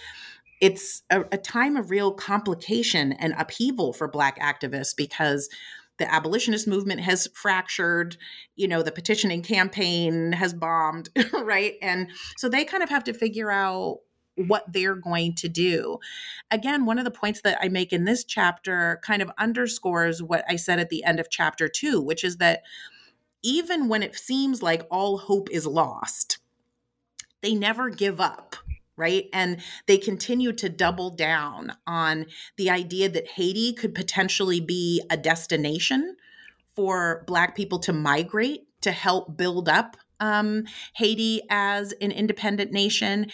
it's 0.61 1.03
a, 1.11 1.21
a 1.33 1.39
time 1.39 1.77
of 1.77 1.91
real 1.91 2.13
complication 2.13 3.13
and 3.13 3.35
upheaval 3.39 3.93
for 3.93 4.09
Black 4.09 4.39
activists 4.41 4.97
because 4.97 5.49
the 5.99 6.13
abolitionist 6.13 6.67
movement 6.69 7.01
has 7.01 7.29
fractured 7.35 8.17
you 8.55 8.69
know 8.69 8.83
the 8.83 8.93
petitioning 8.93 9.43
campaign 9.43 10.33
has 10.33 10.53
bombed 10.53 11.09
right 11.33 11.75
and 11.81 12.11
so 12.37 12.49
they 12.49 12.65
kind 12.65 12.83
of 12.83 12.91
have 12.91 13.05
to 13.05 13.15
figure 13.15 13.51
out 13.51 14.01
what 14.37 14.71
they're 14.71 14.95
going 14.95 15.35
to 15.35 15.49
do 15.49 15.99
again 16.51 16.85
one 16.85 16.99
of 16.99 17.07
the 17.07 17.11
points 17.11 17.41
that 17.41 17.57
i 17.63 17.69
make 17.69 17.93
in 17.95 18.05
this 18.05 18.25
chapter 18.25 19.01
kind 19.03 19.23
of 19.23 19.31
underscores 19.39 20.23
what 20.23 20.45
i 20.49 20.57
said 20.57 20.79
at 20.79 20.91
the 20.91 21.03
end 21.05 21.19
of 21.19 21.31
chapter 21.31 21.69
2 21.69 22.01
which 22.01 22.23
is 22.23 22.37
that 22.37 22.63
even 23.43 23.89
when 23.89 24.03
it 24.03 24.17
seems 24.17 24.63
like 24.63 24.87
all 24.91 25.19
hope 25.19 25.51
is 25.51 25.67
lost 25.67 26.39
they 27.43 27.55
never 27.55 27.91
give 27.91 28.21
up 28.21 28.57
right? 28.97 29.29
And 29.33 29.61
they 29.87 29.99
continue 29.99 30.53
to 30.53 30.69
double 30.69 31.11
down 31.11 31.75
on 31.87 32.27
the 32.57 32.71
idea 32.71 33.09
that 33.11 33.29
Haiti 33.29 33.73
could 33.75 33.95
potentially 33.95 34.61
be 34.61 35.03
a 35.11 35.17
destination 35.17 36.17
for 36.75 37.23
Black 37.27 37.55
people 37.55 37.79
to 37.81 37.93
migrate 37.93 38.63
to 38.83 38.93
help 38.93 39.37
build 39.37 39.69
up 39.69 39.97
um, 40.21 40.65
Haiti 40.95 41.43
as 41.51 41.93
an 42.01 42.11
independent 42.11 42.73
nation. 42.73 43.27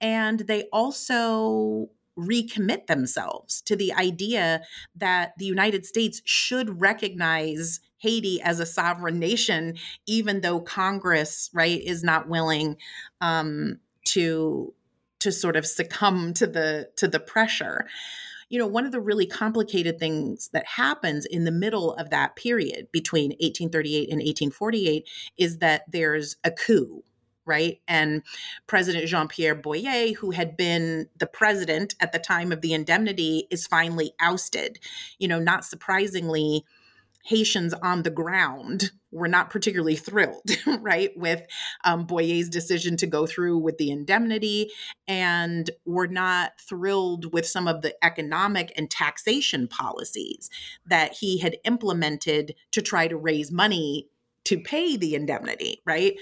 And 0.00 0.40
they 0.40 0.64
also 0.72 1.90
recommit 2.18 2.86
themselves 2.86 3.62
to 3.62 3.76
the 3.76 3.92
idea 3.92 4.62
that 4.94 5.32
the 5.38 5.44
United 5.44 5.86
States 5.86 6.20
should 6.24 6.80
recognize 6.80 7.80
Haiti 8.00 8.40
as 8.42 8.60
a 8.60 8.66
sovereign 8.66 9.18
nation, 9.18 9.76
even 10.06 10.40
though 10.40 10.60
Congress, 10.60 11.50
right, 11.52 11.80
is 11.80 12.02
not 12.02 12.28
willing 12.28 12.76
um, 13.20 13.78
to 14.06 14.74
to 15.20 15.30
sort 15.30 15.54
of 15.56 15.66
succumb 15.66 16.32
to 16.34 16.46
the 16.46 16.90
to 16.96 17.06
the 17.06 17.20
pressure. 17.20 17.86
You 18.48 18.58
know 18.58 18.66
one 18.66 18.84
of 18.84 18.92
the 18.92 19.00
really 19.00 19.26
complicated 19.26 19.98
things 19.98 20.48
that 20.52 20.66
happens 20.66 21.24
in 21.24 21.44
the 21.44 21.52
middle 21.52 21.94
of 21.94 22.10
that 22.10 22.34
period 22.34 22.88
between 22.90 23.30
1838 23.32 24.08
and 24.10 24.18
1848 24.18 25.08
is 25.36 25.58
that 25.58 25.82
there's 25.88 26.36
a 26.42 26.50
coup 26.50 27.04
right? 27.46 27.80
And 27.88 28.22
president 28.68 29.08
jean-pierre 29.08 29.56
boyer 29.56 30.12
who 30.12 30.30
had 30.30 30.56
been 30.56 31.08
the 31.18 31.26
president 31.26 31.96
at 31.98 32.12
the 32.12 32.18
time 32.18 32.52
of 32.52 32.60
the 32.60 32.72
indemnity 32.74 33.48
is 33.50 33.66
finally 33.66 34.12
ousted. 34.20 34.78
You 35.18 35.28
know 35.28 35.38
not 35.38 35.64
surprisingly 35.64 36.64
Haitians 37.24 37.74
on 37.74 38.02
the 38.02 38.10
ground 38.10 38.90
were 39.12 39.28
not 39.28 39.50
particularly 39.50 39.96
thrilled, 39.96 40.50
right, 40.80 41.10
with 41.16 41.42
um, 41.84 42.06
Boyer's 42.06 42.48
decision 42.48 42.96
to 42.98 43.06
go 43.06 43.26
through 43.26 43.58
with 43.58 43.78
the 43.78 43.90
indemnity, 43.90 44.70
and 45.08 45.70
were 45.84 46.06
not 46.06 46.52
thrilled 46.60 47.32
with 47.32 47.46
some 47.46 47.66
of 47.66 47.82
the 47.82 47.94
economic 48.04 48.72
and 48.76 48.90
taxation 48.90 49.68
policies 49.68 50.48
that 50.86 51.14
he 51.14 51.38
had 51.38 51.56
implemented 51.64 52.54
to 52.72 52.80
try 52.80 53.08
to 53.08 53.16
raise 53.16 53.50
money 53.50 54.08
to 54.44 54.58
pay 54.58 54.96
the 54.96 55.14
indemnity, 55.14 55.82
right? 55.84 56.14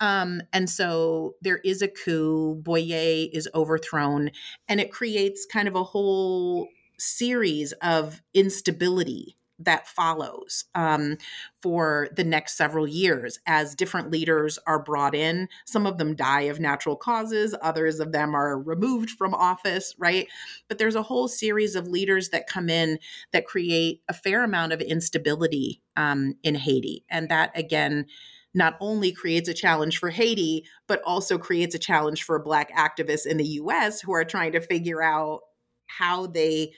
Um, 0.00 0.42
and 0.52 0.68
so 0.68 1.36
there 1.40 1.58
is 1.58 1.80
a 1.80 1.88
coup, 1.88 2.56
Boyer 2.62 3.28
is 3.32 3.48
overthrown, 3.54 4.30
and 4.68 4.80
it 4.80 4.92
creates 4.92 5.46
kind 5.50 5.66
of 5.66 5.74
a 5.74 5.84
whole 5.84 6.68
series 6.98 7.72
of 7.82 8.22
instability 8.34 9.36
that 9.58 9.86
follows 9.88 10.64
um, 10.74 11.16
for 11.62 12.08
the 12.14 12.24
next 12.24 12.56
several 12.56 12.86
years 12.86 13.38
as 13.46 13.74
different 13.74 14.10
leaders 14.10 14.58
are 14.66 14.82
brought 14.82 15.14
in. 15.14 15.48
Some 15.64 15.86
of 15.86 15.98
them 15.98 16.14
die 16.14 16.42
of 16.42 16.60
natural 16.60 16.96
causes, 16.96 17.54
others 17.62 18.00
of 18.00 18.12
them 18.12 18.34
are 18.34 18.58
removed 18.58 19.10
from 19.10 19.34
office, 19.34 19.94
right? 19.98 20.28
But 20.68 20.78
there's 20.78 20.94
a 20.94 21.02
whole 21.02 21.28
series 21.28 21.74
of 21.74 21.88
leaders 21.88 22.28
that 22.30 22.46
come 22.46 22.68
in 22.68 22.98
that 23.32 23.46
create 23.46 24.02
a 24.08 24.14
fair 24.14 24.44
amount 24.44 24.72
of 24.72 24.80
instability 24.80 25.82
um, 25.96 26.34
in 26.42 26.54
Haiti. 26.54 27.04
And 27.08 27.28
that, 27.30 27.56
again, 27.58 28.06
not 28.54 28.76
only 28.80 29.12
creates 29.12 29.48
a 29.48 29.54
challenge 29.54 29.98
for 29.98 30.10
Haiti, 30.10 30.64
but 30.86 31.02
also 31.04 31.36
creates 31.36 31.74
a 31.74 31.78
challenge 31.78 32.22
for 32.24 32.42
Black 32.42 32.74
activists 32.74 33.26
in 33.26 33.36
the 33.36 33.44
US 33.44 34.00
who 34.00 34.12
are 34.12 34.24
trying 34.24 34.52
to 34.52 34.60
figure 34.60 35.02
out 35.02 35.40
how 35.86 36.26
they 36.26 36.72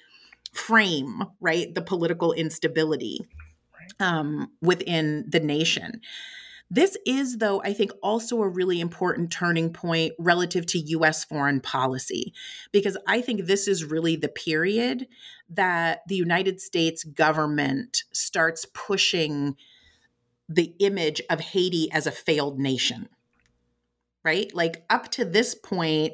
frame 0.53 1.25
right 1.41 1.75
the 1.75 1.83
political 1.83 2.33
instability 2.33 3.21
um, 4.01 4.51
within 4.61 5.25
the 5.29 5.41
nation. 5.41 6.01
This 6.71 6.99
is 7.07 7.39
though 7.39 7.63
i 7.63 7.73
think 7.73 7.93
also 8.03 8.43
a 8.43 8.49
really 8.49 8.79
important 8.79 9.31
turning 9.31 9.73
point 9.73 10.13
relative 10.19 10.67
to 10.67 10.79
us 11.03 11.25
foreign 11.25 11.61
policy 11.61 12.35
because 12.73 12.99
i 13.07 13.23
think 13.23 13.47
this 13.47 13.67
is 13.67 13.87
really 13.87 14.17
the 14.17 14.29
period 14.29 15.07
that 15.49 16.01
the 16.09 16.15
united 16.15 16.61
states 16.61 17.05
government 17.05 18.03
starts 18.13 18.67
pushing 18.75 19.57
the 20.47 20.75
image 20.79 21.23
of 21.31 21.41
haiti 21.41 21.91
as 21.91 22.07
a 22.07 22.13
failed 22.13 22.59
nation 22.59 23.09
right? 24.25 24.55
Like 24.55 24.85
up 24.91 25.11
to 25.13 25.25
this 25.25 25.55
point 25.55 26.13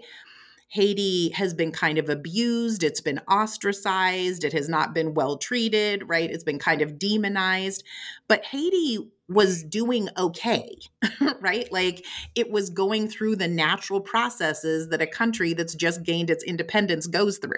Haiti 0.74 1.30
has 1.30 1.54
been 1.54 1.70
kind 1.70 1.98
of 1.98 2.08
abused, 2.08 2.82
it's 2.82 3.00
been 3.00 3.20
ostracized, 3.28 4.42
it 4.42 4.52
has 4.52 4.68
not 4.68 4.92
been 4.92 5.14
well 5.14 5.38
treated, 5.38 6.02
right? 6.08 6.28
It's 6.28 6.42
been 6.42 6.58
kind 6.58 6.82
of 6.82 6.98
demonized. 6.98 7.84
But 8.26 8.44
Haiti 8.46 9.08
was 9.28 9.62
doing 9.62 10.08
okay, 10.18 10.76
right? 11.40 11.70
Like 11.70 12.04
it 12.34 12.50
was 12.50 12.70
going 12.70 13.06
through 13.06 13.36
the 13.36 13.46
natural 13.46 14.00
processes 14.00 14.88
that 14.88 15.00
a 15.00 15.06
country 15.06 15.54
that's 15.54 15.76
just 15.76 16.02
gained 16.02 16.28
its 16.28 16.42
independence 16.42 17.06
goes 17.06 17.38
through. 17.38 17.52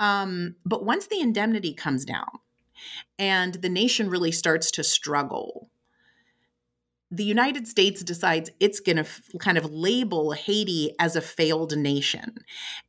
Right. 0.00 0.22
Um, 0.22 0.56
but 0.64 0.82
once 0.82 1.08
the 1.08 1.20
indemnity 1.20 1.74
comes 1.74 2.06
down 2.06 2.38
and 3.18 3.56
the 3.56 3.68
nation 3.68 4.08
really 4.08 4.32
starts 4.32 4.70
to 4.70 4.82
struggle, 4.82 5.68
the 7.16 7.24
United 7.24 7.68
States 7.68 8.02
decides 8.02 8.50
it's 8.58 8.80
going 8.80 8.96
to 8.96 9.02
f- 9.02 9.22
kind 9.38 9.56
of 9.56 9.70
label 9.70 10.32
Haiti 10.32 10.92
as 10.98 11.14
a 11.14 11.20
failed 11.20 11.76
nation. 11.76 12.38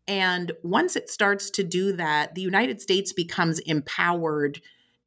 And 0.08 0.52
once 0.64 0.96
it 0.96 1.10
starts 1.10 1.52
to 1.52 1.64
do 1.64 1.94
that, 1.94 2.34
the 2.34 2.42
United 2.42 2.82
States 2.82 3.14
becomes 3.14 3.60
empowered 3.60 4.62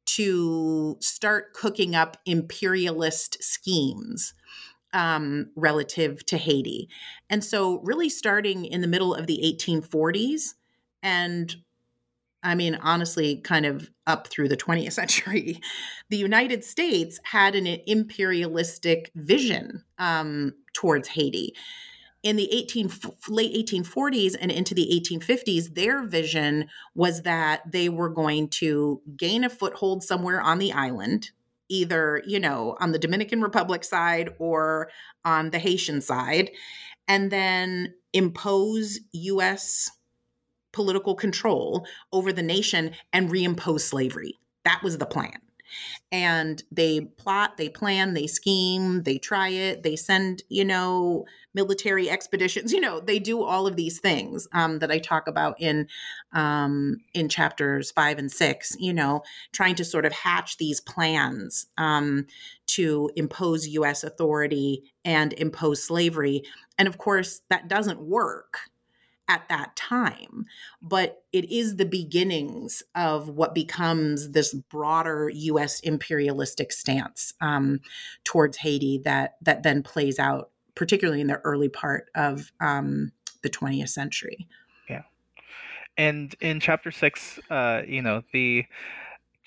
to 0.05 0.97
start 1.01 1.53
cooking 1.53 1.95
up 1.95 2.17
imperialist 2.25 3.43
schemes 3.43 4.33
um, 4.93 5.51
relative 5.55 6.25
to 6.27 6.37
Haiti. 6.37 6.89
And 7.29 7.43
so, 7.43 7.79
really, 7.83 8.09
starting 8.09 8.65
in 8.65 8.81
the 8.81 8.87
middle 8.87 9.13
of 9.13 9.27
the 9.27 9.39
1840s 9.43 10.53
and 11.03 11.55
I 12.41 12.55
mean, 12.55 12.75
honestly, 12.75 13.37
kind 13.37 13.65
of 13.65 13.89
up 14.07 14.27
through 14.27 14.49
the 14.49 14.57
20th 14.57 14.93
century, 14.93 15.59
the 16.09 16.17
United 16.17 16.63
States 16.63 17.19
had 17.23 17.55
an 17.55 17.67
imperialistic 17.85 19.11
vision 19.15 19.83
um, 19.97 20.53
towards 20.73 21.09
Haiti. 21.09 21.53
In 22.21 22.35
the 22.35 22.51
18, 22.51 22.91
late 23.29 23.65
1840s 23.65 24.35
and 24.39 24.51
into 24.51 24.73
the 24.73 24.89
1850s, 24.91 25.73
their 25.73 26.03
vision 26.03 26.67
was 26.93 27.21
that 27.21 27.61
they 27.71 27.87
were 27.87 28.09
going 28.09 28.49
to 28.49 29.01
gain 29.15 29.45
a 29.45 29.49
foothold 29.49 30.03
somewhere 30.03 30.41
on 30.41 30.59
the 30.59 30.73
island, 30.73 31.31
either, 31.69 32.21
you 32.27 32.37
know, 32.37 32.75
on 32.81 32.91
the 32.91 32.99
Dominican 32.99 33.41
Republic 33.41 33.85
side 33.85 34.31
or 34.37 34.89
on 35.23 35.51
the 35.51 35.59
Haitian 35.59 36.01
side, 36.01 36.51
and 37.07 37.31
then 37.31 37.93
impose 38.11 38.99
U.S 39.13 39.89
political 40.79 41.13
control 41.13 41.85
over 42.13 42.31
the 42.31 42.41
nation 42.41 42.91
and 43.11 43.29
reimpose 43.29 43.81
slavery. 43.81 44.39
That 44.63 44.81
was 44.81 44.97
the 44.97 45.05
plan. 45.05 45.41
And 46.09 46.63
they 46.71 47.01
plot, 47.01 47.57
they 47.57 47.67
plan, 47.67 48.13
they 48.13 48.27
scheme, 48.27 49.03
they 49.03 49.17
try 49.17 49.49
it, 49.49 49.83
they 49.83 49.97
send, 49.97 50.43
you 50.47 50.63
know, 50.63 51.25
military 51.53 52.09
expeditions. 52.09 52.71
You 52.79 52.79
know, 52.79 53.01
they 53.01 53.19
do 53.19 53.43
all 53.43 53.67
of 53.67 53.75
these 53.75 53.99
things 53.99 54.47
um, 54.53 54.79
that 54.79 54.89
I 54.89 54.99
talk 54.99 55.27
about 55.27 55.59
in 55.59 55.89
um, 56.31 56.99
in 57.13 57.27
chapters 57.27 57.91
five 57.91 58.17
and 58.17 58.31
six. 58.31 58.77
You 58.79 58.93
know, 58.93 59.21
trying 59.51 59.75
to 59.75 59.83
sort 59.83 60.05
of 60.05 60.13
hatch 60.13 60.55
these 60.55 60.79
plans 60.79 61.65
um, 61.77 62.25
to 62.67 63.11
impose 63.17 63.67
U.S. 63.67 64.05
authority 64.05 64.93
and 65.03 65.33
impose 65.33 65.83
slavery. 65.83 66.43
And 66.77 66.87
of 66.87 66.97
course, 66.97 67.41
that 67.49 67.67
doesn't 67.67 67.99
work 67.99 68.59
at 69.29 69.47
that 69.47 69.75
time, 69.75 70.45
but 70.81 71.23
it 71.31 71.49
is 71.49 71.75
the 71.75 71.85
beginnings 71.85 72.83
of 72.95 73.29
what 73.29 73.53
becomes 73.53 74.31
this 74.31 74.53
broader 74.53 75.29
U.S. 75.33 75.79
imperialistic 75.81 76.73
stance 76.73 77.33
um, 77.39 77.79
towards 78.25 78.57
Haiti 78.57 78.97
that 79.05 79.35
that 79.41 79.63
then 79.63 79.83
plays 79.83 80.19
out 80.19 80.49
particularly 80.75 81.21
in 81.21 81.27
the 81.27 81.39
early 81.43 81.69
part 81.69 82.05
of 82.15 82.51
um, 82.59 83.11
the 83.41 83.49
20th 83.49 83.89
century. 83.89 84.47
Yeah. 84.89 85.01
And 85.97 86.33
in 86.39 86.59
chapter 86.59 86.89
six, 86.89 87.37
uh, 87.49 87.81
you 87.85 88.01
know, 88.01 88.23
the 88.31 88.65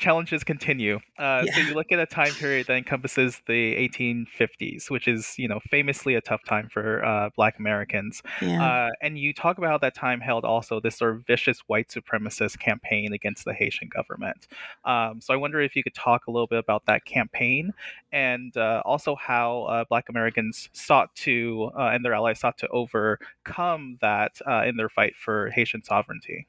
challenges 0.02 0.42
continue. 0.42 0.96
Uh, 1.18 1.44
yeah. 1.46 1.54
So 1.54 1.60
you 1.60 1.74
look 1.74 1.92
at 1.92 2.00
a 2.00 2.06
time 2.06 2.32
period 2.32 2.66
that 2.66 2.76
encompasses 2.76 3.40
the 3.46 3.76
1850s, 3.88 4.90
which 4.90 5.06
is 5.06 5.34
you 5.38 5.48
know 5.48 5.60
famously 5.70 6.16
a 6.16 6.20
tough 6.20 6.40
time 6.44 6.68
for 6.68 7.04
uh, 7.04 7.30
Black 7.36 7.58
Americans, 7.58 8.20
yeah. 8.40 8.62
uh, 8.62 8.90
and 9.00 9.16
you 9.18 9.32
talk 9.32 9.58
about 9.58 9.70
how 9.70 9.78
that 9.78 9.94
time 9.94 10.20
held 10.20 10.44
also 10.44 10.80
this 10.80 10.96
sort 10.96 11.14
of 11.14 11.26
vicious 11.26 11.60
white 11.68 11.88
supremacist 11.88 12.58
campaign 12.58 13.12
against 13.12 13.44
the 13.44 13.54
Haitian 13.54 13.88
government. 13.88 14.48
Um, 14.84 15.20
so 15.20 15.32
I 15.32 15.36
wonder 15.36 15.60
if 15.60 15.76
you 15.76 15.84
could 15.84 15.94
talk 15.94 16.26
a 16.26 16.30
little 16.30 16.48
bit 16.48 16.58
about 16.58 16.84
that 16.86 17.04
campaign 17.04 17.72
and 18.10 18.54
uh, 18.56 18.82
also 18.84 19.14
how 19.14 19.62
uh, 19.64 19.84
Black 19.88 20.08
Americans 20.08 20.68
sought 20.72 21.14
to 21.14 21.70
uh, 21.78 21.90
and 21.92 22.04
their 22.04 22.14
allies 22.14 22.40
sought 22.40 22.58
to 22.58 22.68
overcome 22.68 23.98
that 24.00 24.32
in 24.66 24.76
their 24.76 24.88
fight 24.88 25.14
for 25.16 25.50
Haitian 25.50 25.84
sovereignty. 25.84 26.46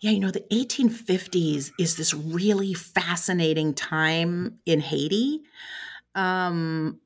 Yeah, 0.00 0.10
you 0.10 0.20
know, 0.20 0.30
the 0.30 0.44
1850s 0.50 1.72
is 1.78 1.96
this 1.96 2.14
really 2.14 2.74
fascinating 2.74 3.74
time 3.74 4.58
in 4.66 4.80
Haiti. 4.80 5.42
Um, 6.14 7.00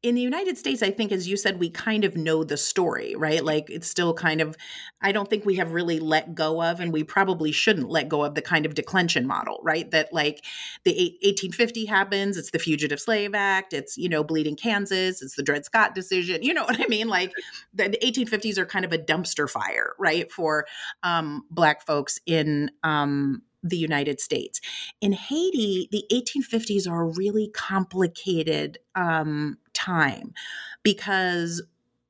in 0.00 0.14
the 0.14 0.20
United 0.20 0.56
States, 0.56 0.80
I 0.80 0.92
think, 0.92 1.10
as 1.10 1.26
you 1.26 1.36
said, 1.36 1.58
we 1.58 1.70
kind 1.70 2.04
of 2.04 2.16
know 2.16 2.44
the 2.44 2.56
story, 2.56 3.16
right? 3.16 3.44
Like 3.44 3.68
it's 3.68 3.88
still 3.88 4.14
kind 4.14 4.40
of, 4.40 4.56
I 5.02 5.10
don't 5.10 5.28
think 5.28 5.44
we 5.44 5.56
have 5.56 5.72
really 5.72 5.98
let 5.98 6.36
go 6.36 6.62
of, 6.62 6.78
and 6.78 6.92
we 6.92 7.02
probably 7.02 7.50
shouldn't 7.50 7.88
let 7.88 8.08
go 8.08 8.22
of 8.22 8.36
the 8.36 8.42
kind 8.42 8.64
of 8.64 8.74
declension 8.74 9.26
model, 9.26 9.58
right? 9.64 9.90
That 9.90 10.12
like 10.12 10.44
the 10.84 10.92
1850 10.92 11.86
happens, 11.86 12.36
it's 12.36 12.52
the 12.52 12.60
Fugitive 12.60 13.00
Slave 13.00 13.34
Act, 13.34 13.72
it's, 13.72 13.96
you 13.96 14.08
know, 14.08 14.22
Bleeding 14.22 14.56
Kansas, 14.56 15.20
it's 15.20 15.34
the 15.34 15.42
Dred 15.42 15.64
Scott 15.64 15.96
decision. 15.96 16.44
You 16.44 16.54
know 16.54 16.64
what 16.64 16.80
I 16.80 16.86
mean? 16.86 17.08
Like 17.08 17.32
the, 17.74 17.88
the 17.88 17.98
1850s 17.98 18.56
are 18.56 18.66
kind 18.66 18.84
of 18.84 18.92
a 18.92 18.98
dumpster 18.98 19.50
fire, 19.50 19.94
right? 19.98 20.30
For 20.30 20.66
um, 21.02 21.42
Black 21.50 21.84
folks 21.84 22.20
in, 22.24 22.70
um, 22.84 23.42
the 23.62 23.76
United 23.76 24.20
States. 24.20 24.60
In 25.00 25.12
Haiti, 25.12 25.88
the 25.90 26.04
1850s 26.12 26.88
are 26.88 27.02
a 27.02 27.12
really 27.16 27.48
complicated 27.48 28.78
um, 28.94 29.58
time 29.78 30.32
because 30.82 31.62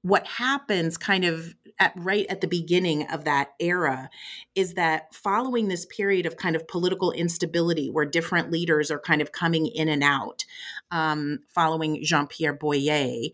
what 0.02 0.26
happens 0.26 0.96
kind 0.96 1.24
of 1.24 1.54
at 1.80 1.92
right 1.96 2.26
at 2.28 2.40
the 2.40 2.46
beginning 2.46 3.06
of 3.08 3.24
that 3.24 3.50
era 3.60 4.08
is 4.54 4.74
that 4.74 5.14
following 5.14 5.68
this 5.68 5.86
period 5.86 6.26
of 6.26 6.36
kind 6.36 6.56
of 6.56 6.66
political 6.66 7.12
instability 7.12 7.88
where 7.88 8.04
different 8.04 8.50
leaders 8.50 8.90
are 8.90 8.98
kind 8.98 9.20
of 9.20 9.32
coming 9.32 9.66
in 9.66 9.88
and 9.88 10.02
out 10.02 10.44
um, 10.90 11.40
following 11.48 12.02
jean-pierre 12.02 12.52
boyer 12.52 13.28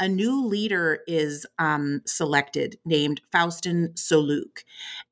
a 0.00 0.08
new 0.08 0.44
leader 0.44 1.00
is 1.06 1.46
um, 1.58 2.02
selected 2.04 2.78
named 2.84 3.20
Faustin 3.30 3.92
Soulouque. 3.94 4.64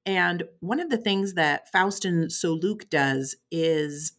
And 0.05 0.45
one 0.61 0.81
of 0.81 0.91
the 0.91 0.97
things 0.97 1.35
that 1.35 1.71
Faustin 1.71 2.27
Soulouque 2.27 2.91
does 2.91 3.37
is, 3.51 4.13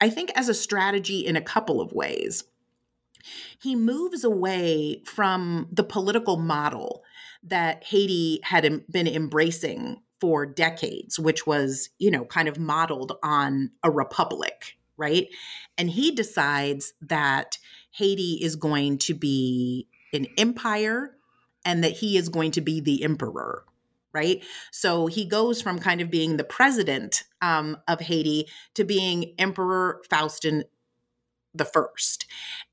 I 0.00 0.10
think, 0.10 0.32
as 0.34 0.48
a 0.48 0.54
strategy 0.54 1.20
in 1.20 1.36
a 1.36 1.40
couple 1.40 1.80
of 1.80 1.92
ways, 1.92 2.44
he 3.58 3.74
moves 3.74 4.24
away 4.24 5.02
from 5.04 5.68
the 5.72 5.84
political 5.84 6.36
model 6.36 7.02
that 7.42 7.84
Haiti 7.84 8.40
had 8.44 8.84
been 8.90 9.06
embracing 9.06 10.02
for 10.20 10.46
decades, 10.46 11.18
which 11.18 11.46
was, 11.46 11.90
you 11.98 12.10
know, 12.10 12.24
kind 12.24 12.48
of 12.48 12.58
modeled 12.58 13.18
on 13.24 13.70
a 13.82 13.90
republic, 13.90 14.76
right? 14.96 15.26
And 15.76 15.90
he 15.90 16.12
decides 16.12 16.92
that 17.00 17.58
Haiti 17.90 18.38
is 18.40 18.54
going 18.54 18.98
to 18.98 19.14
be 19.14 19.88
an 20.12 20.26
empire 20.38 21.16
and 21.64 21.82
that 21.82 21.92
he 21.92 22.16
is 22.16 22.28
going 22.28 22.52
to 22.52 22.60
be 22.60 22.80
the 22.80 23.02
emperor, 23.02 23.64
right? 24.12 24.44
So 24.70 25.06
he 25.06 25.24
goes 25.24 25.60
from 25.60 25.78
kind 25.78 26.00
of 26.00 26.10
being 26.10 26.36
the 26.36 26.44
president 26.44 27.24
um, 27.40 27.78
of 27.88 28.00
Haiti 28.00 28.46
to 28.74 28.84
being 28.84 29.34
Emperor 29.38 30.02
Faustin 30.08 30.64
the 31.54 31.64
first. 31.64 32.26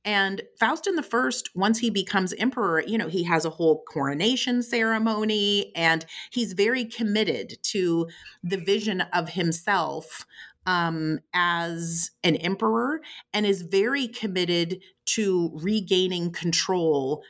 And 0.06 0.42
Faustin 0.60 0.96
the 0.96 1.04
first, 1.04 1.50
once 1.56 1.80
he 1.80 1.90
becomes 1.90 2.34
emperor, 2.34 2.84
you 2.86 2.98
know, 2.98 3.08
he 3.10 3.24
has 3.24 3.46
a 3.46 3.50
whole 3.50 3.84
coronation 3.84 4.64
ceremony 4.64 5.72
and 5.76 6.06
he's 6.32 6.54
very 6.54 6.86
committed 6.86 7.58
to 7.64 8.08
the 8.44 8.58
vision 8.58 9.02
of 9.14 9.30
himself 9.30 10.26
um, 10.66 11.20
as 11.34 12.12
an 12.24 12.36
emperor 12.38 13.02
and 13.34 13.46
is 13.46 13.64
very 13.64 14.08
committed 14.08 14.82
to 15.06 15.52
regaining 15.56 16.32
control 16.32 17.24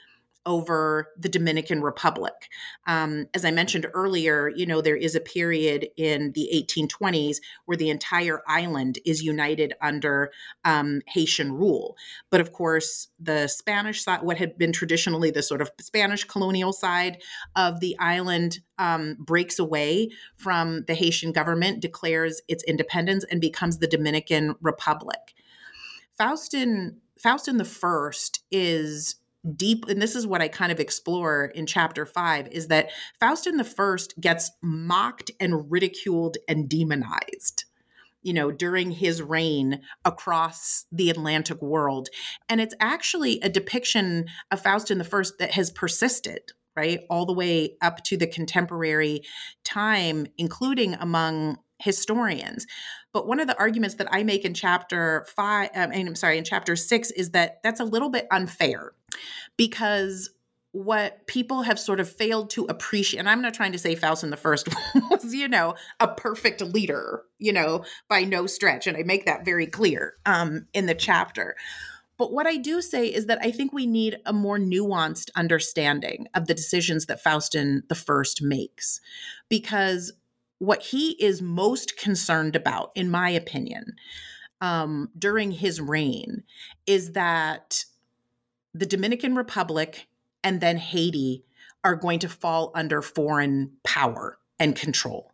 over 0.45 1.09
the 1.17 1.29
Dominican 1.29 1.81
Republic. 1.81 2.33
Um, 2.87 3.27
as 3.33 3.45
I 3.45 3.51
mentioned 3.51 3.87
earlier, 3.93 4.49
you 4.49 4.65
know, 4.65 4.81
there 4.81 4.95
is 4.95 5.15
a 5.15 5.19
period 5.19 5.87
in 5.97 6.31
the 6.33 6.49
1820s 6.53 7.37
where 7.65 7.77
the 7.77 7.89
entire 7.89 8.41
island 8.47 8.99
is 9.05 9.21
united 9.21 9.73
under 9.81 10.31
um, 10.65 11.01
Haitian 11.07 11.53
rule. 11.53 11.95
But 12.29 12.41
of 12.41 12.53
course, 12.53 13.09
the 13.19 13.47
Spanish 13.47 14.03
side, 14.03 14.23
what 14.23 14.37
had 14.37 14.57
been 14.57 14.71
traditionally 14.71 15.31
the 15.31 15.43
sort 15.43 15.61
of 15.61 15.71
Spanish 15.81 16.23
colonial 16.23 16.73
side 16.73 17.21
of 17.55 17.79
the 17.79 17.97
island, 17.99 18.59
um, 18.77 19.17
breaks 19.19 19.59
away 19.59 20.09
from 20.37 20.85
the 20.85 20.95
Haitian 20.95 21.31
government, 21.31 21.81
declares 21.81 22.41
its 22.47 22.63
independence, 22.63 23.25
and 23.29 23.41
becomes 23.41 23.79
the 23.79 23.87
Dominican 23.87 24.55
Republic. 24.61 25.35
Faustin 26.17 27.01
Faustin 27.19 27.57
the 27.57 27.65
First 27.65 28.43
is 28.49 29.15
deep 29.55 29.85
and 29.87 30.01
this 30.01 30.15
is 30.15 30.27
what 30.27 30.41
i 30.41 30.47
kind 30.49 30.71
of 30.71 30.79
explore 30.81 31.45
in 31.55 31.65
chapter 31.65 32.05
five 32.05 32.47
is 32.49 32.67
that 32.67 32.89
faustin 33.19 33.55
the 33.55 33.63
first 33.63 34.19
gets 34.19 34.51
mocked 34.61 35.31
and 35.39 35.71
ridiculed 35.71 36.37
and 36.47 36.67
demonized 36.67 37.63
you 38.21 38.33
know 38.33 38.51
during 38.51 38.91
his 38.91 39.21
reign 39.21 39.81
across 40.05 40.85
the 40.91 41.09
atlantic 41.09 41.61
world. 41.61 42.09
And 42.47 42.59
it's 42.59 42.75
actually 42.79 43.39
a 43.41 43.49
depiction 43.49 44.27
of 44.51 44.61
faustin 44.61 44.97
the 44.97 45.03
first 45.03 45.37
that 45.39 45.51
has 45.51 45.71
persisted 45.71 46.51
right 46.75 47.01
all 47.09 47.25
the 47.25 47.33
way 47.33 47.75
up 47.81 48.03
to 48.05 48.17
the 48.17 48.27
contemporary 48.27 49.21
time 49.63 50.27
including 50.37 50.95
among 50.95 51.57
historians 51.79 52.65
but 53.13 53.27
one 53.27 53.39
of 53.39 53.47
the 53.47 53.57
arguments 53.57 53.95
that 53.95 54.07
I 54.11 54.23
make 54.23 54.45
in 54.45 54.53
chapter 54.53 55.25
five, 55.35 55.69
um, 55.75 55.91
and 55.91 56.07
I'm 56.07 56.15
sorry, 56.15 56.37
in 56.37 56.43
chapter 56.43 56.75
six, 56.75 57.11
is 57.11 57.31
that 57.31 57.59
that's 57.63 57.79
a 57.79 57.85
little 57.85 58.09
bit 58.09 58.27
unfair 58.31 58.93
because 59.57 60.29
what 60.71 61.25
people 61.25 61.63
have 61.63 61.79
sort 61.79 61.99
of 61.99 62.07
failed 62.07 62.51
to 62.51 62.65
appreciate, 62.65 63.19
and 63.19 63.27
I'm 63.27 63.41
not 63.41 63.55
trying 63.55 63.71
to 63.71 63.79
say 63.79 63.95
Faustin 63.95 64.29
the 64.29 64.37
First 64.37 64.69
was, 65.09 65.33
you 65.33 65.47
know, 65.47 65.73
a 65.99 66.07
perfect 66.07 66.61
leader, 66.61 67.23
you 67.39 67.51
know, 67.51 67.83
by 68.07 68.23
no 68.23 68.45
stretch, 68.45 68.85
and 68.85 68.95
I 68.95 69.01
make 69.01 69.25
that 69.25 69.45
very 69.45 69.65
clear 69.65 70.13
um, 70.27 70.67
in 70.73 70.85
the 70.85 70.93
chapter. 70.93 71.55
But 72.19 72.31
what 72.31 72.45
I 72.45 72.57
do 72.57 72.81
say 72.81 73.07
is 73.07 73.25
that 73.25 73.39
I 73.41 73.49
think 73.49 73.73
we 73.73 73.87
need 73.87 74.17
a 74.25 74.33
more 74.33 74.59
nuanced 74.59 75.29
understanding 75.35 76.27
of 76.35 76.45
the 76.45 76.53
decisions 76.53 77.07
that 77.07 77.23
Faustin 77.23 77.81
the 77.89 77.95
First 77.95 78.43
makes, 78.43 79.01
because 79.49 80.11
what 80.59 80.83
he 80.83 81.11
is 81.23 81.41
most 81.41 81.97
concerned 81.97 82.55
about, 82.55 82.91
in 82.95 83.09
my 83.09 83.29
opinion, 83.29 83.95
um, 84.61 85.09
during 85.17 85.51
his 85.51 85.81
reign 85.81 86.43
is 86.85 87.13
that 87.13 87.85
the 88.73 88.85
Dominican 88.85 89.35
Republic 89.35 90.07
and 90.43 90.61
then 90.61 90.77
Haiti 90.77 91.43
are 91.83 91.95
going 91.95 92.19
to 92.19 92.29
fall 92.29 92.71
under 92.75 93.01
foreign 93.01 93.71
power 93.83 94.37
and 94.59 94.75
control. 94.75 95.31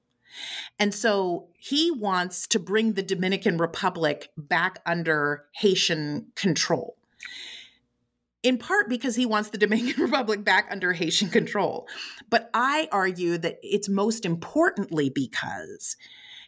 And 0.78 0.94
so 0.94 1.48
he 1.58 1.92
wants 1.92 2.46
to 2.48 2.60
bring 2.60 2.94
the 2.94 3.04
Dominican 3.04 3.58
Republic 3.58 4.30
back 4.38 4.80
under 4.86 5.46
Haitian 5.54 6.28
control 6.36 6.98
in 8.46 8.60
part 8.60 8.88
because 8.88 9.16
he 9.16 9.26
wants 9.26 9.50
the 9.50 9.58
Dominican 9.58 10.04
Republic 10.04 10.44
back 10.44 10.68
under 10.70 10.94
Haitian 10.94 11.30
control. 11.30 11.88
But 12.30 12.52
I 12.54 12.88
argue 12.92 13.40
that 13.40 13.58
it's 13.64 13.90
most 13.90 14.24
importantly 14.24 15.10
because 15.10 15.98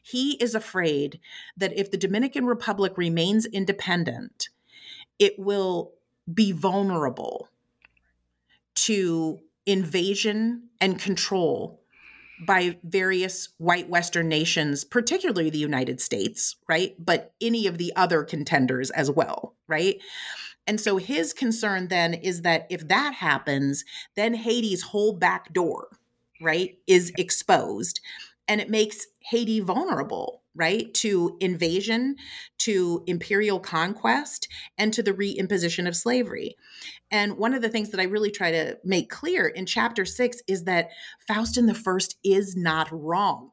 he 0.04 0.34
is 0.34 0.54
afraid 0.54 1.20
that 1.58 1.76
if 1.78 1.89
the 1.89 1.98
Dominican 1.98 2.45
Republic 2.45 2.93
remains 2.98 3.48
independent, 3.48 4.50
it 5.18 5.39
will 5.39 5.93
be 6.32 6.52
vulnerable 6.52 7.50
to 8.76 9.39
invasion 9.66 10.70
and 10.80 11.00
control 11.00 11.82
by 12.45 12.78
various 12.84 13.50
white 13.58 13.89
Western 13.89 14.30
nations, 14.30 14.84
particularly 14.84 15.50
the 15.50 15.58
United 15.58 16.00
States, 16.00 16.58
right? 16.70 16.93
But 17.00 17.34
any 17.41 17.66
of 17.66 17.80
the 17.80 17.91
other 17.95 18.24
contenders 18.24 18.91
as 18.91 19.10
well, 19.10 19.56
right? 19.68 20.00
And 20.68 20.80
so 20.80 20.97
his 20.97 21.34
concern 21.34 21.88
then 21.88 22.13
is 22.13 22.41
that 22.41 22.68
if 22.70 22.88
that 22.89 23.15
happens, 23.15 23.86
then 24.15 24.34
Haiti's 24.34 24.82
whole 24.84 25.13
back 25.13 25.53
door, 25.53 25.88
right, 26.41 26.78
is 26.86 27.11
exposed 27.18 28.01
and 28.49 28.61
it 28.61 28.70
makes 28.70 29.07
Haiti 29.22 29.59
vulnerable 29.59 30.43
right? 30.57 30.91
To 30.95 31.38
invasion, 31.39 32.15
to 32.57 33.03
imperial 33.05 33.59
conquest, 33.59 34.47
and 34.78 34.91
to 34.93 35.03
the 35.03 35.13
reimposition 35.13 35.88
of 35.88 35.95
slavery. 35.95 36.57
And 37.11 37.38
one 37.38 37.53
of 37.53 37.61
the 37.61 37.70
things 37.70 37.91
that 37.91 38.01
I 38.01 38.05
really 38.05 38.32
try 38.32 38.51
to 38.51 38.78
make 38.84 39.09
clear 39.09 39.47
in 39.47 39.68
chapter 39.68 40.03
six 40.03 40.41
is 40.47 40.63
that 40.63 40.89
Faustin 41.28 41.68
the 41.68 41.76
First 41.76 42.18
is 42.24 42.57
not 42.57 42.89
wrong. 42.91 43.51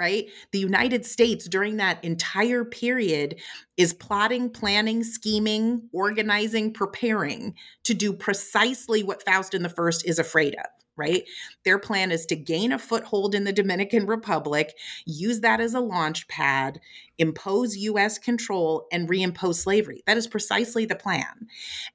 Right? 0.00 0.26
The 0.52 0.60
United 0.60 1.04
States 1.04 1.48
during 1.48 1.78
that 1.78 2.04
entire 2.04 2.64
period 2.64 3.40
is 3.76 3.92
plotting, 3.92 4.50
planning, 4.50 5.02
scheming, 5.02 5.88
organizing, 5.92 6.72
preparing 6.72 7.54
to 7.82 7.94
do 7.94 8.12
precisely 8.12 9.02
what 9.02 9.24
Faustin 9.24 9.62
the 9.62 9.68
First 9.68 10.06
is 10.06 10.20
afraid 10.20 10.54
of 10.54 10.66
right? 10.98 11.22
Their 11.64 11.78
plan 11.78 12.10
is 12.10 12.26
to 12.26 12.36
gain 12.36 12.72
a 12.72 12.78
foothold 12.78 13.34
in 13.34 13.44
the 13.44 13.52
Dominican 13.52 14.04
Republic, 14.04 14.76
use 15.06 15.40
that 15.40 15.60
as 15.60 15.72
a 15.72 15.80
launch 15.80 16.28
pad, 16.28 16.80
impose 17.16 17.76
US 17.76 18.18
control, 18.18 18.86
and 18.92 19.08
reimpose 19.08 19.54
slavery. 19.54 20.02
That 20.06 20.18
is 20.18 20.26
precisely 20.26 20.84
the 20.84 20.96
plan. 20.96 21.46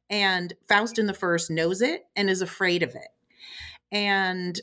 And 0.09 0.53
Faustin 0.67 1.05
the 1.05 1.13
First 1.13 1.51
knows 1.51 1.81
it 1.81 2.05
and 2.15 2.29
is 2.29 2.41
afraid 2.41 2.81
of 2.81 2.95
it. 2.95 3.09
And 3.91 4.59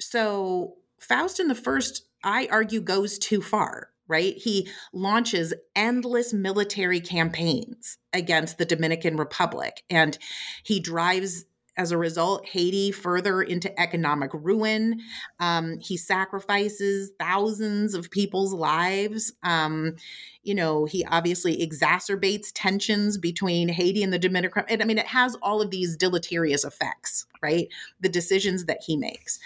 so 0.00 0.76
Faustin 0.98 1.48
the 1.48 1.54
First, 1.54 2.05
I 2.24 2.48
argue, 2.50 2.80
goes 2.80 3.18
too 3.18 3.42
far 3.42 3.90
right? 4.08 4.36
He 4.36 4.68
launches 4.92 5.52
endless 5.74 6.32
military 6.32 7.00
campaigns 7.00 7.98
against 8.12 8.56
the 8.56 8.64
Dominican 8.64 9.16
Republic 9.16 9.82
and 9.90 10.16
he 10.62 10.78
drives 10.78 11.44
as 11.76 11.92
a 11.92 11.98
result, 11.98 12.46
Haiti 12.46 12.90
further 12.90 13.42
into 13.42 13.78
economic 13.80 14.30
ruin. 14.32 15.00
Um, 15.40 15.78
he 15.78 15.96
sacrifices 15.96 17.10
thousands 17.18 17.94
of 17.94 18.10
people's 18.10 18.54
lives. 18.54 19.32
Um, 19.42 19.96
you 20.42 20.54
know, 20.54 20.86
he 20.86 21.04
obviously 21.04 21.58
exacerbates 21.58 22.50
tensions 22.54 23.18
between 23.18 23.68
Haiti 23.68 24.02
and 24.02 24.12
the 24.12 24.18
Dominican. 24.18 24.64
I 24.70 24.84
mean, 24.84 24.98
it 24.98 25.06
has 25.06 25.36
all 25.42 25.60
of 25.60 25.70
these 25.70 25.96
deleterious 25.96 26.64
effects, 26.64 27.26
right? 27.42 27.68
The 28.00 28.08
decisions 28.08 28.64
that 28.64 28.78
he 28.86 28.96
makes. 28.96 29.38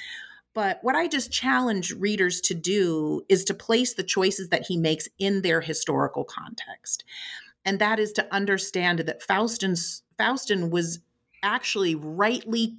But 0.60 0.80
what 0.82 0.94
I 0.94 1.08
just 1.08 1.32
challenge 1.32 1.90
readers 1.92 2.38
to 2.42 2.52
do 2.52 3.22
is 3.30 3.44
to 3.44 3.54
place 3.54 3.94
the 3.94 4.02
choices 4.02 4.50
that 4.50 4.66
he 4.66 4.76
makes 4.76 5.08
in 5.18 5.40
their 5.40 5.62
historical 5.62 6.22
context. 6.22 7.02
And 7.64 7.78
that 7.78 7.98
is 7.98 8.12
to 8.12 8.28
understand 8.30 8.98
that 8.98 9.22
Faustin's, 9.22 10.02
Faustin 10.18 10.68
was 10.68 10.98
actually 11.42 11.94
rightly 11.94 12.76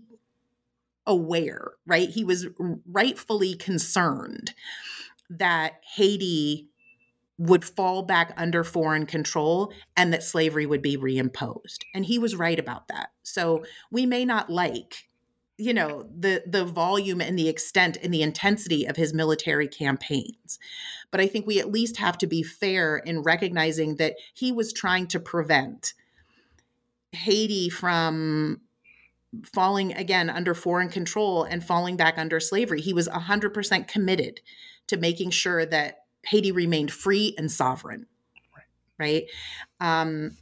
aware, 1.08 1.72
right? 1.88 2.08
He 2.08 2.24
was 2.24 2.46
rightfully 2.86 3.56
concerned 3.56 4.54
that 5.32 5.82
Haiti 5.96 6.68
would 7.40 7.66
fall 7.66 8.04
back 8.04 8.32
under 8.38 8.64
foreign 8.64 9.08
control 9.08 9.74
and 9.98 10.14
that 10.14 10.22
slavery 10.22 10.68
would 10.68 10.84
be 10.84 10.98
reimposed. 10.98 11.80
And 11.96 12.06
he 12.06 12.20
was 12.20 12.36
right 12.36 12.60
about 12.60 12.90
that. 12.90 13.10
So 13.24 13.64
we 13.90 14.06
may 14.06 14.24
not 14.24 14.52
like 14.52 15.08
you 15.62 15.74
know 15.74 16.08
the 16.18 16.44
the 16.46 16.66
volume 16.66 17.22
and 17.22 17.38
the 17.38 17.48
extent 17.48 17.98
and 18.02 18.14
the 18.14 18.22
intensity 18.22 18.86
of 18.86 18.96
his 18.96 19.14
military 19.14 19.68
campaigns 19.68 20.60
but 21.12 21.22
i 21.22 21.28
think 21.28 21.46
we 21.46 21.60
at 21.60 21.72
least 21.72 21.98
have 21.98 22.18
to 22.18 22.28
be 22.28 22.44
fair 22.44 22.98
in 22.98 23.22
recognizing 23.22 23.96
that 23.96 24.16
he 24.34 24.52
was 24.52 24.74
trying 24.74 25.08
to 25.08 25.20
prevent 25.20 25.94
Haiti 27.14 27.70
from 27.70 28.62
falling 29.44 29.94
again 29.94 30.30
under 30.30 30.54
foreign 30.54 30.90
control 30.90 31.44
and 31.44 31.64
falling 31.64 31.96
back 31.96 32.18
under 32.18 32.40
slavery. 32.40 32.82
He 32.82 32.94
was 32.94 33.08
100% 33.08 33.88
committed 33.88 34.42
to 34.88 34.98
making 34.98 35.32
sure 35.32 35.66
that 35.66 36.06
Haiti 36.28 36.52
remained 36.52 36.92
free 36.92 37.34
and 37.38 37.52
sovereign. 37.52 38.08
Right. 39.00 39.26
right? 39.80 40.02
Um, 40.02 40.38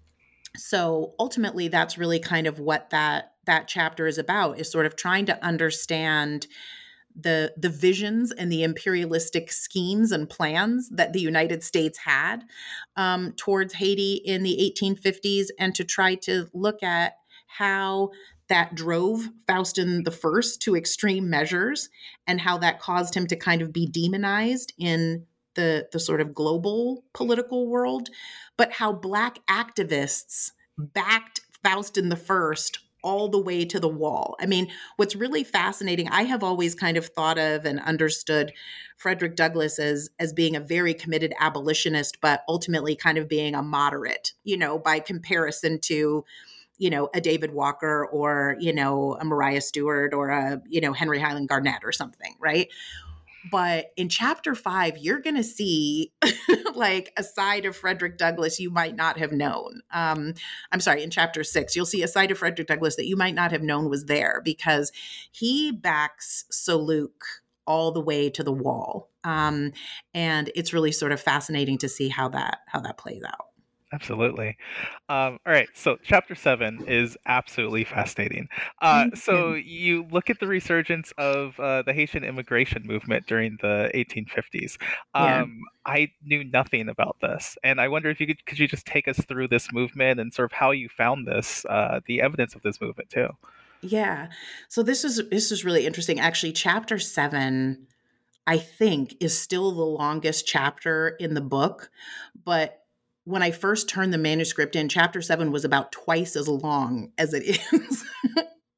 so 0.55 1.13
ultimately, 1.19 1.67
that's 1.67 1.97
really 1.97 2.19
kind 2.19 2.47
of 2.47 2.59
what 2.59 2.89
that 2.89 3.33
that 3.45 3.67
chapter 3.67 4.07
is 4.07 4.17
about 4.17 4.59
is 4.59 4.71
sort 4.71 4.85
of 4.85 4.95
trying 4.95 5.25
to 5.25 5.43
understand 5.43 6.47
the 7.15 7.53
the 7.57 7.69
visions 7.69 8.31
and 8.31 8.51
the 8.51 8.63
imperialistic 8.63 9.51
schemes 9.51 10.11
and 10.11 10.29
plans 10.29 10.89
that 10.89 11.13
the 11.13 11.19
United 11.19 11.63
States 11.63 11.97
had 11.99 12.43
um, 12.95 13.33
towards 13.33 13.73
Haiti 13.73 14.21
in 14.25 14.43
the 14.43 14.73
1850s, 14.79 15.47
and 15.59 15.75
to 15.75 15.83
try 15.83 16.15
to 16.15 16.47
look 16.53 16.83
at 16.83 17.13
how 17.47 18.11
that 18.47 18.73
drove 18.73 19.29
Faustin 19.47 20.03
First 20.05 20.61
to 20.63 20.75
extreme 20.75 21.29
measures, 21.29 21.89
and 22.27 22.41
how 22.41 22.57
that 22.59 22.79
caused 22.79 23.15
him 23.15 23.27
to 23.27 23.35
kind 23.35 23.61
of 23.61 23.73
be 23.73 23.87
demonized 23.87 24.73
in 24.77 25.25
the 25.59 25.87
the 25.91 25.99
sort 25.99 26.21
of 26.21 26.33
global 26.33 27.03
political 27.13 27.67
world, 27.67 28.09
but 28.57 28.73
how 28.73 28.93
black 28.93 29.39
activists 29.47 30.51
backed 30.77 31.41
Faustin 31.63 32.09
the 32.09 32.15
First 32.15 32.79
all 33.01 33.29
the 33.29 33.41
way 33.41 33.63
to 33.63 33.79
the 33.79 33.87
wall. 33.87 34.35
I 34.41 34.45
mean, 34.45 34.69
what's 34.97 35.15
really 35.15 35.43
fascinating, 35.43 36.09
I 36.09 36.23
have 36.23 36.43
always 36.43 36.75
kind 36.75 36.97
of 36.97 37.05
thought 37.05 37.37
of 37.37 37.65
and 37.65 37.79
understood 37.79 38.51
Frederick 38.97 39.35
Douglass 39.35 39.79
as 39.79 40.09
as 40.19 40.33
being 40.33 40.55
a 40.55 40.61
very 40.61 40.93
committed 40.93 41.33
abolitionist, 41.39 42.19
but 42.21 42.43
ultimately 42.47 42.95
kind 42.95 43.17
of 43.17 43.29
being 43.29 43.55
a 43.55 43.61
moderate, 43.61 44.33
you 44.43 44.57
know, 44.57 44.79
by 44.79 44.99
comparison 44.99 45.79
to 45.81 46.23
you 46.77 46.89
know 46.89 47.09
a 47.13 47.21
David 47.21 47.53
Walker 47.53 48.05
or 48.05 48.55
you 48.59 48.73
know 48.73 49.17
a 49.19 49.25
mariah 49.25 49.61
Stewart 49.61 50.13
or 50.13 50.29
a 50.29 50.61
you 50.67 50.81
know 50.81 50.93
Henry 50.93 51.19
Highland 51.19 51.49
Garnet 51.49 51.83
or 51.83 51.91
something, 51.91 52.35
right? 52.39 52.69
But 53.51 53.91
in 53.95 54.09
chapter 54.09 54.55
five, 54.55 54.97
you're 54.97 55.19
going 55.19 55.35
to 55.35 55.43
see 55.43 56.11
like 56.75 57.13
a 57.17 57.23
side 57.23 57.65
of 57.65 57.75
Frederick 57.75 58.17
Douglass 58.17 58.59
you 58.59 58.69
might 58.69 58.95
not 58.95 59.17
have 59.17 59.31
known. 59.31 59.81
Um, 59.91 60.33
I'm 60.71 60.81
sorry, 60.81 61.03
in 61.03 61.09
chapter 61.09 61.43
six, 61.43 61.75
you'll 61.75 61.85
see 61.85 62.03
a 62.03 62.07
side 62.07 62.31
of 62.31 62.37
Frederick 62.37 62.67
Douglass 62.67 62.95
that 62.97 63.07
you 63.07 63.15
might 63.15 63.35
not 63.35 63.51
have 63.51 63.63
known 63.63 63.89
was 63.89 64.05
there 64.05 64.41
because 64.43 64.91
he 65.31 65.71
backs 65.71 66.45
Luke 66.67 67.25
all 67.65 67.91
the 67.91 68.01
way 68.01 68.29
to 68.31 68.43
the 68.43 68.51
wall. 68.51 69.09
Um, 69.23 69.73
and 70.13 70.51
it's 70.55 70.73
really 70.73 70.91
sort 70.91 71.11
of 71.11 71.21
fascinating 71.21 71.77
to 71.79 71.89
see 71.89 72.09
how 72.09 72.29
that 72.29 72.59
how 72.67 72.79
that 72.81 72.97
plays 72.97 73.23
out. 73.23 73.48
Absolutely. 73.91 74.55
Um, 75.07 75.39
all 75.45 75.53
right. 75.53 75.67
So, 75.73 75.97
chapter 76.03 76.35
seven 76.35 76.85
is 76.87 77.17
absolutely 77.25 77.83
fascinating. 77.83 78.47
Uh, 78.81 79.07
so, 79.15 79.53
you 79.53 80.05
look 80.11 80.29
at 80.29 80.39
the 80.39 80.45
resurgence 80.45 81.11
of 81.17 81.59
uh, 81.59 81.81
the 81.81 81.93
Haitian 81.93 82.23
immigration 82.23 82.83
movement 82.85 83.25
during 83.25 83.57
the 83.61 83.89
1850s. 83.95 84.77
Um, 85.15 85.25
yeah. 85.25 85.45
I 85.85 86.11
knew 86.23 86.43
nothing 86.43 86.87
about 86.87 87.17
this, 87.21 87.57
and 87.63 87.81
I 87.81 87.87
wonder 87.87 88.11
if 88.11 88.19
you 88.19 88.27
could 88.27 88.45
could 88.45 88.59
you 88.59 88.67
just 88.67 88.85
take 88.85 89.07
us 89.07 89.17
through 89.27 89.47
this 89.47 89.73
movement 89.73 90.19
and 90.19 90.31
sort 90.31 90.51
of 90.51 90.55
how 90.55 90.69
you 90.69 90.87
found 90.87 91.27
this, 91.27 91.65
uh, 91.65 92.01
the 92.05 92.21
evidence 92.21 92.53
of 92.53 92.61
this 92.61 92.79
movement 92.79 93.09
too. 93.09 93.29
Yeah. 93.81 94.27
So 94.67 94.83
this 94.83 95.03
is 95.03 95.21
this 95.31 95.51
is 95.51 95.65
really 95.65 95.87
interesting. 95.87 96.19
Actually, 96.19 96.53
chapter 96.53 96.99
seven. 96.99 97.87
I 98.47 98.57
think 98.57 99.13
is 99.19 99.37
still 99.37 99.71
the 99.71 99.83
longest 99.83 100.47
chapter 100.47 101.09
in 101.19 101.35
the 101.35 101.41
book, 101.41 101.91
but 102.43 102.78
when 103.29 103.43
I 103.43 103.51
first 103.51 103.87
turned 103.87 104.11
the 104.11 104.17
manuscript 104.17 104.75
in, 104.75 104.89
chapter 104.89 105.21
seven 105.21 105.51
was 105.51 105.63
about 105.63 105.91
twice 105.91 106.35
as 106.35 106.47
long 106.47 107.11
as 107.15 107.35
it 107.35 107.43
is 107.71 108.03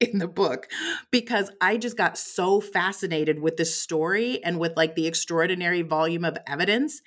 in 0.02 0.18
the 0.18 0.28
book 0.28 0.68
because 1.10 1.50
I 1.62 1.78
just 1.78 1.96
got 1.96 2.18
so 2.18 2.60
fascinated 2.60 3.40
with 3.40 3.56
this 3.56 3.74
story 3.74 4.44
and 4.44 4.60
with 4.60 4.76
like 4.76 4.96
the 4.96 5.08
extraordinary 5.08 5.84
volume 5.84 6.26
of 6.26 6.38
evidence. 6.46 7.02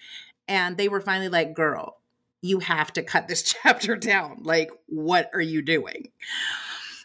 And 0.49 0.79
they 0.79 0.89
were 0.89 1.03
finally 1.03 1.29
like, 1.29 1.53
girl, 1.53 1.99
you 2.41 2.61
have 2.61 2.95
to 2.95 3.03
cut 3.03 3.29
this 3.29 3.43
chapter 3.63 3.95
down. 3.95 4.39
Like, 4.43 4.71
what 4.87 5.29
are 5.35 5.43
you 5.43 5.61
doing? 5.61 6.09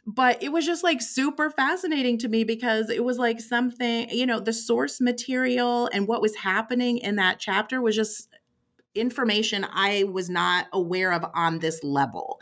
but 0.08 0.42
it 0.42 0.52
was 0.52 0.66
just 0.66 0.84
like 0.84 1.02
super 1.02 1.52
fascinating 1.52 2.18
to 2.18 2.28
me 2.28 2.44
because 2.44 2.90
it 2.90 3.04
was 3.04 3.20
like 3.20 3.40
something 3.40 4.10
you 4.10 4.26
know 4.26 4.40
the 4.40 4.54
source 4.54 5.00
material 5.00 5.88
and 5.94 6.08
what 6.08 6.22
was 6.22 6.36
happening 6.36 6.98
in 6.98 7.18
that 7.18 7.38
chapter 7.38 7.80
was 7.80 7.96
just 7.96 8.29
information 8.96 9.66
I 9.72 10.04
was 10.04 10.30
not 10.30 10.68
aware 10.74 11.14
of 11.14 11.26
on 11.34 11.60
this 11.60 11.84
level. 11.84 12.40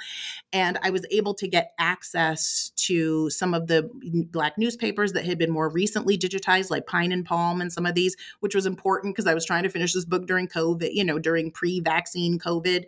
And 0.54 0.80
I 0.82 0.90
was 0.90 1.06
able 1.12 1.34
to 1.36 1.48
get 1.48 1.74
access 1.78 2.72
to 2.78 3.30
some 3.30 3.54
of 3.54 3.68
the 3.68 3.90
Black 4.32 4.58
newspapers 4.58 5.14
that 5.14 5.26
had 5.26 5.38
been 5.38 5.52
more 5.52 5.70
recently 5.70 6.18
digitized, 6.18 6.70
like 6.70 6.88
Pine 6.88 7.12
and 7.12 7.26
Palm 7.26 7.62
and 7.62 7.72
some 7.72 7.86
of 7.86 7.96
these, 7.96 8.16
which 8.40 8.56
was 8.56 8.66
important 8.66 9.16
because 9.16 9.28
I 9.28 9.34
was 9.34 9.46
trying 9.46 9.64
to 9.64 9.70
finish 9.70 9.94
this 9.94 10.06
book 10.06 10.26
during 10.26 10.48
COVID, 10.48 10.90
you 10.94 11.04
know, 11.04 11.20
during 11.20 11.52
pre 11.52 11.80
vaccine 11.82 12.40
COVID. 12.40 12.86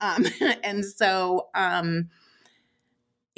Um, 0.00 0.26
and 0.62 0.84
so, 0.84 1.48
um, 1.54 2.10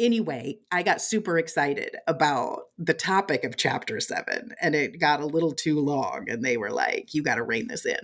anyway, 0.01 0.59
I 0.73 0.83
got 0.83 1.01
super 1.01 1.39
excited 1.39 1.97
about 2.09 2.63
the 2.79 2.95
topic 2.95 3.45
of 3.45 3.57
chapter 3.57 4.01
seven, 4.01 4.55
and 4.61 4.75
it 4.75 4.99
got 4.99 5.21
a 5.21 5.27
little 5.27 5.53
too 5.53 5.79
long, 5.79 6.29
and 6.29 6.45
they 6.45 6.57
were 6.57 6.71
like, 6.71 7.15
you 7.15 7.23
got 7.23 7.37
to 7.37 7.45
rein 7.45 7.69
this 7.69 7.87
in. 7.87 8.01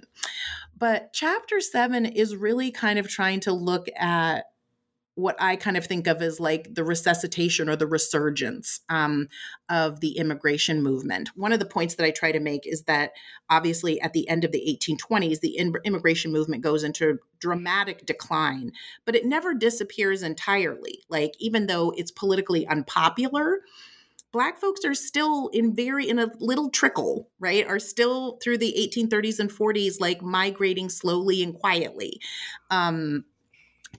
But 0.78 1.12
chapter 1.12 1.60
seven 1.60 2.06
is 2.06 2.36
really 2.36 2.70
kind 2.70 2.98
of 2.98 3.08
trying 3.08 3.40
to 3.40 3.52
look 3.52 3.86
at 3.96 4.44
what 5.16 5.34
I 5.40 5.56
kind 5.56 5.78
of 5.78 5.86
think 5.86 6.06
of 6.06 6.20
as 6.20 6.38
like 6.38 6.74
the 6.74 6.84
resuscitation 6.84 7.70
or 7.70 7.74
the 7.76 7.86
resurgence 7.86 8.80
um, 8.90 9.28
of 9.70 10.00
the 10.00 10.18
immigration 10.18 10.82
movement. 10.82 11.30
One 11.34 11.52
of 11.52 11.58
the 11.58 11.64
points 11.64 11.94
that 11.94 12.04
I 12.04 12.10
try 12.10 12.32
to 12.32 12.38
make 12.38 12.66
is 12.66 12.82
that 12.82 13.12
obviously 13.48 13.98
at 14.02 14.12
the 14.12 14.28
end 14.28 14.44
of 14.44 14.52
the 14.52 14.78
1820s, 14.78 15.40
the 15.40 15.56
in- 15.56 15.72
immigration 15.84 16.32
movement 16.32 16.62
goes 16.62 16.84
into 16.84 17.18
dramatic 17.40 18.04
decline, 18.04 18.72
but 19.06 19.16
it 19.16 19.24
never 19.24 19.54
disappears 19.54 20.22
entirely. 20.22 21.02
Like, 21.08 21.32
even 21.38 21.66
though 21.66 21.94
it's 21.96 22.10
politically 22.10 22.66
unpopular, 22.66 23.62
black 24.32 24.58
folks 24.58 24.84
are 24.84 24.92
still 24.94 25.48
in 25.48 25.74
very 25.74 26.06
in 26.06 26.18
a 26.18 26.30
little 26.40 26.68
trickle 26.68 27.30
right 27.38 27.66
are 27.66 27.78
still 27.78 28.38
through 28.42 28.58
the 28.58 28.74
1830s 28.76 29.38
and 29.38 29.50
40s 29.50 29.94
like 29.98 30.20
migrating 30.20 30.90
slowly 30.90 31.42
and 31.42 31.54
quietly 31.54 32.20
um 32.70 33.24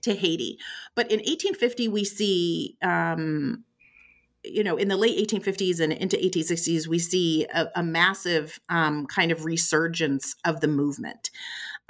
to 0.02 0.14
Haiti. 0.14 0.58
But 0.94 1.10
in 1.10 1.18
1850, 1.18 1.88
we 1.88 2.04
see, 2.04 2.76
um, 2.82 3.64
you 4.44 4.62
know, 4.62 4.76
in 4.76 4.88
the 4.88 4.96
late 4.96 5.28
1850s 5.28 5.80
and 5.80 5.92
into 5.92 6.16
1860s, 6.16 6.86
we 6.86 6.98
see 6.98 7.46
a, 7.52 7.68
a 7.76 7.82
massive 7.82 8.60
um, 8.68 9.06
kind 9.06 9.32
of 9.32 9.44
resurgence 9.44 10.34
of 10.44 10.60
the 10.60 10.68
movement. 10.68 11.30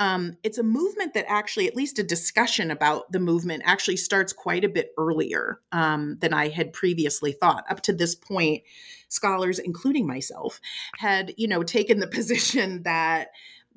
Um, 0.01 0.37
it's 0.45 0.59
a 0.59 0.63
movement 0.63 1.15
that 1.15 1.29
actually, 1.29 1.67
at 1.67 1.75
least 1.75 1.99
a 1.99 2.05
discussion 2.05 2.71
about 2.71 3.11
the 3.11 3.19
movement, 3.19 3.63
actually 3.67 3.97
starts 3.97 4.33
quite 4.33 4.65
a 4.65 4.69
bit 4.69 4.93
earlier 4.97 5.61
um, 5.73 6.19
than 6.21 6.33
I 6.33 6.49
had 6.49 6.73
previously 6.73 7.33
thought. 7.33 7.65
Up 7.69 7.81
to 7.83 7.93
this 7.93 8.15
point, 8.15 8.63
scholars, 9.09 9.59
including 9.59 10.07
myself, 10.07 10.61
had 10.99 11.35
you 11.37 11.49
know 11.49 11.65
taken 11.65 11.99
the 11.99 12.07
position 12.19 12.85
that 12.85 13.29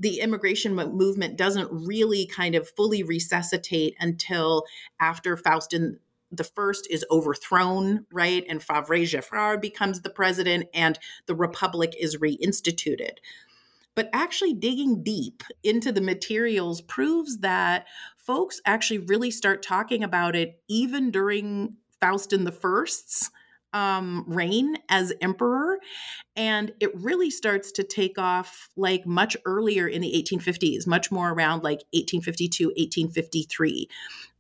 the 0.02 0.20
immigration 0.20 0.74
movement 0.74 1.38
doesn't 1.38 1.70
really 1.72 2.26
kind 2.26 2.56
of 2.56 2.68
fully 2.68 3.04
resuscitate 3.04 3.96
until 4.00 4.66
after 5.00 5.38
Faustin 5.38 6.00
the 6.32 6.44
first 6.44 6.88
is 6.90 7.06
overthrown, 7.12 8.06
right? 8.12 8.44
And 8.50 8.64
Fabre 8.64 9.06
Geffrard 9.06 9.62
becomes 9.62 10.02
the 10.02 10.10
president 10.10 10.68
and 10.74 10.98
the 11.28 11.36
republic 11.36 11.94
is 12.00 12.18
reinstituted. 12.18 13.18
But 13.94 14.10
actually, 14.14 14.54
digging 14.54 15.04
deep 15.04 15.44
into 15.64 15.92
the 15.92 16.02
materials 16.02 16.82
proves 16.82 17.40
that 17.40 17.86
folks 18.18 18.62
actually 18.66 19.00
really 19.00 19.30
start 19.30 19.62
talking 19.62 20.04
about 20.04 20.36
it 20.36 20.62
even 20.70 21.12
during 21.12 21.76
Faustin 22.00 22.46
the 22.46 22.52
First's 22.54 23.30
um, 23.74 24.26
reign 24.28 24.78
as 24.90 25.14
emperor. 25.22 25.80
And 26.36 26.72
it 26.80 26.96
really 26.96 27.30
starts 27.30 27.72
to 27.74 27.84
take 27.84 28.18
off 28.18 28.70
like 28.76 29.06
much 29.06 29.36
earlier 29.46 29.88
in 29.88 30.02
the 30.02 30.12
1850s, 30.12 30.88
much 30.88 31.12
more 31.12 31.32
around 31.32 31.64
like 31.64 31.84
1852, 31.94 32.68
1853. 32.68 33.90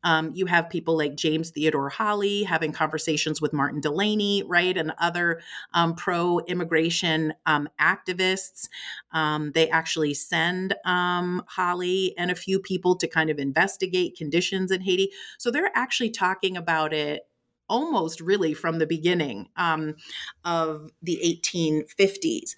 Um, 0.03 0.31
you 0.33 0.47
have 0.47 0.69
people 0.69 0.97
like 0.97 1.15
James 1.15 1.51
Theodore 1.51 1.89
Holly 1.89 2.43
having 2.43 2.71
conversations 2.71 3.41
with 3.41 3.53
Martin 3.53 3.81
Delany, 3.81 4.43
right, 4.47 4.75
and 4.75 4.93
other 4.99 5.41
um, 5.73 5.95
pro 5.95 6.39
immigration 6.39 7.33
um, 7.45 7.69
activists. 7.79 8.67
Um, 9.11 9.51
they 9.51 9.69
actually 9.69 10.13
send 10.13 10.75
um, 10.85 11.43
Holly 11.47 12.15
and 12.17 12.31
a 12.31 12.35
few 12.35 12.59
people 12.59 12.95
to 12.95 13.07
kind 13.07 13.29
of 13.29 13.37
investigate 13.37 14.17
conditions 14.17 14.71
in 14.71 14.81
Haiti. 14.81 15.11
So 15.37 15.51
they're 15.51 15.71
actually 15.75 16.09
talking 16.09 16.57
about 16.57 16.93
it 16.93 17.27
almost 17.71 18.19
really 18.19 18.53
from 18.53 18.77
the 18.77 18.85
beginning 18.85 19.47
um, 19.55 19.95
of 20.43 20.91
the 21.01 21.19
1850s. 21.23 22.55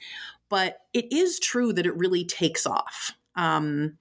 But 0.49 0.79
it 0.93 1.13
is 1.13 1.39
true 1.39 1.71
that 1.73 1.85
it 1.85 1.95
really 1.95 2.25
takes 2.25 2.65
off 2.65 3.13
um, 3.35 3.97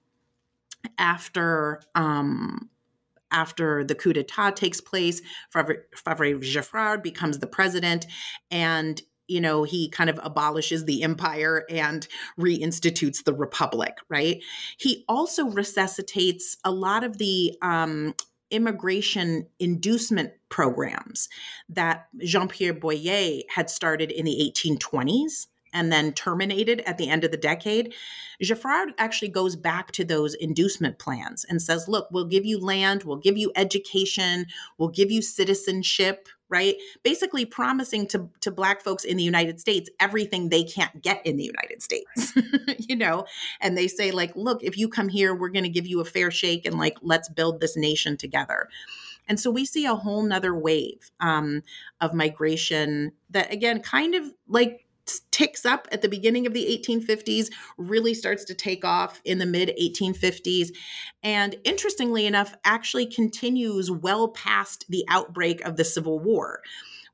after. 0.97 1.81
Um, 1.95 2.69
after 3.35 3.83
the 3.83 3.95
coup 3.95 4.13
d'etat 4.13 4.51
takes 4.51 4.79
place, 4.79 5.19
Fabre, 5.49 5.87
Geffrard 5.95 7.01
becomes 7.01 7.39
the 7.39 7.47
president, 7.47 8.05
and 8.51 9.01
you 9.27 9.41
know 9.41 9.63
he 9.63 9.89
kind 9.89 10.07
of 10.11 10.19
abolishes 10.21 10.85
the 10.85 11.01
empire 11.01 11.65
and 11.67 12.07
reinstitutes 12.37 13.23
the 13.23 13.33
republic 13.33 13.95
right 14.09 14.43
he 14.77 15.05
also 15.07 15.45
resuscitates 15.45 16.57
a 16.65 16.71
lot 16.71 17.05
of 17.05 17.17
the 17.19 17.57
um, 17.61 18.13
immigration 18.53 19.47
inducement 19.59 20.31
programs 20.49 21.27
that 21.67 22.07
Jean 22.19 22.47
Pierre 22.47 22.73
Boyer 22.73 23.41
had 23.49 23.69
started 23.69 24.11
in 24.11 24.25
the 24.25 24.53
1820s 24.55 25.47
and 25.73 25.91
then 25.91 26.13
terminated 26.13 26.81
at 26.81 26.97
the 26.97 27.09
end 27.09 27.23
of 27.23 27.31
the 27.31 27.37
decade. 27.37 27.93
Geffrard 28.41 28.89
actually 28.97 29.29
goes 29.29 29.55
back 29.55 29.91
to 29.93 30.05
those 30.05 30.35
inducement 30.35 30.99
plans 30.99 31.43
and 31.49 31.61
says, 31.61 31.87
look, 31.87 32.07
we'll 32.11 32.27
give 32.27 32.45
you 32.45 32.59
land, 32.59 33.03
we'll 33.03 33.17
give 33.17 33.37
you 33.37 33.51
education, 33.55 34.45
we'll 34.77 34.89
give 34.89 35.11
you 35.11 35.21
citizenship, 35.21 36.29
right? 36.53 36.75
Basically 37.01 37.45
promising 37.45 38.05
to, 38.09 38.29
to 38.41 38.51
Black 38.51 38.83
folks 38.83 39.03
in 39.03 39.17
the 39.17 39.23
United 39.23 39.59
States 39.59 39.89
everything 39.99 40.49
they 40.49 40.63
can't 40.63 41.01
get 41.01 41.25
in 41.25 41.35
the 41.35 41.43
United 41.43 41.81
States, 41.81 42.31
you 42.77 42.95
know? 42.95 43.25
And 43.59 43.75
they 43.75 43.87
say, 43.87 44.11
like, 44.11 44.35
look, 44.35 44.63
if 44.63 44.77
you 44.77 44.87
come 44.87 45.09
here, 45.09 45.33
we're 45.33 45.49
going 45.49 45.63
to 45.63 45.69
give 45.69 45.87
you 45.87 45.99
a 45.99 46.05
fair 46.05 46.29
shake 46.29 46.67
and, 46.67 46.77
like, 46.77 46.95
let's 47.01 47.27
build 47.27 47.59
this 47.59 47.75
nation 47.75 48.17
together. 48.17 48.69
And 49.27 49.39
so 49.39 49.49
we 49.49 49.65
see 49.65 49.87
a 49.87 49.95
whole 49.95 50.21
nother 50.21 50.55
wave 50.55 51.09
um, 51.19 51.63
of 51.99 52.13
migration 52.13 53.13
that, 53.31 53.51
again, 53.51 53.81
kind 53.81 54.13
of 54.13 54.31
like 54.47 54.82
ticks 55.31 55.65
up 55.65 55.87
at 55.91 56.01
the 56.01 56.09
beginning 56.09 56.45
of 56.45 56.53
the 56.53 56.65
1850s, 56.65 57.49
really 57.77 58.13
starts 58.13 58.45
to 58.45 58.53
take 58.53 58.85
off 58.85 59.21
in 59.25 59.39
the 59.39 59.45
mid 59.45 59.73
1850s, 59.81 60.69
and 61.21 61.55
interestingly 61.63 62.25
enough, 62.25 62.55
actually 62.63 63.05
continues 63.05 63.91
well 63.91 64.29
past 64.29 64.85
the 64.89 65.05
outbreak 65.09 65.61
of 65.61 65.75
the 65.75 65.85
Civil 65.85 66.19
War. 66.19 66.61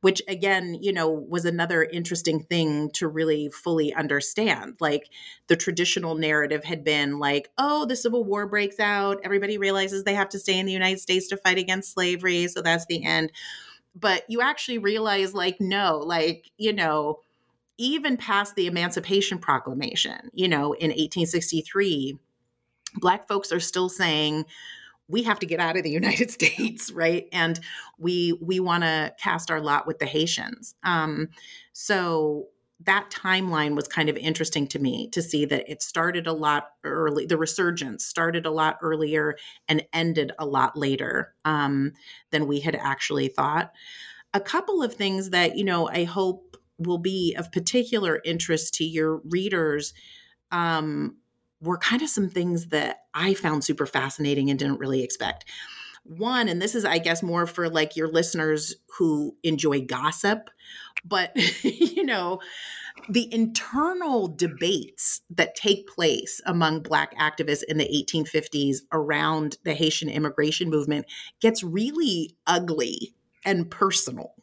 Which 0.02 0.22
again, 0.30 0.78
you 0.80 0.94
know, 0.94 1.10
was 1.10 1.44
another 1.44 1.84
interesting 1.84 2.44
thing 2.44 2.90
to 2.92 3.08
really 3.10 3.50
fully 3.50 3.94
understand. 3.94 4.78
Like 4.80 5.10
the 5.48 5.58
traditional 5.58 6.16
narrative 6.16 6.64
had 6.64 6.86
been 6.86 7.20
like, 7.20 7.50
oh, 7.58 7.86
the 7.86 7.98
Civil 7.98 8.24
War 8.24 8.48
breaks 8.48 8.80
out, 8.80 9.20
everybody 9.26 9.58
realizes 9.58 10.06
they 10.06 10.14
have 10.14 10.30
to 10.30 10.40
stay 10.40 10.58
in 10.58 10.66
the 10.66 10.72
United 10.72 11.02
States 11.02 11.28
to 11.28 11.38
fight 11.38 11.58
against 11.58 11.92
slavery, 11.92 12.48
so 12.48 12.62
that's 12.62 12.86
the 12.86 13.04
end. 13.04 13.34
But 13.94 14.24
you 14.30 14.40
actually 14.40 14.78
realize, 14.78 15.34
like, 15.34 15.60
no, 15.60 15.98
like, 15.98 16.50
you 16.58 16.72
know, 16.72 17.20
even 17.80 18.18
past 18.18 18.56
the 18.56 18.68
Emancipation 18.68 19.40
Proclamation, 19.40 20.30
you 20.34 20.48
know, 20.48 20.74
in 20.74 20.90
1863, 20.90 22.20
Black 22.96 23.28
folks 23.28 23.52
are 23.52 23.60
still 23.60 23.88
saying, 23.88 24.46
we 25.08 25.24
have 25.24 25.40
to 25.40 25.46
get 25.46 25.60
out 25.60 25.78
of 25.78 25.84
the 25.84 25.90
United 26.02 26.30
States, 26.30 26.92
right? 26.92 27.28
And 27.32 27.60
we 27.98 28.38
we 28.42 28.60
want 28.60 28.84
to 28.84 29.14
cast 29.18 29.50
our 29.50 29.62
lot 29.62 29.88
with 29.88 30.00
the 30.00 30.06
Haitians. 30.06 30.76
Um, 30.84 31.30
so 31.74 32.50
that 32.82 33.10
timeline 33.10 33.76
was 33.76 33.88
kind 33.88 34.08
of 34.08 34.16
interesting 34.16 34.66
to 34.66 34.80
me 34.80 35.10
to 35.10 35.22
see 35.22 35.44
that 35.46 35.70
it 35.70 35.82
started 35.82 36.28
a 36.28 36.34
lot 36.34 36.70
early. 36.86 37.26
The 37.26 37.38
resurgence 37.38 38.06
started 38.06 38.46
a 38.46 38.52
lot 38.52 38.78
earlier 38.82 39.36
and 39.68 39.86
ended 39.92 40.32
a 40.40 40.46
lot 40.46 40.78
later 40.78 41.34
um, 41.44 41.92
than 42.32 42.48
we 42.48 42.62
had 42.62 42.76
actually 42.76 43.28
thought. 43.28 43.74
A 44.34 44.40
couple 44.40 44.82
of 44.82 44.94
things 44.94 45.32
that 45.32 45.58
you 45.58 45.64
know 45.64 45.90
I 45.90 46.04
hope 46.04 46.49
will 46.80 46.98
be 46.98 47.36
of 47.38 47.52
particular 47.52 48.22
interest 48.24 48.74
to 48.76 48.86
your 48.86 49.22
readers 49.26 49.94
um, 50.52 51.18
were 51.62 51.78
kind 51.78 52.02
of 52.02 52.10
some 52.10 52.30
things 52.30 52.68
that 52.68 53.02
I 53.14 53.34
found 53.34 53.64
super 53.64 53.86
fascinating 53.86 54.50
and 54.50 54.58
didn't 54.58 54.80
really 54.80 55.04
expect. 55.04 55.46
One, 56.04 56.48
and 56.48 56.62
this 56.62 56.76
is, 56.76 56.86
I 56.86 56.98
guess, 56.98 57.22
more 57.22 57.46
for 57.46 57.70
like 57.70 57.96
your 57.96 58.08
listeners 58.08 58.76
who 58.98 59.36
enjoy 59.44 59.82
gossip, 59.82 60.50
but 61.04 61.32
you 61.64 62.04
know, 62.04 62.40
the 63.08 63.32
internal 63.34 64.28
debates 64.28 65.22
that 65.30 65.56
take 65.56 65.88
place 65.88 66.42
among 66.46 66.82
Black 66.82 67.18
activists 67.18 67.64
in 67.64 67.78
the 67.78 68.06
1850s 68.14 68.78
around 68.92 69.58
the 69.64 69.74
Haitian 69.74 70.10
immigration 70.10 70.70
movement 70.70 71.06
gets 71.40 71.64
really 71.64 72.36
ugly 72.48 73.14
and 73.46 73.70
personal. 73.70 74.34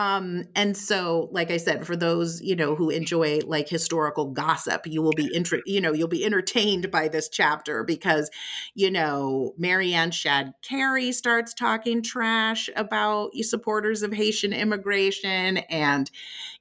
Um, 0.00 0.44
and 0.54 0.74
so, 0.74 1.28
like 1.30 1.50
I 1.50 1.58
said, 1.58 1.86
for 1.86 1.94
those 1.94 2.40
you 2.40 2.56
know 2.56 2.74
who 2.74 2.88
enjoy 2.88 3.40
like 3.44 3.68
historical 3.68 4.24
gossip, 4.30 4.86
you 4.86 5.02
will 5.02 5.12
be 5.12 5.28
inter- 5.34 5.60
you 5.66 5.78
know 5.78 5.92
you'll 5.92 6.08
be 6.08 6.24
entertained 6.24 6.90
by 6.90 7.08
this 7.08 7.28
chapter 7.28 7.84
because 7.84 8.30
you 8.74 8.90
know 8.90 9.52
Mary 9.58 9.92
Ann 9.92 10.10
Shadd 10.10 10.54
Cary 10.62 11.12
starts 11.12 11.52
talking 11.52 12.02
trash 12.02 12.70
about 12.76 13.34
supporters 13.42 14.02
of 14.02 14.14
Haitian 14.14 14.54
immigration, 14.54 15.58
and 15.68 16.10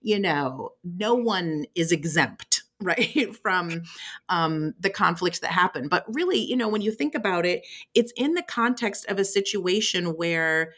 you 0.02 0.20
know 0.20 0.74
no 0.84 1.14
one 1.14 1.64
is 1.76 1.94
exempt 1.94 2.64
right 2.82 3.34
from 3.42 3.84
um, 4.28 4.74
the 4.82 4.90
conflicts 4.90 5.40
that 5.40 5.52
happen. 5.52 5.88
But 5.88 6.04
really, 6.14 6.40
you 6.40 6.58
know, 6.58 6.68
when 6.68 6.82
you 6.82 6.92
think 6.92 7.16
about 7.16 7.46
it, 7.46 7.66
it's 7.94 8.12
in 8.18 8.34
the 8.34 8.44
context 8.44 9.06
of 9.08 9.18
a 9.18 9.24
situation 9.24 10.18
where 10.18 10.74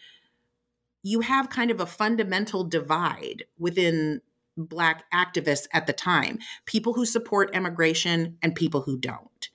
you 1.03 1.21
have 1.21 1.49
kind 1.49 1.71
of 1.71 1.79
a 1.79 1.85
fundamental 1.85 2.63
divide 2.63 3.45
within 3.57 4.21
Black 4.57 5.05
activists 5.13 5.67
at 5.73 5.87
the 5.87 5.93
time 5.93 6.37
people 6.65 6.93
who 6.93 7.05
support 7.05 7.55
immigration 7.55 8.37
and 8.41 8.53
people 8.53 8.81
who 8.81 8.97
don't. 8.97 9.49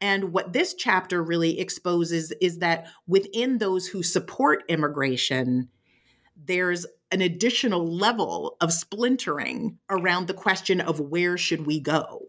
And 0.00 0.32
what 0.32 0.52
this 0.52 0.74
chapter 0.74 1.22
really 1.22 1.58
exposes 1.58 2.32
is 2.40 2.58
that 2.58 2.86
within 3.06 3.58
those 3.58 3.86
who 3.86 4.02
support 4.02 4.64
immigration, 4.68 5.70
there's 6.36 6.84
an 7.10 7.22
additional 7.22 7.86
level 7.86 8.56
of 8.60 8.72
splintering 8.72 9.78
around 9.88 10.26
the 10.26 10.34
question 10.34 10.80
of 10.80 11.00
where 11.00 11.38
should 11.38 11.66
we 11.66 11.80
go 11.80 12.26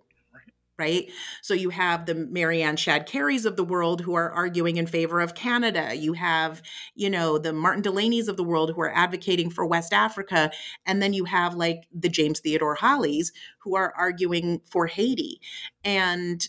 right? 0.77 1.09
So 1.41 1.53
you 1.53 1.69
have 1.71 2.05
the 2.05 2.15
Mary 2.15 2.61
Ann 2.61 2.75
Shadd 2.75 3.07
Carys 3.07 3.45
of 3.45 3.55
the 3.55 3.63
world 3.63 4.01
who 4.01 4.15
are 4.15 4.31
arguing 4.31 4.77
in 4.77 4.85
favor 4.85 5.19
of 5.19 5.35
Canada. 5.35 5.95
You 5.95 6.13
have, 6.13 6.61
you 6.95 7.09
know, 7.09 7.37
the 7.37 7.53
Martin 7.53 7.81
Delany's 7.81 8.27
of 8.27 8.37
the 8.37 8.43
world 8.43 8.71
who 8.73 8.81
are 8.81 8.95
advocating 8.95 9.49
for 9.49 9.65
West 9.65 9.93
Africa. 9.93 10.51
And 10.85 11.01
then 11.01 11.13
you 11.13 11.25
have 11.25 11.55
like 11.55 11.87
the 11.91 12.09
James 12.09 12.39
Theodore 12.39 12.75
Hollies 12.75 13.31
who 13.59 13.75
are 13.75 13.93
arguing 13.97 14.61
for 14.69 14.87
Haiti. 14.87 15.41
And 15.83 16.47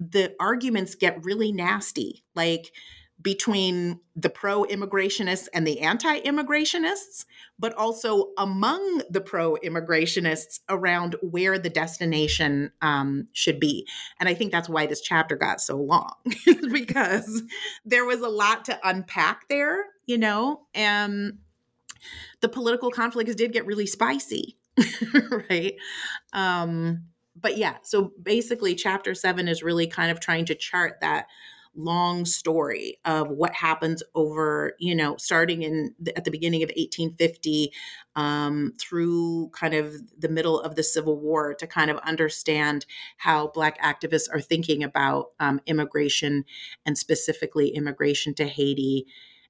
the 0.00 0.34
arguments 0.40 0.94
get 0.94 1.24
really 1.24 1.52
nasty. 1.52 2.24
Like, 2.34 2.72
between 3.26 3.98
the 4.14 4.30
pro 4.30 4.62
immigrationists 4.66 5.48
and 5.52 5.66
the 5.66 5.80
anti 5.80 6.20
immigrationists, 6.20 7.24
but 7.58 7.74
also 7.74 8.28
among 8.38 9.02
the 9.10 9.20
pro 9.20 9.56
immigrationists 9.64 10.60
around 10.68 11.16
where 11.22 11.58
the 11.58 11.68
destination 11.68 12.70
um, 12.82 13.26
should 13.32 13.58
be. 13.58 13.84
And 14.20 14.28
I 14.28 14.34
think 14.34 14.52
that's 14.52 14.68
why 14.68 14.86
this 14.86 15.00
chapter 15.00 15.34
got 15.34 15.60
so 15.60 15.76
long, 15.76 16.14
because 16.72 17.42
there 17.84 18.04
was 18.04 18.20
a 18.20 18.28
lot 18.28 18.64
to 18.66 18.78
unpack 18.88 19.48
there, 19.48 19.86
you 20.06 20.18
know, 20.18 20.60
and 20.72 21.38
the 22.42 22.48
political 22.48 22.92
conflicts 22.92 23.34
did 23.34 23.52
get 23.52 23.66
really 23.66 23.86
spicy, 23.86 24.56
right? 25.50 25.74
Um, 26.32 27.06
but 27.34 27.56
yeah, 27.56 27.78
so 27.82 28.12
basically, 28.22 28.76
chapter 28.76 29.16
seven 29.16 29.48
is 29.48 29.64
really 29.64 29.88
kind 29.88 30.12
of 30.12 30.20
trying 30.20 30.44
to 30.44 30.54
chart 30.54 31.00
that 31.00 31.26
long 31.76 32.24
story 32.24 32.98
of 33.04 33.28
what 33.28 33.52
happens 33.52 34.02
over 34.14 34.74
you 34.78 34.94
know 34.94 35.16
starting 35.18 35.62
in 35.62 35.94
the, 36.00 36.16
at 36.16 36.24
the 36.24 36.30
beginning 36.30 36.62
of 36.62 36.68
1850 36.70 37.72
um, 38.16 38.72
through 38.78 39.50
kind 39.50 39.74
of 39.74 39.94
the 40.18 40.28
middle 40.28 40.60
of 40.60 40.74
the 40.74 40.82
civil 40.82 41.20
war 41.20 41.54
to 41.54 41.66
kind 41.66 41.90
of 41.90 41.98
understand 41.98 42.86
how 43.18 43.48
black 43.48 43.80
activists 43.80 44.28
are 44.32 44.40
thinking 44.40 44.82
about 44.82 45.26
um, 45.38 45.60
immigration 45.66 46.44
and 46.86 46.96
specifically 46.96 47.68
immigration 47.68 48.34
to 48.34 48.46
haiti. 48.46 49.06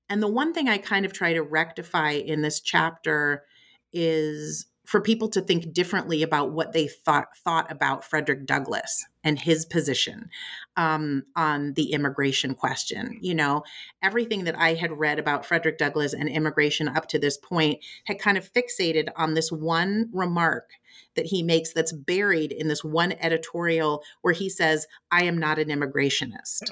And 0.09 0.23
the 0.23 0.29
one 0.29 0.53
thing 0.53 0.69
i 0.69 0.79
kind 0.79 1.07
of 1.07 1.13
try 1.13 1.33
to 1.33 1.43
rectify 1.43 2.11
in 2.11 2.43
this 2.43 2.61
chapter 2.61 3.45
is 3.93 4.67
for 4.87 5.01
people 5.01 5.29
to 5.29 5.41
think 5.41 5.73
differently 5.73 6.23
about 6.23 6.53
what 6.53 6.73
they 6.73 6.87
thought 6.87 7.37
thought 7.37 7.71
about 7.71 8.05
Frederick 8.05 8.47
Douglass 8.47 9.05
and 9.25 9.39
his 9.39 9.67
position 9.67 10.31
um, 10.77 11.25
on 11.35 11.75
the 11.75 11.93
immigration 11.93 12.55
question. 12.55 13.19
You 13.21 13.35
know, 13.35 13.65
everything 14.01 14.45
that 14.45 14.57
I 14.57 14.75
had 14.75 14.93
read 14.93 15.19
about 15.19 15.45
Frederick 15.45 15.77
Douglass 15.77 16.15
and 16.15 16.29
immigration 16.29 16.89
up 16.89 17.09
to 17.09 17.19
this 17.19 17.37
point 17.37 17.81
had 18.05 18.21
kind 18.21 18.39
of 18.39 18.51
fixated 18.53 19.09
on 19.17 19.35
this 19.35 19.51
one 19.51 20.09
remark 20.13 20.71
that 21.17 21.27
he 21.27 21.43
makes 21.43 21.73
that's 21.73 21.93
buried 21.93 22.53
in 22.53 22.69
this 22.69 22.85
one 22.85 23.13
editorial 23.21 24.05
where 24.23 24.35
he 24.35 24.49
says, 24.49 24.87
"I 25.11 25.25
am 25.25 25.37
not 25.37 25.59
an 25.59 25.69
immigrationist." 25.69 26.71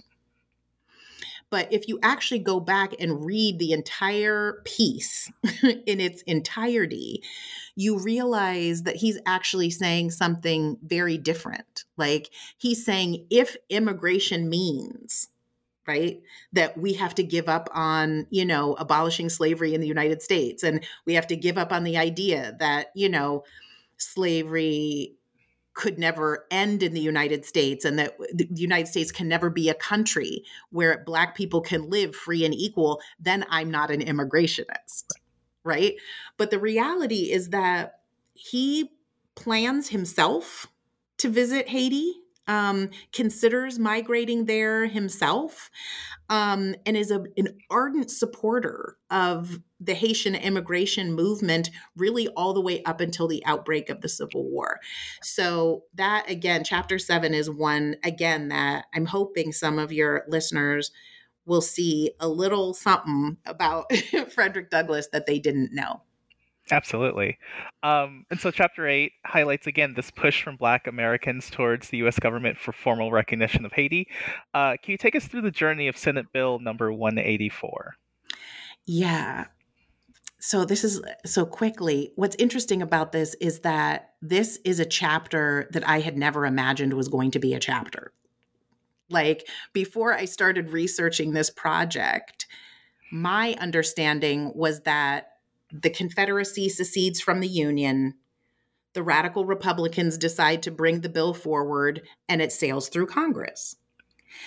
But 1.55 1.73
if 1.73 1.87
you 1.87 2.01
actually 2.03 2.41
go 2.41 2.59
back 2.59 2.95
and 2.99 3.25
read 3.25 3.61
the 3.61 3.71
entire 3.71 4.61
piece 4.65 5.31
in 5.63 6.01
its 6.01 6.21
entirety, 6.23 7.23
you 7.77 7.97
realize 7.97 8.83
that 8.83 8.97
he's 8.97 9.21
actually 9.25 9.71
saying 9.71 10.11
something 10.11 10.79
very 10.83 11.17
different. 11.17 11.85
Like 11.97 12.31
he's 12.59 12.85
saying, 12.85 13.29
if 13.31 13.57
immigration 13.71 14.49
means, 14.49 15.29
right 15.87 16.23
that 16.53 16.77
we 16.77 16.95
have 16.95 17.15
to 17.15 17.23
give 17.23 17.49
up 17.49 17.69
on 17.73 18.27
you 18.31 18.45
know 18.45 18.75
abolishing 18.75 19.29
slavery 19.29 19.75
in 19.75 19.83
the 19.83 19.87
united 19.87 20.23
states 20.23 20.63
and 20.63 20.83
we 21.05 21.13
have 21.13 21.27
to 21.27 21.37
give 21.37 21.59
up 21.59 21.75
on 21.75 21.85
the 21.85 21.99
idea 21.99 22.57
that 22.59 22.87
you 22.95 23.07
know 23.07 23.45
slavery 23.99 25.15
could 25.75 25.99
never 25.99 26.47
end 26.51 26.83
in 26.83 26.95
the 26.95 27.01
United 27.01 27.45
States 27.45 27.85
and 27.85 27.99
that 27.99 28.17
the 28.33 28.49
United 28.55 28.87
States 28.87 29.13
can 29.13 29.29
never 29.29 29.51
be 29.51 29.69
a 29.69 29.75
country 29.75 30.45
where 30.71 31.03
black 31.05 31.37
people 31.37 31.61
can 31.61 31.91
live 31.91 32.15
free 32.15 32.45
and 32.45 32.55
equal, 32.55 33.01
then 33.19 33.45
I'm 33.51 33.71
not 33.71 33.91
an 33.91 34.01
immigrationist. 34.01 35.05
Right. 35.65 35.97
But 36.37 36.51
the 36.51 36.59
reality 36.59 37.33
is 37.33 37.51
that 37.51 38.01
he 38.35 38.93
plans 39.35 39.89
himself 39.89 40.67
to 41.19 41.29
visit 41.29 41.69
Haiti 41.69 42.15
um, 42.47 42.91
considers 43.13 43.79
migrating 43.79 44.45
there 44.45 44.87
himself 44.87 45.71
um, 46.29 46.75
and 46.87 46.97
is 46.97 47.11
a, 47.11 47.25
an 47.37 47.59
ardent 47.71 48.11
supporter 48.11 48.97
of 49.11 49.61
the 49.81 49.95
Haitian 49.95 50.35
immigration 50.35 51.13
movement, 51.13 51.71
really 51.97 52.29
all 52.29 52.55
the 52.55 52.61
way 52.61 52.83
up 52.85 53.01
until 53.01 53.29
the 53.29 53.45
outbreak 53.45 53.91
of 53.91 54.01
the 54.01 54.09
Civil 54.09 54.45
War. 54.45 54.81
So, 55.23 55.85
that 55.95 56.29
again, 56.29 56.65
chapter 56.65 56.99
seven 56.99 57.35
is 57.35 57.51
one, 57.51 57.97
again, 58.03 58.49
that 58.49 58.87
I'm 58.95 59.07
hoping 59.07 59.53
some 59.53 59.79
of 59.79 59.93
your 59.93 60.25
listeners 60.29 60.91
will 61.47 61.61
see 61.61 62.13
a 62.21 62.29
little 62.29 62.73
something 62.73 63.37
about 63.45 63.93
Frederick 64.33 64.71
Douglass 64.71 65.09
that 65.13 65.27
they 65.27 65.39
didn't 65.39 65.75
know. 65.75 66.03
Absolutely. 66.71 67.39
Um, 67.83 68.25
and 68.31 68.41
so, 68.41 68.51
Chapter 68.51 68.89
8 68.89 69.13
highlights 69.27 69.67
again 69.67 69.93
this 69.95 70.11
push 70.11 70.43
from 70.43 70.57
Black 70.57 70.87
Americans 70.87 71.51
towards 71.51 71.91
the 71.91 71.99
U.S. 71.99 72.19
government 72.19 72.59
for 72.59 72.73
formal 72.73 73.13
recognition 73.13 73.67
of 73.67 73.73
Haiti. 73.73 74.09
Uh, 74.55 74.77
can 74.83 74.93
you 74.93 74.97
take 74.97 75.15
us 75.15 75.27
through 75.27 75.43
the 75.43 75.51
journey 75.51 75.89
of 75.89 75.99
Senate 75.99 76.27
Bill 76.33 76.59
number 76.59 76.91
184? 76.91 77.97
Yeah. 78.87 79.47
So, 80.39 80.65
this 80.65 80.85
is 80.85 81.03
so 81.27 81.45
quickly. 81.45 82.13
What's 82.17 82.37
interesting 82.37 82.81
about 82.81 83.13
this 83.13 83.35
is 83.35 83.61
that 83.61 84.15
this 84.23 84.59
is 84.65 84.81
a 84.81 84.87
chapter 84.87 85.69
that 85.73 85.87
I 85.87 86.01
had 86.01 86.17
never 86.17 86.47
imagined 86.47 86.95
was 86.95 87.09
going 87.09 87.31
to 87.33 87.39
be 87.39 87.53
a 87.53 87.61
chapter. 87.61 88.13
Like, 89.11 89.47
before 89.75 90.15
I 90.15 90.25
started 90.25 90.71
researching 90.71 91.33
this 91.33 91.51
project, 91.51 92.47
my 93.13 93.55
understanding 93.61 94.51
was 94.55 94.81
that 94.83 95.34
the 95.83 95.91
Confederacy 95.91 96.69
secedes 96.69 97.21
from 97.21 97.41
the 97.41 97.49
Union. 97.49 98.15
The 98.93 99.03
radical 99.03 99.45
Republicans 99.45 100.17
decide 100.17 100.63
to 100.63 100.71
bring 100.71 101.01
the 101.01 101.09
bill 101.09 101.35
forward 101.35 102.03
and 102.29 102.41
it 102.41 102.53
sails 102.53 102.89
through 102.89 103.07
Congress. 103.07 103.77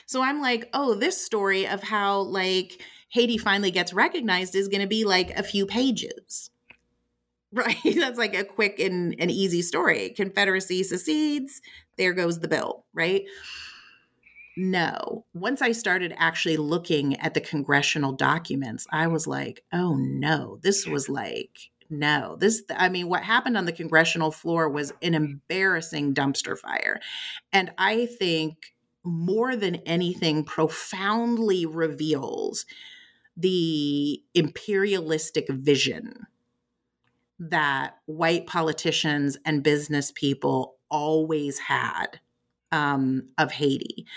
So 0.05 0.21
I'm 0.21 0.41
like, 0.41 0.69
oh, 0.73 0.95
this 0.95 1.21
story 1.23 1.67
of 1.67 1.83
how 1.83 2.19
like 2.19 2.81
Haiti 3.09 3.37
finally 3.37 3.71
gets 3.71 3.93
recognized 3.93 4.55
is 4.55 4.69
going 4.69 4.81
to 4.81 4.87
be 4.87 5.03
like 5.03 5.31
a 5.31 5.43
few 5.43 5.65
pages. 5.65 6.49
Right? 7.53 7.77
That's 7.81 8.17
like 8.17 8.35
a 8.35 8.43
quick 8.43 8.77
and, 8.77 9.15
an 9.19 9.29
easy 9.29 9.61
story. 9.61 10.09
Confederacy 10.09 10.83
secedes, 10.83 11.61
there 11.97 12.13
goes 12.13 12.41
the 12.41 12.49
bill, 12.49 12.83
right? 12.93 13.23
No. 14.59 15.23
Once 15.35 15.61
I 15.61 15.71
started 15.71 16.15
actually 16.17 16.57
looking 16.57 17.15
at 17.19 17.35
the 17.35 17.41
congressional 17.41 18.11
documents, 18.11 18.87
I 18.91 19.05
was 19.05 19.27
like, 19.27 19.63
oh 19.71 19.95
no, 19.95 20.57
this 20.63 20.87
was 20.87 21.07
like, 21.07 21.69
no, 21.91 22.37
this, 22.39 22.63
I 22.75 22.89
mean, 22.89 23.07
what 23.07 23.21
happened 23.21 23.55
on 23.55 23.65
the 23.65 23.71
congressional 23.71 24.31
floor 24.31 24.67
was 24.67 24.91
an 25.03 25.13
embarrassing 25.13 26.15
dumpster 26.15 26.57
fire. 26.57 26.99
And 27.53 27.71
I 27.77 28.07
think 28.07 28.73
more 29.03 29.55
than 29.55 29.75
anything 29.85 30.43
profoundly 30.43 31.67
reveals 31.67 32.65
the 33.37 34.23
imperialistic 34.33 35.47
vision 35.49 36.25
that 37.37 37.93
white 38.07 38.47
politicians 38.47 39.37
and 39.45 39.61
business 39.61 40.11
people 40.11 40.77
always 40.89 41.59
had 41.59 42.19
um, 42.71 43.29
of 43.37 43.51
Haiti 43.51 44.07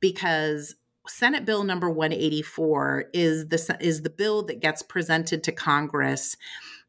because 0.00 0.74
Senate 1.06 1.44
Bill 1.44 1.64
number 1.64 1.90
184 1.90 3.06
is 3.12 3.48
the 3.48 3.76
is 3.80 4.02
the 4.02 4.10
bill 4.10 4.42
that 4.44 4.60
gets 4.60 4.82
presented 4.82 5.42
to 5.44 5.52
Congress 5.52 6.36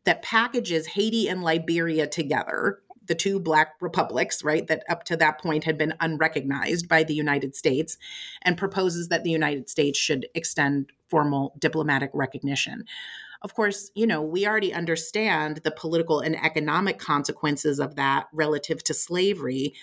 that 0.06 0.22
packages 0.22 0.88
Haiti 0.88 1.28
and 1.28 1.44
Liberia 1.44 2.08
together, 2.08 2.80
the 3.06 3.16
two 3.16 3.40
black 3.40 3.74
republics, 3.82 4.44
right, 4.44 4.66
that 4.68 4.84
up 4.90 5.04
to 5.06 5.18
that 5.18 5.42
point 5.42 5.64
had 5.64 5.78
been 5.78 5.94
unrecognized 6.00 6.88
by 6.88 7.04
the 7.04 7.14
United 7.14 7.56
States, 7.56 7.98
and 8.42 8.58
proposes 8.58 9.10
that 9.10 9.24
the 9.24 9.32
United 9.32 9.70
States 9.70 9.98
should 9.98 10.28
extend 10.34 10.92
formal 11.08 11.54
diplomatic 11.60 12.12
recognition. 12.14 12.86
Of 13.42 13.56
course, 13.56 13.90
you 13.96 14.06
know, 14.06 14.22
we 14.22 14.46
already 14.46 14.74
understand 14.74 15.62
the 15.64 15.72
political 15.72 16.20
and 16.20 16.36
economic 16.36 17.00
consequences 17.00 17.80
of 17.80 17.96
that 17.96 18.28
relative 18.34 18.84
to 18.86 18.94
slavery. 18.94 19.74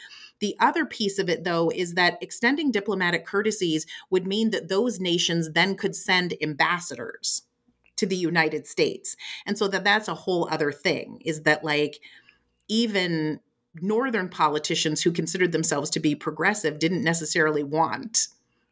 The 0.40 0.56
other 0.60 0.84
piece 0.84 1.18
of 1.18 1.28
it, 1.28 1.44
though, 1.44 1.70
is 1.70 1.94
that 1.94 2.18
extending 2.20 2.70
diplomatic 2.70 3.26
courtesies 3.26 3.86
would 4.10 4.26
mean 4.26 4.50
that 4.50 4.68
those 4.68 5.00
nations 5.00 5.52
then 5.52 5.76
could 5.76 5.96
send 5.96 6.34
ambassadors 6.42 7.42
to 7.96 8.06
the 8.06 8.16
United 8.16 8.66
States. 8.66 9.16
And 9.46 9.56
so 9.56 9.68
that 9.68 9.84
that's 9.84 10.08
a 10.08 10.14
whole 10.14 10.48
other 10.50 10.70
thing 10.70 11.20
is 11.24 11.42
that 11.42 11.64
like 11.64 12.00
even 12.68 13.40
northern 13.80 14.28
politicians 14.28 15.02
who 15.02 15.12
considered 15.12 15.52
themselves 15.52 15.90
to 15.90 16.00
be 16.00 16.14
progressive 16.14 16.78
didn't 16.78 17.02
necessarily 17.02 17.62
want 17.62 18.28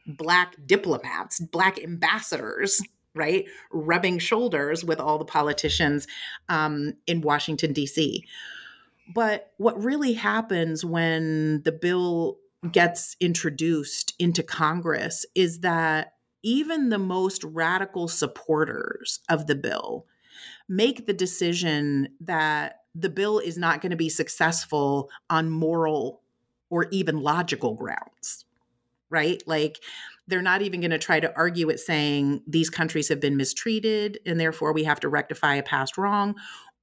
black 0.07 0.57
diplomats, 0.67 1.41
black 1.41 1.83
ambassadors, 1.83 2.83
right, 3.15 3.47
rubbing 3.73 4.19
shoulders 4.19 4.85
with 4.85 5.01
all 5.01 5.19
the 5.19 5.25
politicians 5.25 6.07
um, 6.49 6.95
in 7.07 7.21
Washington, 7.21 7.73
D.C. 7.73 8.25
But 9.13 9.53
what 9.59 9.83
really 9.83 10.15
happens 10.15 10.85
when 10.85 11.63
the 11.65 11.73
bill 11.73 12.39
gets 12.73 13.17
introduced 13.21 14.15
into 14.19 14.43
Congress 14.43 15.27
is 15.35 15.61
that 15.61 16.15
even 16.43 16.89
the 16.89 16.99
most 16.99 17.45
radical 17.45 18.09
supporters 18.09 19.21
of 19.29 19.47
the 19.47 19.55
bill 19.55 20.07
make 20.69 21.07
the 21.07 21.13
decision 21.13 22.09
that 22.21 22.81
the 22.95 23.11
bill 23.11 23.39
is 23.39 23.59
not 23.59 23.81
going 23.81 23.91
to 23.91 23.97
be 23.97 24.09
successful 24.09 25.11
on 25.29 25.51
moral 25.51 26.23
or 26.71 26.87
even 26.91 27.21
logical 27.21 27.75
grounds, 27.75 28.45
right? 29.11 29.43
Like, 29.47 29.79
they're 30.27 30.43
not 30.43 30.63
even 30.63 30.81
going 30.81 30.91
to 30.91 30.99
try 30.99 31.21
to 31.21 31.35
argue 31.37 31.69
it 31.69 31.81
saying 31.81 32.43
these 32.47 32.71
countries 32.71 33.09
have 33.09 33.21
been 33.21 33.37
mistreated 33.37 34.19
and 34.25 34.41
therefore 34.41 34.73
we 34.73 34.85
have 34.85 35.01
to 35.01 35.09
rectify 35.09 35.57
a 35.57 35.63
past 35.63 35.99
wrong 35.99 36.35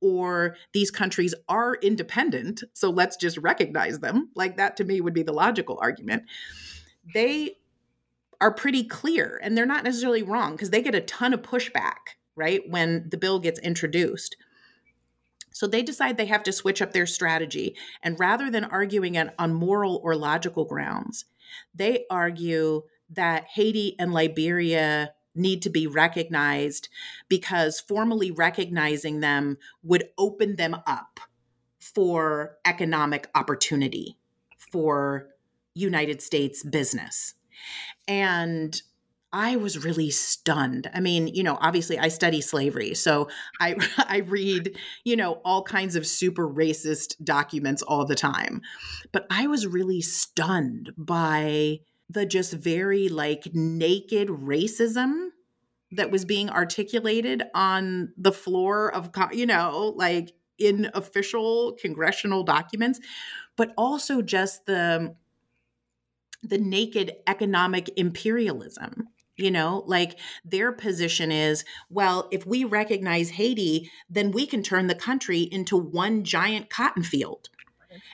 or 0.02 0.56
these 0.74 0.92
countries 0.92 1.34
are 1.48 1.76
independent 1.76 2.64
so 2.74 2.90
let's 2.90 3.16
just 3.16 3.38
recognize 3.38 4.00
them. 4.00 4.30
Like 4.36 4.58
that 4.58 4.78
to 4.78 4.84
me 4.84 5.02
would 5.02 5.14
be 5.14 5.24
the 5.24 5.34
logical 5.34 5.80
argument. 5.82 6.24
They 7.14 7.58
are 8.40 8.54
pretty 8.54 8.84
clear 8.84 9.40
and 9.44 9.58
they're 9.58 9.66
not 9.66 9.84
necessarily 9.84 10.24
wrong 10.24 10.54
because 10.54 10.72
they 10.72 10.82
get 10.82 10.96
a 10.96 11.02
ton 11.02 11.34
of 11.34 11.42
pushback 11.42 12.18
right 12.36 12.62
when 12.68 13.08
the 13.10 13.18
bill 13.18 13.40
gets 13.40 13.60
introduced. 13.60 14.36
So 15.54 15.68
they 15.68 15.84
decide 15.84 16.18
they 16.18 16.26
have 16.26 16.44
to 16.44 16.52
switch 16.52 16.82
up 16.82 16.94
their 16.94 17.06
strategy 17.06 17.76
and 18.02 18.20
rather 18.20 18.50
than 18.50 18.64
arguing 18.64 19.16
it 19.16 19.34
on 19.38 19.54
moral 19.54 20.02
or 20.04 20.16
logical 20.16 20.66
grounds 20.66 21.26
they 21.74 22.06
argue 22.10 22.84
that 23.10 23.46
Haiti 23.54 23.96
and 24.00 24.14
Liberia 24.14 25.14
need 25.36 25.62
to 25.62 25.70
be 25.70 25.88
recognized 25.88 26.90
because 27.30 27.80
formally 27.80 28.32
recognizing 28.32 29.20
them 29.20 29.58
would 29.84 30.10
open 30.18 30.56
them 30.56 30.76
up 30.86 31.20
for 31.80 32.58
economic 32.66 33.30
opportunity 33.34 34.18
for 34.72 35.28
United 35.74 36.22
States 36.22 36.64
business. 36.64 37.34
And 38.08 38.82
I 39.34 39.56
was 39.56 39.84
really 39.84 40.10
stunned. 40.10 40.90
I 40.94 41.00
mean, 41.00 41.28
you 41.28 41.44
know, 41.44 41.58
obviously 41.62 41.98
I 41.98 42.10
study 42.10 42.42
slavery, 42.42 42.94
so 42.94 43.30
I 43.60 43.76
I 43.98 44.18
read, 44.18 44.78
you 45.06 45.16
know, 45.16 45.42
all 45.46 45.64
kinds 45.64 45.96
of 45.96 46.06
super 46.06 46.48
racist 46.48 47.16
documents 47.24 47.82
all 47.82 48.06
the 48.06 48.16
time. 48.16 48.62
But 49.12 49.28
I 49.30 49.48
was 49.48 49.66
really 49.68 50.02
stunned 50.02 50.92
by 50.98 51.80
the 52.12 52.26
just 52.26 52.54
very 52.54 53.10
like 53.10 53.54
naked 53.54 54.28
racism 54.28 55.30
that 55.92 56.12
was 56.12 56.26
being 56.26 56.50
articulated 56.50 57.44
on 57.54 58.14
the 58.18 58.32
floor 58.32 58.94
of 58.94 59.10
you 59.32 59.46
know 59.46 59.94
like 59.96 60.32
in 60.58 60.90
official 60.94 61.78
congressional 61.82 62.44
documents 62.44 63.00
but 63.56 63.74
also 63.78 64.22
just 64.22 64.66
the 64.66 65.16
the 66.44 66.58
naked 66.58 67.14
economic 67.28 67.90
imperialism 67.98 69.08
you 69.38 69.50
know? 69.50 69.84
Like 69.88 70.20
their 70.46 70.72
position 70.72 71.32
is 71.32 71.66
well 71.90 72.28
if 72.32 72.46
we 72.46 72.64
recognize 72.64 73.32
Haiti 73.32 73.90
then 74.10 74.32
we 74.32 74.46
can 74.46 74.62
turn 74.62 74.88
the 74.88 74.96
country 74.96 75.42
into 75.42 75.78
one 75.78 76.24
giant 76.24 76.70
cotton 76.70 77.04
field. 77.04 77.50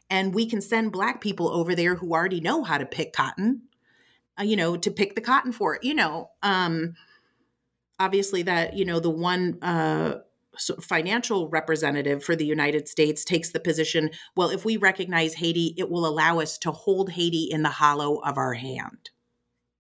And 0.09 0.33
we 0.33 0.47
can 0.47 0.61
send 0.61 0.91
black 0.91 1.21
people 1.21 1.49
over 1.49 1.75
there 1.75 1.95
who 1.95 2.13
already 2.13 2.39
know 2.39 2.63
how 2.63 2.77
to 2.77 2.85
pick 2.85 3.13
cotton 3.13 3.63
uh, 4.39 4.43
you 4.43 4.55
know, 4.55 4.77
to 4.77 4.91
pick 4.91 5.15
the 5.15 5.21
cotton 5.21 5.51
for 5.51 5.75
it. 5.75 5.83
You 5.83 5.95
know, 5.95 6.31
um, 6.43 6.95
obviously 7.99 8.43
that 8.43 8.75
you 8.75 8.85
know 8.85 8.99
the 8.99 9.09
one 9.09 9.57
uh, 9.61 10.19
financial 10.81 11.49
representative 11.49 12.23
for 12.23 12.35
the 12.35 12.45
United 12.45 12.87
States 12.87 13.23
takes 13.23 13.51
the 13.51 13.59
position. 13.59 14.09
Well, 14.35 14.49
if 14.49 14.65
we 14.65 14.77
recognize 14.77 15.35
Haiti, 15.35 15.75
it 15.77 15.89
will 15.89 16.05
allow 16.05 16.39
us 16.39 16.57
to 16.59 16.71
hold 16.71 17.11
Haiti 17.11 17.43
in 17.51 17.63
the 17.63 17.69
hollow 17.69 18.17
of 18.17 18.37
our 18.37 18.53
hand. 18.53 19.11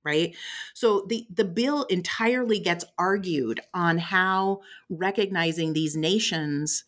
Right. 0.03 0.35
So 0.73 1.05
the, 1.09 1.27
the 1.29 1.43
bill 1.43 1.83
entirely 1.85 2.59
gets 2.59 2.85
argued 2.97 3.59
on 3.73 3.97
how 3.97 4.61
recognizing 4.89 5.73
these 5.73 5.97
nations 5.97 6.85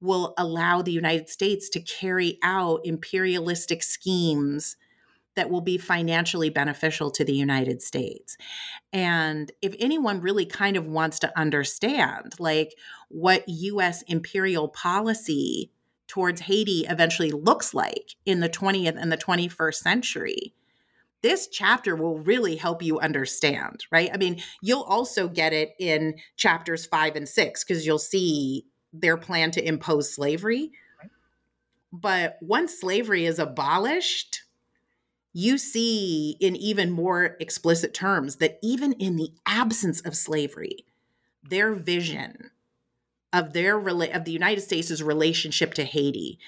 will 0.00 0.32
allow 0.38 0.80
the 0.80 0.92
United 0.92 1.28
States 1.28 1.68
to 1.70 1.80
carry 1.80 2.38
out 2.40 2.82
imperialistic 2.84 3.82
schemes 3.82 4.76
that 5.34 5.50
will 5.50 5.60
be 5.60 5.78
financially 5.78 6.50
beneficial 6.50 7.10
to 7.10 7.24
the 7.24 7.34
United 7.34 7.82
States. 7.82 8.36
And 8.92 9.50
if 9.62 9.74
anyone 9.78 10.20
really 10.20 10.46
kind 10.46 10.76
of 10.76 10.86
wants 10.86 11.18
to 11.20 11.38
understand 11.38 12.34
like 12.38 12.74
what 13.08 13.44
US 13.46 14.02
imperial 14.02 14.68
policy 14.68 15.70
towards 16.06 16.42
Haiti 16.42 16.84
eventually 16.88 17.30
looks 17.30 17.72
like 17.72 18.16
in 18.26 18.40
the 18.40 18.48
20th 18.48 19.00
and 19.00 19.10
the 19.10 19.16
21st 19.16 19.74
century, 19.74 20.54
this 21.22 21.46
chapter 21.46 21.96
will 21.96 22.18
really 22.18 22.56
help 22.56 22.82
you 22.82 22.98
understand, 22.98 23.86
right? 23.90 24.10
I 24.12 24.16
mean, 24.16 24.42
you'll 24.60 24.82
also 24.82 25.28
get 25.28 25.52
it 25.52 25.70
in 25.78 26.16
chapters 26.36 26.84
5 26.84 27.16
and 27.16 27.28
6 27.28 27.64
because 27.64 27.86
you'll 27.86 27.98
see 27.98 28.66
their 28.92 29.16
plan 29.16 29.50
to 29.52 29.66
impose 29.66 30.12
slavery. 30.12 30.72
But 31.92 32.38
once 32.42 32.78
slavery 32.78 33.24
is 33.24 33.38
abolished, 33.38 34.42
you 35.32 35.58
see 35.58 36.36
in 36.40 36.56
even 36.56 36.90
more 36.90 37.36
explicit 37.40 37.94
terms 37.94 38.36
that 38.36 38.58
even 38.62 38.92
in 38.94 39.16
the 39.16 39.32
absence 39.46 40.00
of 40.02 40.16
slavery, 40.16 40.84
their 41.42 41.72
vision 41.72 42.50
of 43.32 43.52
their 43.52 43.78
of 43.78 44.24
the 44.24 44.32
United 44.32 44.60
States' 44.60 45.00
relationship 45.00 45.74
to 45.74 45.84
Haiti 45.84 46.38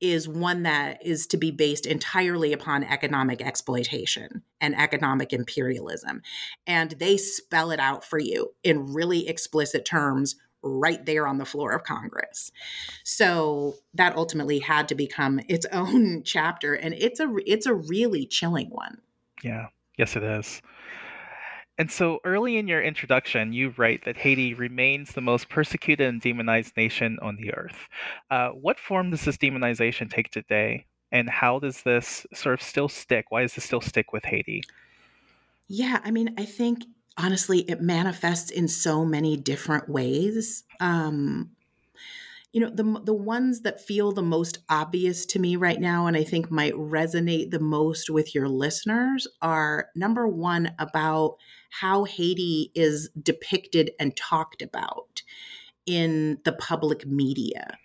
is 0.00 0.28
one 0.28 0.64
that 0.64 1.04
is 1.04 1.26
to 1.26 1.38
be 1.38 1.50
based 1.50 1.86
entirely 1.86 2.52
upon 2.52 2.84
economic 2.84 3.40
exploitation 3.40 4.42
and 4.60 4.78
economic 4.78 5.32
imperialism. 5.32 6.20
And 6.66 6.90
they 6.92 7.16
spell 7.16 7.70
it 7.70 7.80
out 7.80 8.04
for 8.04 8.18
you 8.18 8.52
in 8.62 8.92
really 8.92 9.26
explicit 9.26 9.86
terms 9.86 10.36
right 10.66 11.04
there 11.04 11.26
on 11.26 11.38
the 11.38 11.44
floor 11.44 11.72
of 11.72 11.84
Congress. 11.84 12.50
So 13.04 13.76
that 13.94 14.16
ultimately 14.16 14.58
had 14.58 14.88
to 14.88 14.94
become 14.94 15.40
its 15.48 15.66
own 15.72 16.22
chapter 16.24 16.74
and 16.74 16.94
it's 16.94 17.20
a 17.20 17.32
it's 17.46 17.66
a 17.66 17.74
really 17.74 18.26
chilling 18.26 18.70
one. 18.70 18.98
Yeah. 19.42 19.68
Yes 19.98 20.16
it 20.16 20.22
is. 20.22 20.60
And 21.78 21.90
so 21.90 22.20
early 22.24 22.56
in 22.56 22.68
your 22.68 22.82
introduction, 22.82 23.52
you 23.52 23.74
write 23.76 24.04
that 24.06 24.16
Haiti 24.16 24.54
remains 24.54 25.12
the 25.12 25.20
most 25.20 25.50
persecuted 25.50 26.06
and 26.08 26.20
demonized 26.20 26.74
nation 26.76 27.18
on 27.20 27.36
the 27.36 27.52
earth. 27.52 27.88
Uh, 28.30 28.48
what 28.48 28.78
form 28.78 29.10
does 29.10 29.26
this 29.26 29.36
demonization 29.36 30.10
take 30.10 30.30
today? 30.30 30.86
And 31.12 31.28
how 31.28 31.58
does 31.58 31.82
this 31.82 32.26
sort 32.32 32.54
of 32.54 32.62
still 32.62 32.88
stick? 32.88 33.26
Why 33.28 33.42
does 33.42 33.54
this 33.54 33.64
still 33.64 33.82
stick 33.82 34.12
with 34.12 34.24
Haiti? 34.24 34.62
Yeah, 35.68 36.00
I 36.02 36.10
mean, 36.10 36.34
I 36.38 36.44
think 36.44 36.84
honestly, 37.18 37.60
it 37.60 37.80
manifests 37.80 38.50
in 38.50 38.68
so 38.68 39.04
many 39.04 39.36
different 39.36 39.88
ways. 39.88 40.64
Um, 40.80 41.50
you 42.52 42.60
know, 42.60 42.70
the 42.70 43.02
the 43.04 43.14
ones 43.14 43.60
that 43.62 43.84
feel 43.84 44.12
the 44.12 44.22
most 44.22 44.60
obvious 44.70 45.26
to 45.26 45.38
me 45.38 45.56
right 45.56 45.80
now, 45.80 46.06
and 46.06 46.16
I 46.16 46.24
think 46.24 46.50
might 46.50 46.72
resonate 46.72 47.50
the 47.50 47.60
most 47.60 48.08
with 48.08 48.34
your 48.34 48.48
listeners, 48.48 49.26
are 49.42 49.88
number 49.94 50.26
one 50.26 50.72
about 50.78 51.36
how 51.68 52.04
Haiti 52.04 52.72
is 52.74 53.10
depicted 53.20 53.90
and 54.00 54.16
talked 54.16 54.62
about 54.62 55.22
in 55.84 56.38
the 56.44 56.52
public 56.52 57.06
media. 57.06 57.76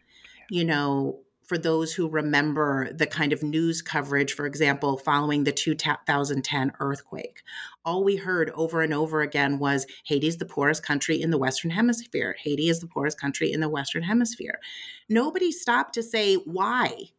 You 0.49 0.63
know, 0.63 1.19
for 1.51 1.57
those 1.57 1.93
who 1.93 2.07
remember 2.07 2.93
the 2.93 3.05
kind 3.05 3.33
of 3.33 3.43
news 3.43 3.81
coverage, 3.81 4.31
for 4.31 4.45
example, 4.45 4.97
following 4.97 5.43
the 5.43 5.51
2010 5.51 6.71
earthquake. 6.79 7.41
All 7.83 8.03
we 8.03 8.17
heard 8.17 8.51
over 8.51 8.81
and 8.81 8.93
over 8.93 9.21
again 9.21 9.57
was 9.57 9.87
Haiti 10.05 10.27
is 10.27 10.37
the 10.37 10.45
poorest 10.45 10.83
country 10.83 11.21
in 11.21 11.31
the 11.31 11.37
Western 11.37 11.71
Hemisphere. 11.71 12.35
Haiti 12.39 12.69
is 12.69 12.79
the 12.79 12.87
poorest 12.87 13.19
country 13.19 13.51
in 13.51 13.59
the 13.59 13.69
Western 13.69 14.03
Hemisphere. 14.03 14.59
Nobody 15.09 15.51
stopped 15.51 15.93
to 15.95 16.03
say 16.03 16.35
why. 16.35 17.09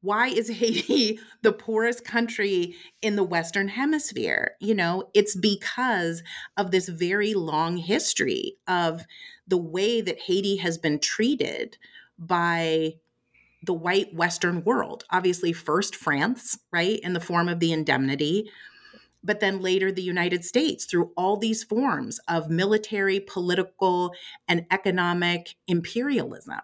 Why 0.00 0.26
is 0.28 0.48
Haiti 0.58 1.20
the 1.42 1.52
poorest 1.52 2.04
country 2.04 2.74
in 3.00 3.16
the 3.16 3.22
Western 3.22 3.68
Hemisphere? 3.68 4.56
You 4.60 4.74
know, 4.74 5.10
it's 5.14 5.36
because 5.36 6.22
of 6.56 6.70
this 6.70 6.88
very 6.88 7.34
long 7.34 7.76
history 7.76 8.56
of 8.66 9.04
the 9.46 9.58
way 9.58 10.00
that 10.00 10.22
Haiti 10.22 10.56
has 10.56 10.76
been 10.76 10.98
treated 10.98 11.78
by 12.18 12.94
the 13.62 13.72
white 13.72 14.12
Western 14.12 14.64
world. 14.64 15.04
Obviously, 15.10 15.52
first 15.52 15.94
France, 15.94 16.58
right, 16.72 16.98
in 17.00 17.12
the 17.12 17.20
form 17.20 17.48
of 17.48 17.60
the 17.60 17.72
indemnity, 17.72 18.50
but 19.24 19.40
then 19.40 19.60
later 19.60 19.90
the 19.92 20.02
United 20.02 20.44
States 20.44 20.84
through 20.84 21.12
all 21.16 21.36
these 21.36 21.64
forms 21.64 22.18
of 22.28 22.50
military, 22.50 23.20
political, 23.20 24.12
and 24.48 24.66
economic 24.70 25.54
imperialism, 25.66 26.60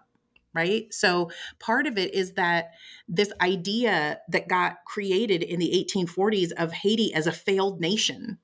right? 0.53 0.93
So 0.93 1.31
part 1.59 1.87
of 1.87 1.97
it 1.97 2.13
is 2.13 2.33
that 2.33 2.71
this 3.07 3.31
idea 3.41 4.19
that 4.29 4.47
got 4.47 4.77
created 4.85 5.43
in 5.43 5.59
the 5.59 5.87
1840s 5.89 6.51
of 6.53 6.71
Haiti 6.73 7.13
as 7.13 7.27
a 7.27 7.31
failed 7.31 7.79
nation, 7.79 8.39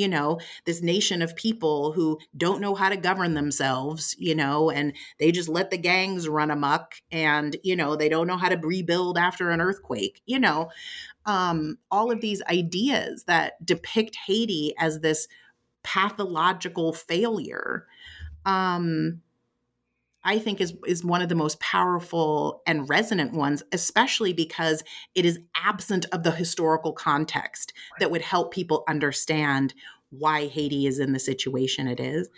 you 0.00 0.08
know, 0.08 0.40
this 0.64 0.80
nation 0.80 1.20
of 1.20 1.36
people 1.36 1.92
who 1.92 2.18
don't 2.34 2.62
know 2.62 2.74
how 2.74 2.88
to 2.88 2.96
govern 2.96 3.34
themselves, 3.34 4.16
you 4.18 4.34
know, 4.34 4.70
and 4.70 4.94
they 5.18 5.30
just 5.30 5.48
let 5.48 5.70
the 5.70 5.76
gangs 5.76 6.26
run 6.26 6.50
amok 6.50 6.94
and, 7.12 7.56
you 7.62 7.76
know, 7.76 7.96
they 7.96 8.08
don't 8.08 8.26
know 8.26 8.38
how 8.38 8.48
to 8.48 8.56
rebuild 8.56 9.18
after 9.18 9.50
an 9.50 9.60
earthquake, 9.60 10.22
you 10.24 10.38
know. 10.38 10.70
Um, 11.26 11.76
all 11.90 12.10
of 12.10 12.22
these 12.22 12.42
ideas 12.50 13.24
that 13.24 13.64
depict 13.64 14.16
Haiti 14.26 14.72
as 14.78 15.00
this 15.00 15.28
pathological 15.82 16.94
failure 16.94 17.86
um, 18.46 19.20
I 20.24 20.38
think 20.38 20.60
is 20.60 20.74
is 20.86 21.04
one 21.04 21.22
of 21.22 21.28
the 21.28 21.34
most 21.34 21.60
powerful 21.60 22.62
and 22.66 22.88
resonant 22.88 23.32
ones, 23.32 23.62
especially 23.72 24.32
because 24.32 24.82
it 25.14 25.24
is 25.24 25.40
absent 25.54 26.06
of 26.12 26.22
the 26.22 26.30
historical 26.30 26.92
context 26.92 27.72
that 27.98 28.10
would 28.10 28.22
help 28.22 28.52
people 28.52 28.84
understand 28.88 29.74
why 30.10 30.46
Haiti 30.46 30.86
is 30.86 30.98
in 30.98 31.12
the 31.12 31.18
situation 31.18 31.86
it 31.86 32.00
is. 32.00 32.28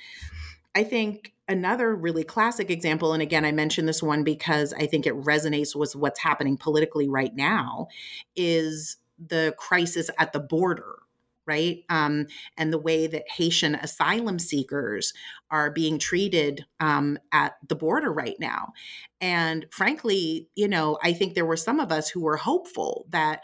I 0.75 0.85
think 0.85 1.33
another 1.49 1.95
really 1.95 2.25
classic 2.25 2.71
example, 2.71 3.13
and 3.13 3.23
again, 3.23 3.45
I 3.45 3.53
mentioned 3.53 3.89
this 3.89 4.03
one 4.03 4.25
because 4.25 4.73
I 4.73 4.87
think 4.87 5.07
it 5.07 5.15
resonates 5.15 5.75
with 5.75 5.95
what's 5.97 6.21
happening 6.21 6.57
politically 6.57 7.09
right 7.09 7.35
now, 7.35 7.89
is 8.37 8.97
the 9.19 9.55
crisis 9.59 10.11
at 10.19 10.33
the 10.33 10.41
border 10.41 11.02
right? 11.47 11.85
Um, 11.89 12.27
and 12.57 12.73
the 12.73 12.79
way 12.79 13.07
that 13.07 13.29
Haitian 13.29 13.75
asylum 13.75 14.39
seekers 14.39 15.13
are 15.51 15.71
being 15.71 15.99
treated 15.99 16.65
um, 16.81 17.19
at 17.33 17.55
the 17.69 17.77
border 17.77 18.13
right 18.13 18.37
now. 18.39 18.73
And 19.21 19.67
frankly, 19.71 20.49
you 20.55 20.69
know, 20.69 20.99
I 21.03 21.13
think 21.13 21.35
there 21.35 21.47
were 21.47 21.57
some 21.57 21.81
of 21.81 21.93
us 21.93 22.09
who 22.09 22.21
were 22.21 22.37
hopeful 22.37 23.07
that 23.11 23.41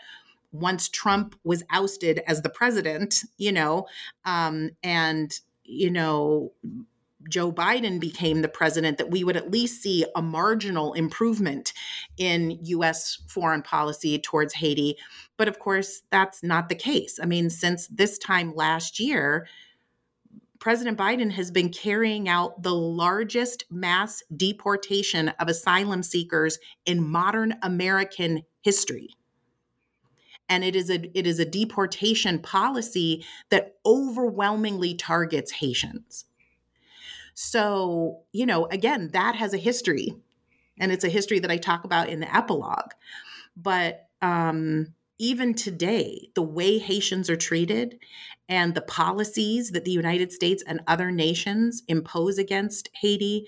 once 0.53 0.89
Trump 0.89 1.35
was 1.45 1.63
ousted 1.71 2.23
as 2.27 2.43
the 2.43 2.49
president, 2.49 3.17
you 3.37 3.53
know, 3.53 3.87
um, 4.25 4.71
and, 4.83 5.39
you 5.65 5.91
know, 5.91 6.53
Joe 7.29 7.51
Biden 7.51 7.99
became 7.99 8.43
the 8.43 8.49
president, 8.49 8.99
that 8.99 9.11
we 9.11 9.25
would 9.25 9.37
at 9.37 9.51
least 9.51 9.83
see 9.83 10.05
a 10.15 10.23
marginal 10.23 10.93
improvement 10.93 11.73
in 12.17 12.59
US 12.63 13.19
foreign 13.29 13.63
policy 13.63 14.19
towards 14.19 14.55
Haiti. 14.55 14.97
But 15.37 15.49
of 15.49 15.59
course, 15.59 16.03
that's 16.11 16.43
not 16.43 16.69
the 16.69 16.75
case. 16.75 17.19
I 17.21 17.27
mean, 17.27 17.51
since 17.51 17.89
this 17.89 18.19
time 18.19 18.55
last 18.55 19.01
year, 19.01 19.47
President 20.61 20.99
Biden 20.99 21.31
has 21.33 21.51
been 21.51 21.71
carrying 21.71 22.29
out 22.29 22.63
the 22.63 22.75
largest 22.75 23.65
mass 23.71 24.23
deportation 24.37 25.29
of 25.41 25.49
asylum 25.49 26.03
seekers 26.03 26.59
in 26.85 27.09
modern 27.09 27.55
American 27.63 28.43
history. 28.61 29.11
And 30.49 30.65
it 30.65 30.75
is 30.75 30.91
a 30.91 31.17
it 31.17 31.27
is 31.27 31.39
a 31.39 31.45
deportation 31.45 32.39
policy 32.39 33.25
that 33.51 33.77
overwhelmingly 33.85 34.95
targets 34.95 35.53
Haitians. 35.53 36.25
So, 37.41 38.25
you 38.33 38.47
know, 38.47 38.67
again, 38.67 39.11
that 39.13 39.37
has 39.37 39.55
a 39.55 39.59
history. 39.59 40.13
And 40.81 40.91
it's 40.91 41.05
a 41.05 41.09
history 41.09 41.39
that 41.39 41.53
I 41.53 41.57
talk 41.57 41.85
about 41.85 42.09
in 42.09 42.19
the 42.19 42.37
epilogue. 42.37 42.91
But 43.57 44.09
um, 44.21 44.89
even 45.21 45.55
today, 45.55 46.31
the 46.35 46.43
way 46.43 46.79
Haitians 46.79 47.31
are 47.31 47.37
treated 47.37 48.01
and 48.49 48.75
the 48.75 48.81
policies 48.81 49.71
that 49.71 49.85
the 49.85 49.93
United 49.93 50.33
States 50.33 50.65
and 50.67 50.81
other 50.89 51.13
nations 51.13 51.85
impose 51.87 52.39
against 52.39 52.91
Haiti, 53.03 53.47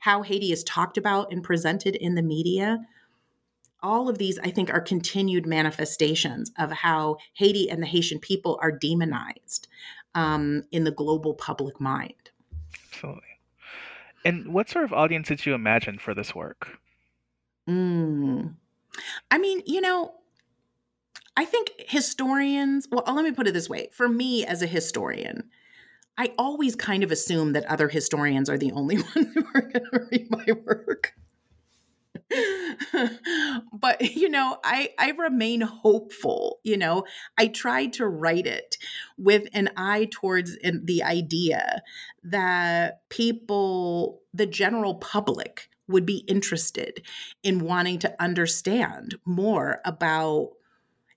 how 0.00 0.22
Haiti 0.22 0.50
is 0.50 0.64
talked 0.64 0.98
about 0.98 1.30
and 1.30 1.40
presented 1.40 1.94
in 1.94 2.16
the 2.16 2.22
media, 2.22 2.88
all 3.80 4.08
of 4.08 4.18
these, 4.18 4.40
I 4.40 4.50
think, 4.50 4.68
are 4.68 4.80
continued 4.80 5.46
manifestations 5.46 6.50
of 6.58 6.72
how 6.72 7.18
Haiti 7.34 7.70
and 7.70 7.80
the 7.84 7.86
Haitian 7.86 8.18
people 8.18 8.58
are 8.60 8.72
demonized 8.72 9.68
um, 10.16 10.64
in 10.72 10.82
the 10.82 10.90
global 10.90 11.34
public 11.34 11.80
mind. 11.80 12.27
Absolutely. 12.90 13.22
And 14.24 14.48
what 14.48 14.68
sort 14.68 14.84
of 14.84 14.92
audience 14.92 15.28
did 15.28 15.46
you 15.46 15.54
imagine 15.54 15.98
for 15.98 16.14
this 16.14 16.34
work? 16.34 16.78
Mm. 17.68 18.54
I 19.30 19.38
mean, 19.38 19.62
you 19.66 19.80
know, 19.80 20.14
I 21.36 21.44
think 21.44 21.70
historians, 21.78 22.88
well, 22.90 23.04
let 23.06 23.24
me 23.24 23.30
put 23.30 23.46
it 23.46 23.54
this 23.54 23.68
way. 23.68 23.88
For 23.92 24.08
me 24.08 24.44
as 24.44 24.62
a 24.62 24.66
historian, 24.66 25.50
I 26.16 26.32
always 26.36 26.74
kind 26.74 27.04
of 27.04 27.12
assume 27.12 27.52
that 27.52 27.64
other 27.66 27.88
historians 27.88 28.50
are 28.50 28.58
the 28.58 28.72
only 28.72 28.96
ones 29.14 29.34
who 29.34 29.44
are 29.54 29.60
going 29.60 29.72
to 29.72 30.08
read 30.10 30.30
my 30.30 30.46
work. 30.64 31.14
but 33.72 34.00
you 34.16 34.28
know 34.28 34.58
i 34.64 34.90
i 34.98 35.10
remain 35.12 35.60
hopeful 35.60 36.58
you 36.68 36.76
know? 36.76 37.04
I 37.38 37.48
tried 37.48 37.94
to 37.94 38.06
write 38.06 38.46
it 38.46 38.76
with 39.16 39.48
an 39.52 39.70
eye 39.76 40.08
towards 40.10 40.56
the 40.62 41.02
idea 41.02 41.82
that 42.24 43.08
people 43.08 44.20
the 44.34 44.46
general 44.46 44.96
public 44.96 45.68
would 45.88 46.04
be 46.04 46.18
interested 46.28 47.02
in 47.42 47.60
wanting 47.60 47.98
to 48.00 48.22
understand 48.22 49.16
more 49.24 49.80
about 49.86 50.50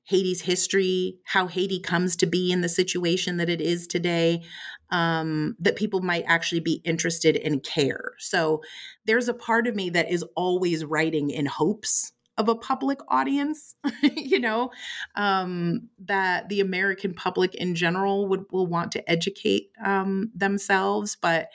Haiti's 0.04 0.42
history, 0.42 1.18
how 1.24 1.48
Haiti 1.48 1.80
comes 1.80 2.16
to 2.18 2.26
be 2.26 2.52
in 2.52 2.62
the 2.62 2.70
situation 2.70 3.38
that 3.38 3.50
it 3.50 3.62
is 3.62 3.88
today, 3.88 4.44
um, 4.90 5.56
that 5.60 5.76
people 5.76 6.02
might 6.02 6.26
actually 6.28 6.60
be 6.60 6.82
interested 6.84 7.38
and 7.38 7.64
care. 7.64 8.14
So 8.18 8.62
there's 9.06 9.30
a 9.30 9.34
part 9.34 9.68
of 9.68 9.76
me 9.76 9.90
that 9.92 10.12
is 10.12 10.24
always 10.36 10.84
writing 10.84 11.30
in 11.30 11.46
hopes 11.46 12.12
of 12.38 12.50
a 12.50 12.56
public 12.56 13.00
audience, 13.08 13.76
you 14.02 14.40
know, 14.40 14.72
um, 15.16 15.90
that 16.00 16.50
the 16.50 16.60
American 16.60 17.14
public 17.14 17.54
in 17.56 17.76
general 17.76 18.28
would 18.28 18.46
will 18.52 18.68
want 18.68 18.92
to 18.94 19.12
educate 19.12 19.70
um, 19.84 20.32
themselves. 20.34 21.16
But, 21.22 21.50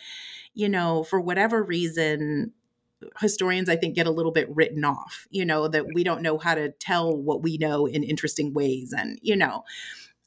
you 0.55 0.68
know, 0.68 1.02
for 1.02 1.20
whatever 1.20 1.62
reason, 1.62 2.52
historians 3.20 3.68
i 3.68 3.77
think 3.77 3.94
get 3.94 4.06
a 4.06 4.10
little 4.10 4.32
bit 4.32 4.48
written 4.55 4.85
off 4.85 5.27
you 5.31 5.44
know 5.44 5.68
that 5.68 5.86
we 5.94 6.02
don't 6.02 6.23
know 6.23 6.39
how 6.39 6.55
to 6.55 6.70
tell 6.70 7.14
what 7.14 7.43
we 7.43 7.59
know 7.59 7.86
in 7.86 8.02
interesting 8.02 8.52
ways 8.52 8.94
and 8.97 9.18
you 9.23 9.36
know 9.36 9.64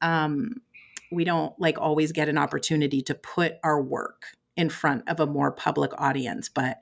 um, 0.02 0.62
we 1.12 1.26
don't 1.26 1.54
like 1.60 1.78
always 1.78 2.12
get 2.12 2.30
an 2.30 2.38
opportunity 2.38 3.02
to 3.02 3.16
put 3.16 3.56
our 3.64 3.82
work 3.82 4.28
in 4.56 4.70
front 4.70 5.08
of 5.10 5.20
a 5.20 5.26
more 5.26 5.52
public 5.52 5.91
audience 5.98 6.48
but 6.48 6.78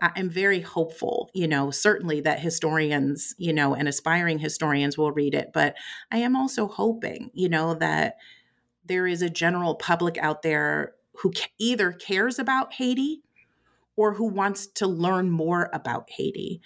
i'm 0.00 0.30
very 0.30 0.60
hopeful 0.60 1.30
you 1.34 1.46
know 1.46 1.70
certainly 1.70 2.20
that 2.20 2.40
historians 2.40 3.34
you 3.38 3.52
know 3.52 3.74
and 3.74 3.88
aspiring 3.88 4.38
historians 4.38 4.96
will 4.96 5.12
read 5.12 5.34
it 5.34 5.50
but 5.52 5.74
i 6.10 6.16
am 6.16 6.34
also 6.34 6.66
hoping 6.66 7.30
you 7.34 7.48
know 7.48 7.74
that 7.74 8.16
there 8.84 9.06
is 9.06 9.20
a 9.20 9.30
general 9.30 9.74
public 9.74 10.16
out 10.18 10.42
there 10.42 10.94
who 11.18 11.32
either 11.58 11.92
cares 11.92 12.38
about 12.38 12.74
haiti 12.74 13.22
or 13.96 14.14
who 14.14 14.26
wants 14.26 14.66
to 14.66 14.86
learn 14.86 15.30
more 15.30 15.70
about 15.72 16.10
Haiti 16.10 16.60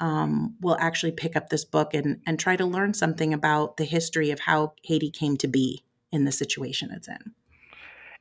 um, 0.00 0.54
will 0.60 0.76
actually 0.78 1.12
pick 1.12 1.36
up 1.36 1.48
this 1.48 1.64
book 1.64 1.94
and, 1.94 2.20
and 2.26 2.38
try 2.38 2.56
to 2.56 2.64
learn 2.64 2.94
something 2.94 3.32
about 3.32 3.76
the 3.76 3.84
history 3.84 4.30
of 4.30 4.40
how 4.40 4.74
Haiti 4.82 5.10
came 5.10 5.36
to 5.38 5.48
be 5.48 5.84
in 6.12 6.24
the 6.24 6.32
situation 6.32 6.90
it's 6.92 7.08
in. 7.08 7.32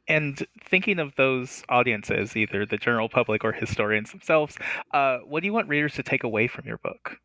And 0.07 0.45
thinking 0.63 0.99
of 0.99 1.15
those 1.15 1.63
audiences, 1.67 2.37
either 2.37 2.65
the 2.65 2.77
general 2.77 3.09
public 3.09 3.43
or 3.43 3.51
historians 3.51 4.11
themselves, 4.11 4.57
uh, 4.93 5.17
what 5.25 5.41
do 5.41 5.47
you 5.47 5.53
want 5.53 5.67
readers 5.67 5.95
to 5.95 6.03
take 6.03 6.23
away 6.23 6.47
from 6.47 6.67
your 6.67 6.77
book? 6.77 7.17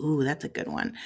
Ooh, 0.00 0.24
that's 0.24 0.44
a 0.44 0.48
good 0.48 0.68
one. 0.68 0.96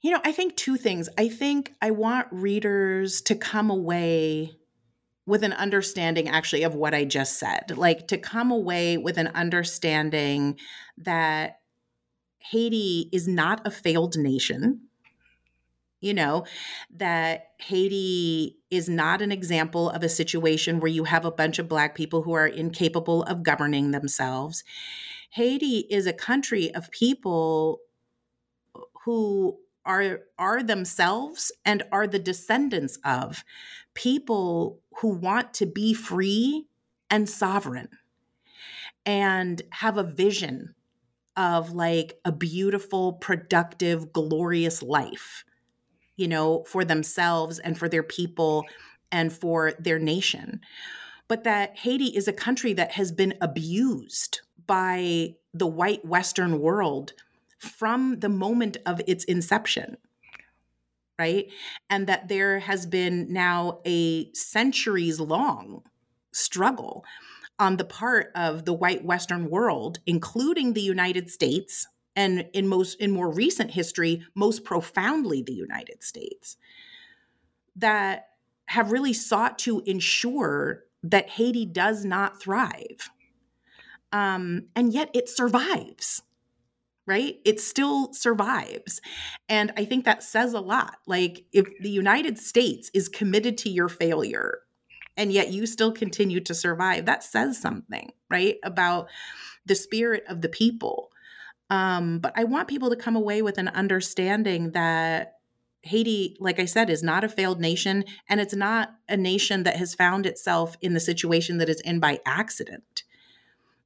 You 0.00 0.12
know, 0.12 0.20
I 0.24 0.32
think 0.32 0.56
two 0.56 0.76
things. 0.76 1.08
I 1.18 1.28
think 1.28 1.74
I 1.82 1.90
want 1.90 2.28
readers 2.30 3.20
to 3.22 3.34
come 3.34 3.68
away 3.68 4.57
with 5.28 5.44
an 5.44 5.52
understanding 5.52 6.26
actually 6.26 6.62
of 6.62 6.74
what 6.74 6.94
I 6.94 7.04
just 7.04 7.38
said, 7.38 7.76
like 7.76 8.08
to 8.08 8.16
come 8.16 8.50
away 8.50 8.96
with 8.96 9.18
an 9.18 9.26
understanding 9.28 10.58
that 10.96 11.60
Haiti 12.38 13.10
is 13.12 13.28
not 13.28 13.66
a 13.66 13.70
failed 13.70 14.16
nation. 14.16 14.80
You 16.00 16.14
know, 16.14 16.46
that 16.96 17.48
Haiti 17.58 18.56
is 18.70 18.88
not 18.88 19.20
an 19.20 19.30
example 19.30 19.90
of 19.90 20.02
a 20.02 20.08
situation 20.08 20.80
where 20.80 20.90
you 20.90 21.04
have 21.04 21.26
a 21.26 21.30
bunch 21.30 21.58
of 21.58 21.68
Black 21.68 21.94
people 21.94 22.22
who 22.22 22.32
are 22.32 22.46
incapable 22.46 23.24
of 23.24 23.42
governing 23.42 23.90
themselves. 23.90 24.64
Haiti 25.30 25.84
is 25.90 26.06
a 26.06 26.12
country 26.14 26.74
of 26.74 26.90
people 26.90 27.80
who 29.04 29.58
are 29.84 30.20
are 30.38 30.62
themselves 30.62 31.50
and 31.64 31.82
are 31.90 32.06
the 32.06 32.18
descendants 32.18 32.98
of 33.04 33.42
people 33.98 34.78
who 34.98 35.08
want 35.08 35.52
to 35.52 35.66
be 35.66 35.92
free 35.92 36.68
and 37.10 37.28
sovereign 37.28 37.88
and 39.04 39.60
have 39.70 39.98
a 39.98 40.04
vision 40.04 40.72
of 41.36 41.72
like 41.72 42.20
a 42.24 42.30
beautiful, 42.30 43.14
productive, 43.14 44.12
glorious 44.12 44.84
life, 44.84 45.44
you 46.14 46.28
know, 46.28 46.62
for 46.68 46.84
themselves 46.84 47.58
and 47.58 47.76
for 47.76 47.88
their 47.88 48.04
people 48.04 48.64
and 49.10 49.32
for 49.32 49.72
their 49.80 49.98
nation. 49.98 50.60
But 51.26 51.42
that 51.42 51.78
Haiti 51.78 52.16
is 52.16 52.28
a 52.28 52.32
country 52.32 52.72
that 52.74 52.92
has 52.92 53.10
been 53.10 53.34
abused 53.40 54.42
by 54.68 55.34
the 55.52 55.66
white 55.66 56.04
Western 56.04 56.60
world 56.60 57.14
from 57.58 58.20
the 58.20 58.28
moment 58.28 58.76
of 58.86 59.00
its 59.08 59.24
inception. 59.24 59.96
Right. 61.18 61.48
And 61.90 62.06
that 62.06 62.28
there 62.28 62.60
has 62.60 62.86
been 62.86 63.32
now 63.32 63.80
a 63.84 64.32
centuries 64.34 65.18
long 65.18 65.82
struggle 66.32 67.04
on 67.58 67.76
the 67.76 67.84
part 67.84 68.30
of 68.36 68.64
the 68.64 68.72
white 68.72 69.04
Western 69.04 69.50
world, 69.50 69.98
including 70.06 70.72
the 70.72 70.80
United 70.80 71.28
States, 71.28 71.88
and 72.14 72.46
in 72.52 72.68
most 72.68 73.00
in 73.00 73.10
more 73.10 73.30
recent 73.30 73.72
history, 73.72 74.24
most 74.34 74.62
profoundly 74.64 75.42
the 75.42 75.54
United 75.54 76.04
States, 76.04 76.56
that 77.74 78.28
have 78.66 78.92
really 78.92 79.12
sought 79.12 79.58
to 79.58 79.80
ensure 79.86 80.84
that 81.02 81.30
Haiti 81.30 81.66
does 81.66 82.04
not 82.04 82.40
thrive. 82.40 83.10
Um, 84.12 84.68
and 84.76 84.92
yet 84.92 85.10
it 85.14 85.28
survives 85.28 86.22
right? 87.08 87.36
It 87.46 87.58
still 87.58 88.12
survives. 88.12 89.00
And 89.48 89.72
I 89.78 89.86
think 89.86 90.04
that 90.04 90.22
says 90.22 90.52
a 90.52 90.60
lot. 90.60 90.98
Like, 91.06 91.46
if 91.52 91.66
the 91.80 91.90
United 91.90 92.38
States 92.38 92.90
is 92.92 93.08
committed 93.08 93.56
to 93.58 93.70
your 93.70 93.88
failure 93.88 94.60
and 95.16 95.32
yet 95.32 95.50
you 95.50 95.66
still 95.66 95.90
continue 95.90 96.40
to 96.40 96.54
survive, 96.54 97.06
that 97.06 97.24
says 97.24 97.58
something, 97.58 98.12
right? 98.30 98.56
About 98.62 99.08
the 99.64 99.74
spirit 99.74 100.22
of 100.28 100.42
the 100.42 100.50
people. 100.50 101.10
Um, 101.70 102.18
but 102.18 102.32
I 102.36 102.44
want 102.44 102.68
people 102.68 102.90
to 102.90 102.96
come 102.96 103.16
away 103.16 103.40
with 103.40 103.56
an 103.56 103.68
understanding 103.68 104.72
that 104.72 105.32
Haiti, 105.82 106.36
like 106.40 106.60
I 106.60 106.66
said, 106.66 106.90
is 106.90 107.02
not 107.02 107.24
a 107.24 107.28
failed 107.28 107.60
nation, 107.60 108.04
and 108.28 108.40
it's 108.40 108.54
not 108.54 108.90
a 109.08 109.16
nation 109.16 109.62
that 109.62 109.76
has 109.76 109.94
found 109.94 110.26
itself 110.26 110.76
in 110.82 110.92
the 110.92 111.00
situation 111.00 111.58
that 111.58 111.68
is 111.68 111.80
in 111.80 112.00
by 112.00 112.20
accident 112.26 113.04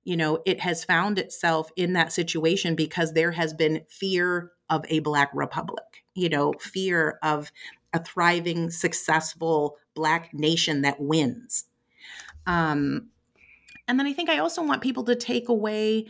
you 0.04 0.16
know, 0.16 0.42
it 0.44 0.60
has 0.60 0.84
found 0.84 1.18
itself 1.18 1.70
in 1.76 1.92
that 1.92 2.12
situation 2.12 2.74
because 2.74 3.12
there 3.12 3.32
has 3.32 3.54
been 3.54 3.84
fear 3.88 4.52
of 4.68 4.84
a 4.88 4.98
Black 5.00 5.30
republic, 5.32 6.04
you 6.14 6.28
know, 6.28 6.52
fear 6.58 7.18
of 7.22 7.52
a 7.92 8.02
thriving, 8.02 8.70
successful 8.70 9.76
Black 9.94 10.32
nation 10.32 10.82
that 10.82 11.00
wins. 11.00 11.64
Um, 12.46 13.10
and 13.86 13.98
then 13.98 14.06
I 14.06 14.12
think 14.12 14.30
I 14.30 14.38
also 14.38 14.62
want 14.62 14.82
people 14.82 15.04
to 15.04 15.14
take 15.14 15.48
away 15.48 16.06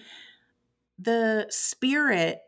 the 0.99 1.47
spirit 1.51 2.41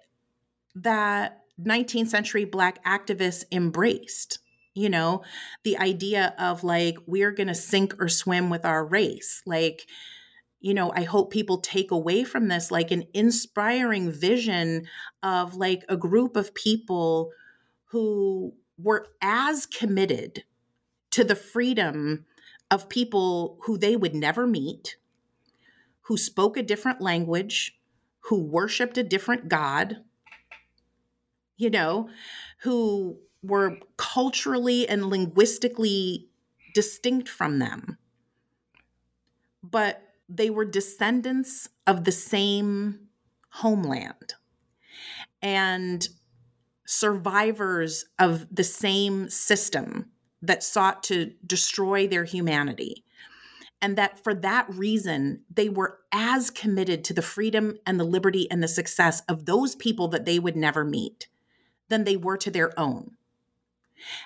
that 0.76 1.42
19th 1.60 2.08
century 2.08 2.44
Black 2.44 2.82
activists 2.84 3.44
embraced. 3.52 4.38
You 4.74 4.88
know, 4.88 5.22
the 5.62 5.78
idea 5.78 6.34
of 6.38 6.64
like, 6.64 6.96
we're 7.06 7.30
going 7.30 7.46
to 7.46 7.54
sink 7.54 7.94
or 8.00 8.08
swim 8.08 8.50
with 8.50 8.64
our 8.64 8.84
race. 8.84 9.40
Like, 9.46 9.86
you 10.64 10.72
know, 10.72 10.90
I 10.96 11.02
hope 11.02 11.30
people 11.30 11.58
take 11.58 11.90
away 11.90 12.24
from 12.24 12.48
this 12.48 12.70
like 12.70 12.90
an 12.90 13.04
inspiring 13.12 14.10
vision 14.10 14.86
of 15.22 15.56
like 15.56 15.84
a 15.90 15.96
group 15.98 16.38
of 16.38 16.54
people 16.54 17.32
who 17.88 18.54
were 18.78 19.08
as 19.20 19.66
committed 19.66 20.44
to 21.10 21.22
the 21.22 21.36
freedom 21.36 22.24
of 22.70 22.88
people 22.88 23.58
who 23.64 23.76
they 23.76 23.94
would 23.94 24.14
never 24.14 24.46
meet, 24.46 24.96
who 26.04 26.16
spoke 26.16 26.56
a 26.56 26.62
different 26.62 26.98
language, 26.98 27.78
who 28.20 28.40
worshiped 28.40 28.96
a 28.96 29.02
different 29.02 29.50
God, 29.50 29.98
you 31.58 31.68
know, 31.68 32.08
who 32.60 33.18
were 33.42 33.76
culturally 33.98 34.88
and 34.88 35.10
linguistically 35.10 36.30
distinct 36.72 37.28
from 37.28 37.58
them. 37.58 37.98
But 39.62 40.00
they 40.28 40.50
were 40.50 40.64
descendants 40.64 41.68
of 41.86 42.04
the 42.04 42.12
same 42.12 43.08
homeland 43.50 44.34
and 45.42 46.08
survivors 46.86 48.04
of 48.18 48.46
the 48.54 48.64
same 48.64 49.28
system 49.28 50.10
that 50.42 50.62
sought 50.62 51.02
to 51.04 51.32
destroy 51.46 52.06
their 52.06 52.24
humanity. 52.24 53.04
And 53.80 53.96
that 53.96 54.22
for 54.22 54.34
that 54.34 54.66
reason, 54.70 55.42
they 55.52 55.68
were 55.68 55.98
as 56.12 56.50
committed 56.50 57.04
to 57.04 57.14
the 57.14 57.22
freedom 57.22 57.76
and 57.86 58.00
the 58.00 58.04
liberty 58.04 58.50
and 58.50 58.62
the 58.62 58.68
success 58.68 59.22
of 59.28 59.44
those 59.44 59.74
people 59.74 60.08
that 60.08 60.24
they 60.24 60.38
would 60.38 60.56
never 60.56 60.84
meet 60.84 61.28
than 61.88 62.04
they 62.04 62.16
were 62.16 62.38
to 62.38 62.50
their 62.50 62.78
own. 62.78 63.12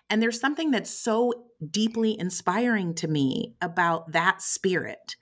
And 0.09 0.23
there's 0.23 0.41
something 0.41 0.71
that's 0.71 0.91
so 0.91 1.47
deeply 1.71 2.19
inspiring 2.19 2.95
to 2.95 3.09
me 3.09 3.55
about 3.61 4.13
that 4.13 4.43
spirit 4.43 5.17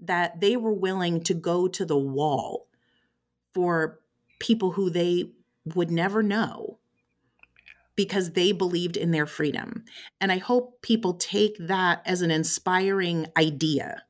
that 0.00 0.40
they 0.40 0.56
were 0.56 0.72
willing 0.72 1.22
to 1.24 1.34
go 1.34 1.68
to 1.68 1.84
the 1.84 1.98
wall 1.98 2.66
for 3.52 4.00
people 4.38 4.72
who 4.72 4.90
they 4.90 5.32
would 5.74 5.90
never 5.90 6.22
know 6.22 6.78
because 7.96 8.30
they 8.30 8.52
believed 8.52 8.96
in 8.96 9.10
their 9.10 9.26
freedom. 9.26 9.84
And 10.20 10.32
I 10.32 10.38
hope 10.38 10.80
people 10.80 11.14
take 11.14 11.56
that 11.58 12.00
as 12.06 12.22
an 12.22 12.30
inspiring 12.30 13.26
idea 13.36 14.04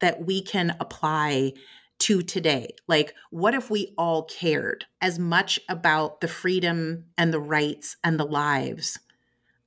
that 0.00 0.24
we 0.24 0.40
can 0.40 0.76
apply 0.80 1.52
to 1.98 2.22
today. 2.22 2.68
Like, 2.86 3.14
what 3.30 3.54
if 3.54 3.70
we 3.70 3.94
all 3.98 4.24
cared 4.24 4.86
as 5.00 5.18
much 5.18 5.60
about 5.68 6.20
the 6.20 6.28
freedom 6.28 7.04
and 7.16 7.32
the 7.32 7.40
rights 7.40 7.96
and 8.02 8.18
the 8.18 8.26
lives 8.26 8.98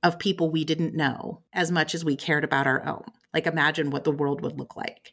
of 0.02 0.18
people 0.18 0.50
we 0.50 0.64
didn't 0.64 0.94
know 0.94 1.42
as 1.52 1.70
much 1.70 1.94
as 1.94 2.04
we 2.04 2.16
cared 2.16 2.44
about 2.44 2.66
our 2.66 2.84
own? 2.86 3.04
Like, 3.34 3.46
imagine 3.46 3.90
what 3.90 4.04
the 4.04 4.10
world 4.10 4.40
would 4.42 4.58
look 4.58 4.76
like. 4.76 5.12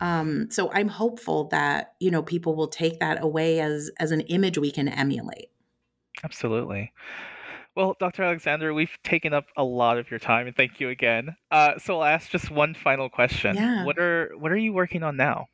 Um, 0.00 0.50
so 0.50 0.70
I'm 0.72 0.88
hopeful 0.88 1.44
that 1.48 1.94
you 2.00 2.10
know 2.10 2.22
people 2.22 2.56
will 2.56 2.68
take 2.68 3.00
that 3.00 3.22
away 3.22 3.60
as 3.60 3.90
as 3.98 4.12
an 4.12 4.22
image 4.22 4.58
we 4.58 4.70
can 4.70 4.88
emulate. 4.88 5.50
Absolutely. 6.24 6.92
Well, 7.76 7.96
Dr. 8.00 8.24
Alexander, 8.24 8.74
we've 8.74 8.98
taken 9.04 9.32
up 9.32 9.46
a 9.56 9.62
lot 9.62 9.96
of 9.98 10.10
your 10.10 10.18
time, 10.18 10.46
and 10.46 10.56
thank 10.56 10.80
you 10.80 10.88
again. 10.88 11.36
Uh, 11.50 11.78
so 11.78 12.00
I'll 12.00 12.04
ask 12.04 12.30
just 12.30 12.50
one 12.50 12.74
final 12.74 13.08
question. 13.08 13.54
Yeah. 13.54 13.84
What 13.84 13.98
are 13.98 14.32
what 14.38 14.50
are 14.52 14.56
you 14.56 14.72
working 14.72 15.02
on 15.02 15.16
now? 15.16 15.46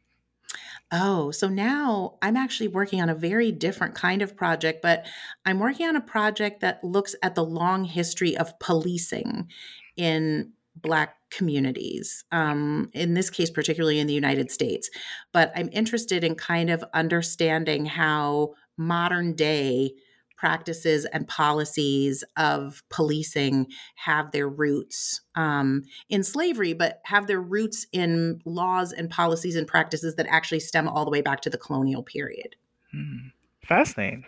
Oh, 0.93 1.33
so 1.33 1.49
now 1.49 2.17
I'm 2.23 2.37
actually 2.37 2.69
working 2.69 3.03
on 3.03 3.09
a 3.09 3.15
very 3.15 3.51
different 3.51 3.97
kind 3.97 4.23
of 4.23 4.37
project, 4.37 4.83
but 4.83 5.05
I'm 5.45 5.59
working 5.59 5.87
on 5.87 5.97
a 5.97 6.01
project 6.01 6.61
that 6.61 6.83
looks 6.85 7.17
at 7.23 7.35
the 7.35 7.45
long 7.45 7.85
history 7.85 8.37
of 8.37 8.57
policing 8.61 9.49
in 9.97 10.53
Black 10.77 11.17
communities, 11.31 12.25
um, 12.33 12.91
in 12.93 13.15
this 13.15 13.31
case, 13.31 13.51
particularly 13.51 13.99
in 13.99 14.07
the 14.07 14.15
United 14.15 14.51
States. 14.51 14.89
But 15.33 15.53
I'm 15.55 15.69
interested 15.73 16.25
in 16.25 16.35
kind 16.35 16.71
of 16.71 16.85
understanding 16.95 17.87
how 17.87 18.55
modern 18.77 19.35
day 19.35 19.93
practices 20.37 21.07
and 21.07 21.27
policies 21.27 22.23
of 22.37 22.83
policing 22.91 23.67
have 23.97 24.33
their 24.33 24.49
roots 24.49 25.23
um, 25.35 25.83
in 26.09 26.23
slavery, 26.23 26.75
but 26.75 27.01
have 27.05 27.27
their 27.27 27.41
roots 27.41 27.87
in 27.93 28.41
laws 28.45 28.93
and 28.93 29.09
policies 29.09 29.57
and 29.57 29.67
practices 29.67 30.15
that 30.17 30.27
actually 30.29 30.61
stem 30.61 30.89
all 30.89 31.05
the 31.05 31.11
way 31.11 31.23
back 31.23 31.41
to 31.41 31.51
the 31.51 31.59
colonial 31.59 32.03
period. 32.03 32.55
Hmm. 32.93 33.29
Fascinating. 33.65 34.25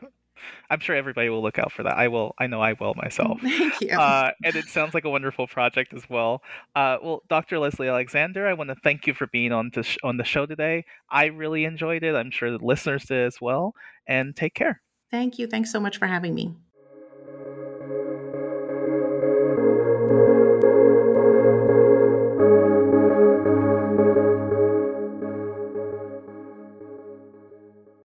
I'm 0.70 0.80
sure 0.80 0.96
everybody 0.96 1.28
will 1.28 1.42
look 1.42 1.58
out 1.58 1.72
for 1.72 1.82
that. 1.82 1.96
I 1.96 2.08
will. 2.08 2.34
I 2.38 2.46
know 2.46 2.60
I 2.60 2.74
will 2.74 2.94
myself. 3.02 3.40
Thank 3.40 3.80
you. 3.80 3.96
Uh, 3.96 4.32
and 4.44 4.56
it 4.56 4.66
sounds 4.66 4.94
like 4.94 5.04
a 5.04 5.10
wonderful 5.10 5.46
project 5.46 5.92
as 5.94 6.08
well. 6.08 6.42
Uh, 6.74 6.98
well, 7.02 7.22
Dr. 7.28 7.58
Leslie 7.58 7.88
Alexander, 7.88 8.46
I 8.46 8.52
want 8.52 8.70
to 8.70 8.76
thank 8.76 9.06
you 9.06 9.14
for 9.14 9.26
being 9.28 9.52
on 9.52 9.70
to 9.72 9.82
sh- 9.82 9.98
on 10.02 10.16
the 10.16 10.24
show 10.24 10.46
today. 10.46 10.84
I 11.10 11.26
really 11.26 11.64
enjoyed 11.64 12.02
it. 12.02 12.14
I'm 12.14 12.30
sure 12.30 12.50
the 12.50 12.64
listeners 12.64 13.04
did 13.04 13.26
as 13.26 13.40
well. 13.40 13.74
And 14.06 14.34
take 14.34 14.54
care. 14.54 14.80
Thank 15.10 15.38
you. 15.38 15.46
Thanks 15.46 15.72
so 15.72 15.80
much 15.80 15.98
for 15.98 16.06
having 16.06 16.34
me. 16.34 16.54